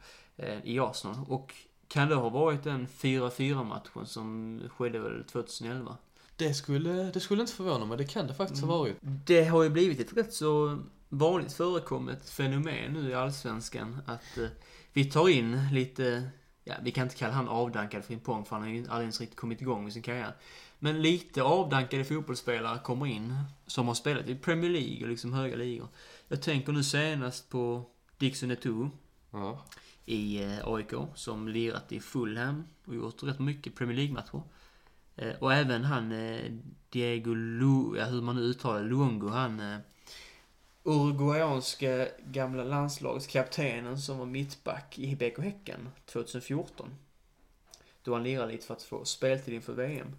eh, 0.48 0.58
i 0.64 0.78
Arsenal. 0.80 1.16
Och 1.28 1.54
kan 1.88 2.08
det 2.08 2.14
ha 2.14 2.28
varit 2.28 2.62
den 2.64 2.86
4-4 2.86 3.64
matchen 3.64 4.06
som 4.06 4.60
skedde 4.76 4.98
väl 4.98 5.24
2011? 5.24 5.96
Det 6.36 6.54
skulle, 6.54 6.92
det 7.02 7.20
skulle 7.20 7.40
inte 7.40 7.52
förvåna 7.52 7.84
mig. 7.86 7.98
Det 7.98 8.04
kan 8.04 8.26
det 8.26 8.34
faktiskt 8.34 8.62
Mm. 8.62 8.70
ha 8.70 8.78
varit. 8.78 8.96
Det 9.00 9.44
har 9.44 9.62
ju 9.62 9.68
blivit 9.70 10.00
ett 10.00 10.16
rätt 10.16 10.32
så 10.34 10.78
vanligt 11.08 11.52
förekommet 11.52 12.30
fenomen 12.30 12.92
nu 12.92 13.10
i 13.10 13.14
Allsvenskan 13.14 13.98
att 14.06 14.38
eh, 14.38 14.46
vi 14.92 15.04
tar 15.04 15.28
in 15.28 15.68
lite, 15.72 16.30
ja 16.64 16.74
vi 16.82 16.90
kan 16.90 17.02
inte 17.02 17.16
kalla 17.16 17.32
han 17.34 17.48
avdankad 17.48 18.04
Frimpong 18.04 18.44
för 18.44 18.56
han 18.56 18.62
har 18.64 18.70
ju 18.70 18.78
aldrig 18.78 19.00
ens 19.02 19.20
riktigt 19.20 19.38
kommit 19.38 19.60
igång 19.60 19.84
med 19.84 19.92
sin 19.92 20.02
karriär. 20.02 20.32
Men 20.78 21.02
lite 21.02 21.42
avdankade 21.42 22.04
fotbollsspelare 22.04 22.78
kommer 22.78 23.06
in 23.06 23.34
som 23.66 23.88
har 23.88 23.94
spelat 23.94 24.28
i 24.28 24.34
Premier 24.34 24.70
League 24.70 25.02
och 25.02 25.08
liksom 25.08 25.32
höga 25.32 25.56
ligor. 25.56 25.88
Jag 26.28 26.42
tänker 26.42 26.72
nu 26.72 26.82
senast 26.84 27.50
på 27.50 27.84
Dixon 28.18 28.50
Etu 28.50 28.88
Ja. 29.30 29.64
i 30.04 30.42
eh, 30.42 30.58
AIK 30.68 30.92
som 31.14 31.48
lirat 31.48 31.92
i 31.92 32.00
Fulham 32.00 32.64
och 32.84 32.94
gjort 32.94 33.22
rätt 33.22 33.38
mycket 33.38 33.74
Premier 33.74 33.96
League-matcher. 33.96 34.42
Eh, 35.16 35.34
Och 35.40 35.54
även 35.54 35.84
han 35.84 36.12
eh, 36.12 36.52
Diego 36.90 37.34
Lu, 37.34 37.98
ja, 37.98 38.04
hur 38.04 38.22
man 38.22 38.36
nu 38.36 38.42
uttalar 38.42 38.84
Luongo, 38.84 39.28
han 39.28 39.60
Uruguayanska 40.84 42.08
gamla 42.24 42.64
landslagskaptenen 42.64 43.98
som 43.98 44.18
var 44.18 44.26
mittback 44.26 44.98
i 44.98 45.16
BK 45.16 45.38
Häcken 45.38 45.88
2014. 46.06 46.90
Då 48.02 48.14
han 48.14 48.22
lirade 48.22 48.52
lite 48.52 48.66
för 48.66 48.74
att 48.74 48.82
få 48.82 49.04
speltid 49.04 49.54
inför 49.54 49.72
VM. 49.72 50.16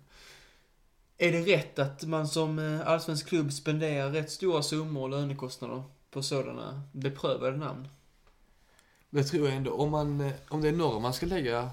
Är 1.17 1.31
det 1.31 1.41
rätt 1.41 1.79
att 1.79 2.03
man 2.03 2.27
som 2.27 2.59
eh, 2.59 2.87
allsvensk 2.87 3.27
klubb 3.27 3.53
spenderar 3.53 4.11
rätt 4.11 4.31
stora 4.31 4.61
summor 4.61 5.03
och 5.03 5.09
lönekostnader 5.09 5.83
på 6.11 6.23
sådana 6.23 6.81
beprövade 6.91 7.57
namn? 7.57 7.87
Det 9.09 9.23
tror 9.23 9.47
jag 9.47 9.55
ändå. 9.55 9.71
Om, 9.71 9.91
man, 9.91 10.21
eh, 10.21 10.33
om 10.49 10.61
det 10.61 10.67
är 10.67 10.73
norr 10.73 10.99
man 10.99 11.13
ska 11.13 11.25
lägga 11.25 11.69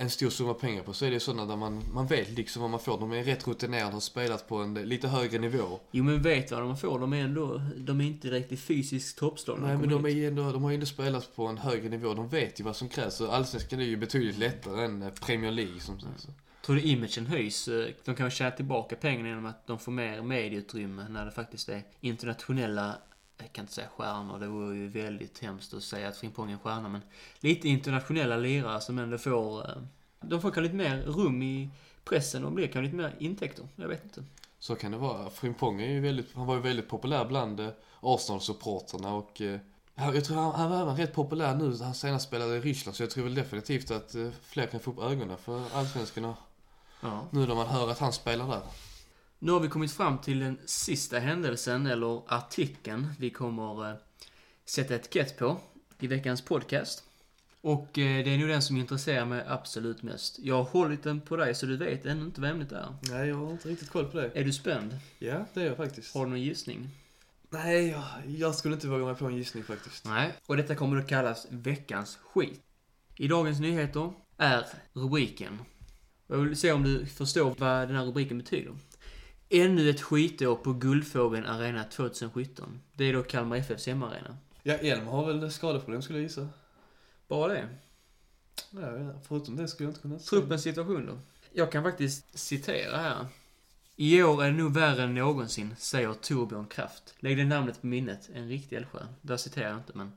en 0.00 0.10
stor 0.10 0.30
summa 0.30 0.54
pengar 0.54 0.82
på 0.82 0.92
så 0.92 1.04
är 1.04 1.10
det 1.10 1.20
sådana 1.20 1.46
där 1.46 1.56
man, 1.56 1.82
man 1.92 2.06
vet 2.06 2.30
liksom 2.30 2.62
vad 2.62 2.70
man 2.70 2.80
får. 2.80 3.00
De 3.00 3.12
är 3.12 3.24
rätt 3.24 3.48
rutinerade, 3.48 3.92
har 3.92 4.00
spelat 4.00 4.48
på 4.48 4.56
en 4.56 4.74
lite 4.74 5.08
högre 5.08 5.38
nivå. 5.38 5.80
Jo 5.90 6.04
men 6.04 6.22
vet 6.22 6.50
vad 6.50 6.60
de 6.60 6.76
får, 6.76 6.98
de 6.98 7.12
är 7.12 7.24
ändå, 7.24 7.62
de 7.76 8.00
är 8.00 8.04
inte 8.04 8.28
direkt 8.28 8.52
i 8.52 8.56
fysisk 8.56 9.18
toppstånd. 9.18 9.62
Nej 9.62 9.76
men 9.76 9.88
de, 9.88 10.04
är 10.04 10.08
hit. 10.08 10.16
ju 10.18 10.26
ändå, 10.28 10.52
de 10.52 10.62
har 10.62 10.70
ju 10.70 10.74
ändå 10.74 10.86
spelat 10.86 11.36
på 11.36 11.46
en 11.46 11.58
högre 11.58 11.88
nivå. 11.88 12.14
De 12.14 12.28
vet 12.28 12.60
ju 12.60 12.64
vad 12.64 12.76
som 12.76 12.88
krävs. 12.88 13.20
Och 13.20 13.34
allsvenskan 13.34 13.80
är 13.80 13.84
ju 13.84 13.96
betydligt 13.96 14.38
lättare 14.38 14.84
än 14.84 15.02
eh, 15.02 15.10
Premier 15.10 15.52
League 15.52 15.80
som 15.80 16.00
sagt. 16.00 16.20
Så. 16.20 16.28
Tror 16.66 16.76
du 16.76 16.82
imagen 16.82 17.26
höjs? 17.26 17.68
Eh, 17.68 17.88
De 18.04 18.14
kan 18.14 18.30
tjäna 18.30 18.50
tillbaka 18.50 18.96
pengarna 18.96 19.28
genom 19.28 19.46
att 19.46 19.66
de 19.66 19.78
får 19.78 19.92
mer 19.92 20.22
medieutrymme 20.22 21.06
när 21.08 21.24
det 21.24 21.30
faktiskt 21.30 21.68
är 21.68 21.82
internationella, 22.00 22.94
jag 23.38 23.52
kan 23.52 23.62
inte 23.62 23.74
säga 23.74 23.88
stjärnor, 23.96 24.38
det 24.38 24.46
vore 24.46 24.76
ju 24.76 24.88
väldigt 24.88 25.38
hemskt 25.38 25.74
att 25.74 25.82
säga 25.82 26.08
att 26.08 26.16
Frimpong 26.16 26.48
är 26.48 26.52
en 26.52 26.58
stjärna, 26.58 26.88
men 26.88 27.00
lite 27.40 27.68
internationella 27.68 28.36
lirare 28.36 28.80
som 28.80 28.98
ändå 28.98 29.18
får, 29.18 29.70
eh, 29.70 29.76
de 30.20 30.40
får 30.40 30.50
kanske 30.50 30.60
lite 30.60 30.74
mer 30.74 31.02
rum 31.02 31.42
i 31.42 31.70
pressen 32.04 32.44
och 32.44 32.52
blir 32.52 32.66
kanske 32.66 32.82
lite 32.82 32.96
mer 32.96 33.16
intäkter. 33.18 33.68
Jag 33.76 33.88
vet 33.88 34.04
inte. 34.04 34.24
Så 34.58 34.74
kan 34.76 34.90
det 34.92 34.98
vara. 34.98 35.30
Frimpong 35.30 35.80
är 35.80 35.90
ju 35.90 36.00
väldigt, 36.00 36.34
han 36.34 36.46
var 36.46 36.54
ju 36.54 36.60
väldigt 36.60 36.88
populär 36.88 37.24
bland 37.24 37.60
eh, 37.60 37.68
Arsenal-supportrarna 38.00 39.12
och 39.14 39.40
eh, 39.40 39.60
ja, 39.94 40.14
jag 40.14 40.24
tror 40.24 40.36
han, 40.36 40.52
han 40.54 40.70
var 40.70 40.82
även 40.82 40.96
rätt 40.96 41.14
populär 41.14 41.54
nu. 41.54 41.76
Han 41.82 41.94
senast 41.94 42.26
spelade 42.28 42.56
i 42.56 42.60
Ryssland 42.60 42.96
så 42.96 43.02
jag 43.02 43.10
tror 43.10 43.24
väl 43.24 43.34
definitivt 43.34 43.90
att 43.90 44.14
fler 44.42 44.66
kan 44.66 44.80
få 44.80 44.90
upp 44.90 44.98
ögonen 44.98 45.36
för 45.38 45.62
allsvenskan 45.74 46.24
och 46.24 46.36
Ja. 47.00 47.26
nu 47.30 47.46
när 47.46 47.54
man 47.54 47.66
hör 47.66 47.90
att 47.90 47.98
han 47.98 48.12
spelar 48.12 48.48
där. 48.48 48.60
Nu 49.40 49.52
har 49.52 49.60
vi 49.60 49.68
kommit 49.68 49.92
fram 49.92 50.18
till 50.18 50.40
den 50.40 50.58
sista 50.64 51.18
händelsen, 51.18 51.86
eller 51.86 52.22
artikeln, 52.26 53.08
vi 53.18 53.30
kommer 53.30 53.90
eh, 53.90 53.96
sätta 54.64 54.94
etikett 54.94 55.38
på 55.38 55.60
i 55.98 56.06
veckans 56.06 56.42
podcast. 56.42 57.04
Och 57.60 57.98
eh, 57.98 58.24
det 58.24 58.34
är 58.34 58.38
nog 58.38 58.48
den 58.48 58.62
som 58.62 58.76
intresserar 58.76 59.24
mig 59.24 59.44
absolut 59.48 60.02
mest. 60.02 60.38
Jag 60.38 60.54
har 60.54 60.64
hållit 60.64 61.02
den 61.02 61.20
på 61.20 61.36
dig 61.36 61.54
så 61.54 61.66
du 61.66 61.76
vet 61.76 62.06
ännu 62.06 62.24
inte 62.24 62.40
vad 62.40 62.50
ämnet 62.50 62.72
är. 62.72 62.94
Nej, 63.00 63.28
jag 63.28 63.36
har 63.36 63.50
inte 63.50 63.68
riktigt 63.68 63.90
koll 63.90 64.04
på 64.04 64.16
det. 64.16 64.30
Är 64.34 64.44
du 64.44 64.52
spänd? 64.52 64.98
Ja, 65.18 65.44
det 65.54 65.62
är 65.62 65.66
jag 65.66 65.76
faktiskt. 65.76 66.14
Har 66.14 66.24
du 66.24 66.30
någon 66.30 66.42
gissning? 66.42 66.88
Nej, 67.50 67.88
jag, 67.88 68.04
jag 68.26 68.54
skulle 68.54 68.74
inte 68.74 68.88
våga 68.88 69.04
mig 69.04 69.14
på 69.14 69.26
en 69.26 69.36
gissning 69.36 69.64
faktiskt. 69.64 70.04
Nej. 70.04 70.32
Och 70.46 70.56
detta 70.56 70.74
kommer 70.74 70.96
att 70.96 71.08
kallas 71.08 71.46
veckans 71.50 72.18
skit. 72.22 72.62
I 73.16 73.28
Dagens 73.28 73.60
Nyheter 73.60 74.12
är 74.36 74.66
rubriken. 74.92 75.58
Jag 76.26 76.36
vill 76.36 76.56
se 76.56 76.72
om 76.72 76.82
du 76.82 77.06
förstår 77.06 77.54
vad 77.58 77.88
den 77.88 77.96
här 77.96 78.04
rubriken 78.04 78.38
betyder. 78.38 78.74
Ännu 79.50 79.90
ett 79.90 80.00
skitår 80.00 80.56
på 80.56 80.72
Guldfågeln 80.72 81.46
Arena 81.46 81.84
2017. 81.84 82.80
Det 82.94 83.04
är 83.04 83.12
då 83.12 83.22
Kalmar 83.22 83.56
FFs 83.56 83.86
hemmaarena. 83.86 84.36
Ja, 84.62 84.74
Elm 84.74 85.06
har 85.06 85.26
väl 85.26 85.50
skadeproblem 85.50 86.02
skulle 86.02 86.18
jag 86.18 86.22
gissa. 86.22 86.48
Bara 87.28 87.52
det. 87.52 87.68
Ja, 88.70 89.20
förutom 89.28 89.56
det 89.56 89.68
skulle 89.68 89.86
jag 89.86 89.90
inte 89.90 90.00
kunna 90.00 90.18
säga. 90.18 90.40
Truppens 90.40 90.62
situation 90.62 91.06
då? 91.06 91.18
Jag 91.52 91.72
kan 91.72 91.82
faktiskt 91.82 92.38
citera 92.38 92.96
här. 92.96 93.26
I 93.96 94.22
år 94.22 94.44
är 94.44 94.50
det 94.50 94.56
nog 94.56 94.74
värre 94.74 95.02
än 95.02 95.14
någonsin, 95.14 95.74
säger 95.78 96.12
Torbjörn 96.12 96.66
Kraft. 96.66 97.14
Lägg 97.18 97.36
det 97.36 97.44
namnet 97.44 97.80
på 97.80 97.86
minnet, 97.86 98.30
en 98.34 98.48
riktig 98.48 98.76
eldsjö. 98.76 99.06
Där 99.20 99.36
citerar 99.36 99.68
jag 99.68 99.78
inte, 99.78 99.92
men... 99.94 100.12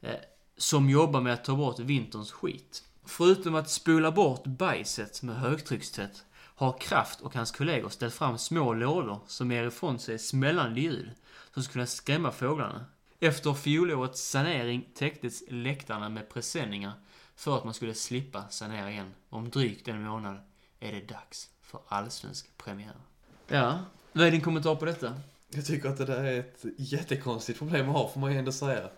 Eh, 0.00 0.16
som 0.56 0.90
jobbar 0.90 1.20
med 1.20 1.32
att 1.32 1.44
ta 1.44 1.56
bort 1.56 1.78
vinterns 1.78 2.32
skit. 2.32 2.84
Förutom 3.04 3.54
att 3.54 3.70
spola 3.70 4.12
bort 4.12 4.46
bajset 4.46 5.22
med 5.22 5.36
högtryckstvätt 5.36 6.24
har 6.58 6.78
Kraft 6.78 7.20
och 7.20 7.34
hans 7.34 7.52
kollegor 7.52 7.88
ställt 7.88 8.14
fram 8.14 8.38
små 8.38 8.74
lådor 8.74 9.20
som 9.26 9.50
ger 9.50 9.66
ifrån 9.66 9.98
sig 9.98 10.18
smällande 10.18 10.80
ljud 10.80 11.10
som 11.54 11.62
skulle 11.62 11.72
kunna 11.72 11.86
skrämma 11.86 12.32
fåglarna. 12.32 12.84
Efter 13.20 13.54
fjolårets 13.54 14.30
sanering 14.30 14.88
täcktes 14.94 15.42
läktarna 15.48 16.08
med 16.08 16.28
presenningar 16.28 16.92
för 17.36 17.56
att 17.56 17.64
man 17.64 17.74
skulle 17.74 17.94
slippa 17.94 18.48
sanera 18.50 18.90
igen. 18.90 19.14
Om 19.28 19.50
drygt 19.50 19.88
en 19.88 20.02
månad 20.02 20.36
är 20.80 20.92
det 20.92 21.00
dags 21.00 21.48
för 21.62 21.80
allsvensk 21.88 22.58
premiär. 22.58 22.96
Ja, 23.48 23.78
vad 24.12 24.26
är 24.26 24.30
din 24.30 24.40
kommentar 24.40 24.74
på 24.74 24.84
detta? 24.84 25.14
Jag 25.48 25.66
tycker 25.66 25.88
att 25.88 25.98
det 25.98 26.04
där 26.04 26.24
är 26.24 26.40
ett 26.40 26.64
jättekonstigt 26.76 27.58
problem 27.58 27.88
att 27.88 27.96
ha, 27.96 28.08
får 28.08 28.20
man 28.20 28.32
ju 28.32 28.38
ändå 28.38 28.52
säga. 28.52 28.90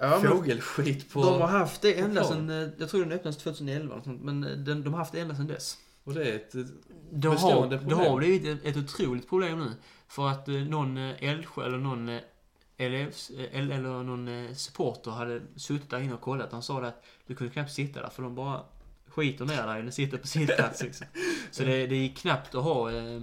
Ja, 0.00 0.20
Fågelskit 0.20 1.12
på... 1.12 1.24
de 1.24 1.40
har 1.40 1.48
haft 1.48 1.82
det 1.82 2.00
ända 2.00 2.24
sedan, 2.24 2.50
eh, 2.50 2.68
jag 2.78 2.88
tror 2.88 3.00
den 3.00 3.12
öppnades 3.12 3.36
2011 3.36 3.94
eller 3.94 4.04
sånt, 4.04 4.22
men 4.22 4.44
eh, 4.44 4.50
den, 4.50 4.84
de 4.84 4.92
har 4.92 4.98
haft 4.98 5.12
det 5.12 5.20
ända 5.20 5.36
sedan 5.36 5.46
dess. 5.46 5.78
Och 6.06 6.14
det 6.14 6.30
är 6.30 6.36
ett... 6.36 6.52
Det 7.10 7.28
har, 7.28 7.34
Bestående 7.34 7.76
det 7.76 7.82
problem. 7.82 7.98
har 7.98 8.16
blivit 8.18 8.44
ett, 8.44 8.64
ett 8.64 8.76
otroligt 8.76 9.28
problem 9.28 9.58
nu. 9.58 9.72
För 10.08 10.28
att 10.28 10.48
eh, 10.48 10.54
någon 10.54 10.96
eh, 10.96 11.24
eldsjö 11.24 11.64
eller 11.64 11.78
någon 11.78 12.08
eh, 12.08 12.20
elevs, 12.76 13.30
eh, 13.30 13.60
eller, 13.60 13.78
någon 13.80 14.28
eh, 14.28 14.52
supporter 14.52 15.10
hade 15.10 15.42
suttit 15.56 15.90
där 15.90 16.00
inne 16.00 16.14
och 16.14 16.20
kollat. 16.20 16.52
Han 16.52 16.62
sa 16.62 16.80
det 16.80 16.88
att 16.88 17.04
du 17.26 17.34
kunde 17.34 17.52
knappt 17.52 17.72
sitta 17.72 18.02
där 18.02 18.08
för 18.08 18.22
de 18.22 18.34
bara 18.34 18.64
skiter 19.08 19.44
ner 19.44 19.66
dig 19.66 19.76
när 19.76 19.82
du 19.82 19.92
sitter 19.92 20.18
på 20.18 20.26
sin 20.26 20.46
plats 20.46 20.82
liksom. 20.82 21.06
Så 21.50 21.62
det, 21.62 21.86
det 21.86 21.94
är 21.96 22.08
knappt 22.08 22.54
att 22.54 22.64
ha 22.64 22.92
eh, 22.92 23.22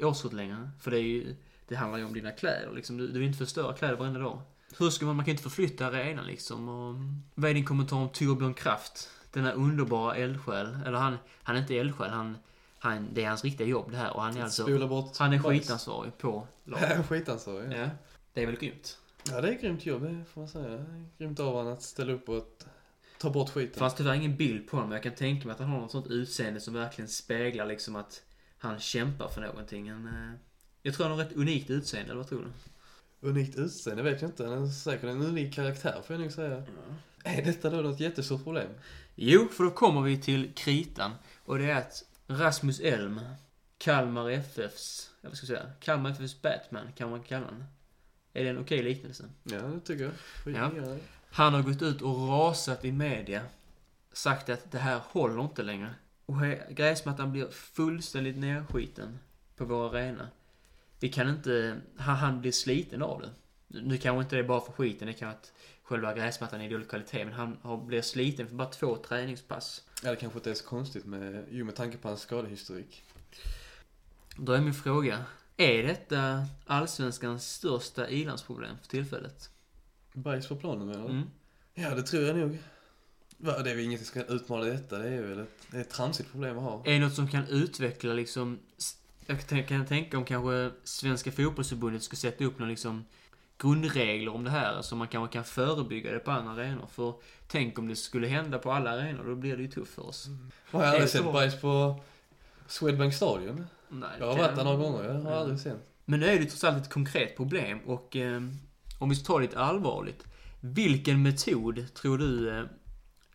årskort 0.00 0.32
längre. 0.32 0.70
För 0.80 0.90
det 0.90 0.98
är 0.98 1.02
ju, 1.02 1.34
det 1.68 1.76
handlar 1.76 1.98
ju 1.98 2.04
om 2.04 2.14
dina 2.14 2.30
kläder 2.30 2.72
liksom. 2.74 2.96
Du, 2.96 3.06
du 3.06 3.18
vill 3.18 3.28
inte 3.28 3.38
förstöra 3.38 3.72
kläder 3.72 3.96
varenda 3.96 4.20
dag. 4.20 4.42
Hur 4.78 4.90
ska 4.90 5.06
man, 5.06 5.16
man 5.16 5.24
kan 5.24 5.32
inte 5.32 5.42
förflytta 5.42 5.86
arenan 5.86 6.26
liksom. 6.26 6.68
Och, 6.68 6.94
vad 7.34 7.50
är 7.50 7.54
din 7.54 7.64
kommentar 7.64 7.96
om 7.96 8.08
Torbjörn 8.08 8.54
Kraft? 8.54 9.10
Denna 9.32 9.52
underbara 9.52 10.16
eldsjäl. 10.16 10.76
Eller 10.86 10.98
han, 10.98 11.16
han 11.42 11.56
är 11.56 11.60
inte 11.60 11.76
eldsjäl, 11.78 12.10
han, 12.10 12.36
han, 12.78 13.08
det 13.12 13.24
är 13.24 13.28
hans 13.28 13.44
riktiga 13.44 13.66
jobb 13.66 13.90
det 13.90 13.96
här. 13.96 14.16
Och 14.16 14.22
han 14.22 14.36
är 14.36 14.42
alltså, 14.42 14.62
Spola 14.62 14.86
bort 14.86 15.16
han 15.16 15.32
är 15.32 15.38
bajs. 15.38 15.60
skitansvarig 15.62 16.18
på 16.18 16.46
laget. 16.64 17.06
Skitansvarig. 17.06 17.72
Ja. 17.72 17.76
Ja, 17.76 17.88
det 18.32 18.42
är 18.42 18.46
väl 18.46 18.56
grymt. 18.56 18.98
ja, 19.30 19.40
det 19.40 19.48
är 19.48 19.52
ett 19.52 19.60
grymt 19.60 19.86
jobb, 19.86 20.02
det 20.02 20.24
får 20.32 20.40
man 20.40 20.48
säga. 20.48 20.84
Grymt 21.18 21.40
av 21.40 21.54
honom 21.54 21.72
att 21.72 21.82
ställa 21.82 22.12
upp 22.12 22.28
och 22.28 22.62
ta 23.18 23.30
bort 23.30 23.50
skiten. 23.50 23.78
fanns 23.78 23.94
tyvärr 23.94 24.14
ingen 24.14 24.36
bild 24.36 24.68
på 24.70 24.76
honom, 24.76 24.88
men 24.88 24.96
jag 24.96 25.02
kan 25.02 25.14
tänka 25.14 25.46
mig 25.46 25.52
att 25.54 25.60
han 25.60 25.68
har 25.68 25.80
något 25.80 25.90
sånt 25.90 26.06
utseende 26.06 26.60
som 26.60 26.74
verkligen 26.74 27.08
speglar 27.08 27.66
liksom 27.66 27.96
att 27.96 28.22
han 28.58 28.78
kämpar 28.78 29.28
för 29.28 29.40
någonting. 29.40 29.88
En, 29.88 30.06
eh, 30.06 30.38
jag 30.82 30.94
tror 30.94 31.08
han 31.08 31.18
har 31.18 31.24
ett 31.24 31.32
unikt 31.36 31.70
utseende, 31.70 32.10
eller 32.10 32.18
vad 32.20 32.28
tror 32.28 32.40
du? 33.20 33.28
Unikt 33.28 33.56
utseende 33.58 34.02
vet 34.02 34.22
jag 34.22 34.28
inte. 34.30 34.46
Han 34.46 34.62
är 34.62 34.66
säkert 34.66 35.04
en 35.04 35.22
unik 35.22 35.54
karaktär 35.54 36.02
får 36.06 36.14
jag 36.16 36.20
nog 36.22 36.32
säga. 36.32 36.62
Är 37.24 37.42
detta 37.44 37.70
då 37.70 37.76
något 37.76 38.00
jättestort 38.00 38.44
problem? 38.44 38.68
Jo, 39.14 39.48
för 39.48 39.64
då 39.64 39.70
kommer 39.70 40.00
vi 40.00 40.18
till 40.18 40.52
kritan. 40.54 41.12
Och 41.44 41.58
det 41.58 41.70
är 41.70 41.76
att 41.76 42.04
Rasmus 42.26 42.80
Elm, 42.80 43.20
Kalmar 43.78 44.30
FFs, 44.30 45.10
vad 45.20 45.36
ska 45.36 45.52
jag 45.52 45.58
säga, 45.58 45.72
Kalmar 45.80 46.10
FFs 46.10 46.42
Batman 46.42 46.92
kan 46.96 47.10
man 47.10 47.22
kalla 47.22 47.44
honom. 47.44 47.64
Är 48.32 48.44
det 48.44 48.50
en 48.50 48.58
okej 48.58 48.82
liknelse? 48.82 49.24
Ja, 49.42 49.58
det 49.58 49.80
tycker 49.80 50.04
jag. 50.44 50.74
Ja. 50.76 50.96
Han 51.30 51.54
har 51.54 51.62
gått 51.62 51.82
ut 51.82 52.02
och 52.02 52.28
rasat 52.28 52.84
i 52.84 52.92
media. 52.92 53.42
Sagt 54.12 54.48
att 54.48 54.70
det 54.70 54.78
här 54.78 55.00
håller 55.08 55.42
inte 55.42 55.62
längre. 55.62 55.94
Och 56.26 56.36
gräsmattan 56.70 57.32
blir 57.32 57.48
fullständigt 57.48 58.36
nerskiten 58.36 59.18
på 59.56 59.64
vår 59.64 59.96
arena. 59.96 60.28
Vi 61.00 61.08
kan 61.08 61.28
inte... 61.28 61.80
Han, 61.96 62.16
han 62.16 62.40
blir 62.40 62.52
sliten 62.52 63.02
av 63.02 63.20
det. 63.20 63.30
Nu 63.72 63.98
kanske 63.98 64.22
inte 64.22 64.36
det 64.36 64.40
är 64.42 64.48
bara 64.48 64.60
för 64.60 64.72
skiten, 64.72 65.06
det 65.06 65.12
kan 65.12 65.28
vara 65.28 65.38
att 65.38 65.52
själva 65.82 66.14
gräsmattan 66.14 66.60
är 66.60 66.70
dålig 66.70 66.88
kvalitet. 66.88 67.24
Men 67.24 67.34
han 67.34 67.58
har, 67.62 67.76
blir 67.76 68.02
sliten 68.02 68.48
för 68.48 68.54
bara 68.54 68.68
två 68.68 68.96
träningspass. 68.96 69.84
Ja, 70.02 70.10
det 70.10 70.16
kanske 70.16 70.38
inte 70.38 70.50
är 70.50 70.54
så 70.54 70.64
konstigt 70.64 71.04
med, 71.04 71.46
ju 71.50 71.64
med 71.64 71.76
tanke 71.76 71.96
på 71.98 72.08
hans 72.08 72.20
skadehistorik. 72.20 73.02
Då 74.36 74.52
är 74.52 74.60
min 74.60 74.74
fråga. 74.74 75.24
Är 75.56 75.82
detta 75.82 76.46
allsvenskans 76.66 77.52
största 77.54 78.08
ilandsproblem 78.08 78.76
för 78.78 78.88
tillfället? 78.88 79.50
Bajs 80.12 80.48
på 80.48 80.56
planen 80.56 80.86
menar 80.86 81.08
du? 81.08 81.14
Mm. 81.14 81.30
Ja, 81.74 81.94
det 81.94 82.02
tror 82.02 82.22
jag 82.22 82.36
nog. 82.36 82.58
Det 83.38 83.50
är 83.50 83.62
väl 83.62 83.78
inget 83.78 84.00
som 84.00 84.06
ska 84.06 84.34
utmana 84.34 84.64
detta. 84.64 84.98
Det 84.98 85.08
är 85.08 85.22
väl 85.22 85.38
ett, 85.38 85.66
det 85.70 85.76
är 85.76 85.80
ett 85.80 85.90
tramsigt 85.90 86.30
problem 86.30 86.58
att 86.58 86.64
ha. 86.64 86.82
Är 86.84 86.92
det 86.92 86.98
något 86.98 87.14
som 87.14 87.28
kan 87.28 87.46
utveckla 87.48 88.12
liksom... 88.12 88.58
Jag 89.26 89.66
kan 89.68 89.86
tänka- 89.86 90.18
om 90.18 90.24
kanske 90.24 90.70
Svenska 90.84 91.32
fotbollsförbundet 91.32 92.02
ska 92.02 92.16
sätta 92.16 92.44
upp 92.44 92.58
någon 92.58 92.68
liksom 92.68 93.04
grundregler 93.62 94.34
om 94.34 94.44
det 94.44 94.50
här 94.50 94.82
så 94.82 94.96
man 94.96 95.08
kanske 95.08 95.32
kan 95.32 95.44
förebygga 95.44 96.12
det 96.12 96.18
på 96.18 96.30
andra 96.30 96.52
arenor. 96.52 96.86
För 96.86 97.14
tänk 97.46 97.78
om 97.78 97.88
det 97.88 97.96
skulle 97.96 98.26
hända 98.26 98.58
på 98.58 98.72
alla 98.72 98.90
arenor, 98.90 99.24
då 99.24 99.34
blir 99.34 99.56
det 99.56 99.62
ju 99.62 99.68
tufft 99.70 99.94
för 99.94 100.06
oss. 100.06 100.26
Har 100.70 100.80
jag 100.80 100.88
Är 100.88 100.92
aldrig 100.92 101.10
sett 101.10 101.32
bajs 101.32 101.60
på 101.60 102.00
Swedbank 102.66 103.14
Stadion? 103.14 103.66
Nej, 103.88 104.08
Jag 104.18 104.26
har 104.26 104.38
varit 104.38 104.56
där 104.56 104.64
några 104.64 104.76
gånger. 104.76 105.04
Jag 105.04 105.14
har 105.14 105.30
Ja. 105.30 105.36
aldrig 105.36 105.58
sett. 105.60 105.78
Men 106.04 106.20
nu 106.20 106.26
är 106.26 106.38
det 106.38 106.44
trots 106.44 106.64
allt 106.64 106.84
ett 106.86 106.92
konkret 106.92 107.36
problem 107.36 107.78
och 107.86 108.16
eh, 108.16 108.42
om 108.98 109.08
vi 109.08 109.14
ska 109.16 109.26
ta 109.26 109.38
det 109.38 109.42
lite 109.46 109.58
allvarligt. 109.58 110.24
Vilken 110.60 111.22
metod 111.22 111.94
tror 111.94 112.18
du 112.18 112.58
eh, 112.58 112.64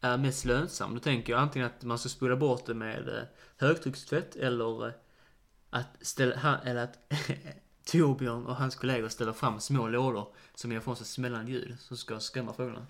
är 0.01 0.17
mest 0.17 0.45
lönsam? 0.45 0.93
Då 0.93 0.99
tänker 0.99 1.33
jag 1.33 1.41
antingen 1.41 1.65
att 1.67 1.83
man 1.83 1.99
ska 1.99 2.09
spola 2.09 2.35
bort 2.35 2.65
det 2.65 2.73
med 2.73 3.09
eh, 3.09 3.23
högtryckstvätt 3.57 4.35
eller 4.35 4.87
eh, 4.87 4.93
att 5.69 5.87
ställa, 6.01 6.59
eller 6.65 6.83
att 6.83 6.97
Torbjörn 7.91 8.45
och 8.45 8.55
hans 8.55 8.75
kollegor 8.75 9.09
ställer 9.09 9.33
fram 9.33 9.59
små 9.59 9.87
lådor 9.87 10.27
som 10.55 10.71
ger 10.71 10.79
ifrån 10.79 10.95
sig 10.95 11.05
smällande 11.05 11.51
ljud 11.51 11.75
som 11.79 11.97
ska 11.97 12.19
skrämma 12.19 12.53
fåglarna. 12.53 12.87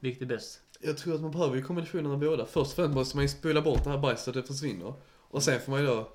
Vilket 0.00 0.22
är 0.22 0.26
bäst? 0.26 0.60
Jag 0.80 0.98
tror 0.98 1.14
att 1.14 1.20
man 1.20 1.30
behöver 1.30 1.56
ju 1.56 1.62
kombinationen 1.62 2.12
av 2.12 2.18
båda. 2.18 2.46
Först 2.46 2.70
och 2.70 2.76
främst 2.76 2.94
måste 2.94 3.16
man 3.16 3.24
ju 3.24 3.28
spola 3.28 3.62
bort 3.62 3.84
det 3.84 3.90
här 3.90 3.98
bajset 3.98 4.24
så 4.24 4.30
att 4.30 4.34
det 4.34 4.42
försvinner. 4.42 4.94
Och 5.08 5.42
sen 5.42 5.60
får 5.60 5.72
man 5.72 5.80
ju 5.80 5.86
då 5.86 6.12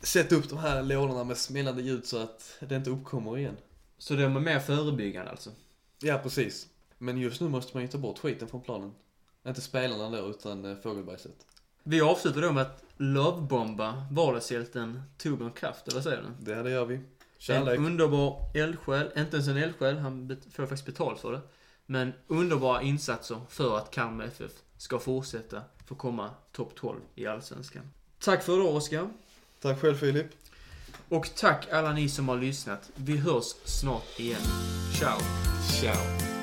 sätta 0.00 0.34
upp 0.34 0.48
de 0.48 0.58
här 0.58 0.82
lådorna 0.82 1.24
med 1.24 1.36
smällande 1.36 1.82
ljud 1.82 2.06
så 2.06 2.18
att 2.18 2.56
det 2.60 2.76
inte 2.76 2.90
uppkommer 2.90 3.38
igen. 3.38 3.56
Så 3.98 4.14
det 4.14 4.24
är 4.24 4.28
mer 4.28 4.60
förebyggande 4.60 5.30
alltså? 5.30 5.50
Ja, 5.98 6.18
precis. 6.18 6.66
Men 6.98 7.18
just 7.18 7.40
nu 7.40 7.48
måste 7.48 7.76
man 7.76 7.82
ju 7.82 7.88
ta 7.88 7.98
bort 7.98 8.18
skiten 8.18 8.48
från 8.48 8.62
planen. 8.62 8.92
Inte 9.46 9.60
spelarna 9.60 10.20
då, 10.20 10.28
utan 10.28 10.64
eh, 10.64 10.76
fågelbajset. 10.76 11.46
Vi 11.82 12.00
avslutar 12.00 12.42
då 12.42 12.52
med 12.52 12.62
att 12.62 12.84
lovebomba 12.96 14.06
vardagshjälten 14.10 15.02
Torbjörn 15.18 15.52
Kraft, 15.52 15.88
eller 15.88 15.94
vad 15.94 16.04
säger 16.04 16.22
du? 16.22 16.44
Det 16.44 16.54
här 16.54 16.64
det 16.64 16.70
gör 16.70 16.84
vi. 16.84 17.00
Kärlek. 17.44 17.78
En 17.78 17.86
underbar 17.86 18.50
eldsjäl, 18.54 19.10
inte 19.16 19.36
ens 19.36 19.48
en 19.48 19.56
eldsjäl, 19.56 19.98
han 19.98 20.36
får 20.52 20.66
faktiskt 20.66 20.86
betalt 20.86 21.20
för 21.20 21.32
det. 21.32 21.40
Men 21.86 22.12
underbara 22.26 22.82
insatser 22.82 23.40
för 23.48 23.78
att 23.78 23.90
Kalmar 23.90 24.24
FF 24.24 24.52
ska 24.76 24.98
fortsätta 24.98 25.62
få 25.86 25.94
komma 25.94 26.30
topp 26.52 26.74
12 26.74 27.00
i 27.14 27.26
Allsvenskan. 27.26 27.82
Tack 28.18 28.42
för 28.42 28.54
idag 28.54 28.76
Oskar. 28.76 29.10
Tack 29.60 29.80
själv 29.80 29.94
Filip. 29.94 30.26
Och 31.08 31.30
tack 31.36 31.68
alla 31.72 31.92
ni 31.92 32.08
som 32.08 32.28
har 32.28 32.36
lyssnat. 32.36 32.90
Vi 32.94 33.16
hörs 33.16 33.54
snart 33.64 34.18
igen. 34.18 34.40
Ciao! 34.98 35.18
Ciao. 35.80 36.33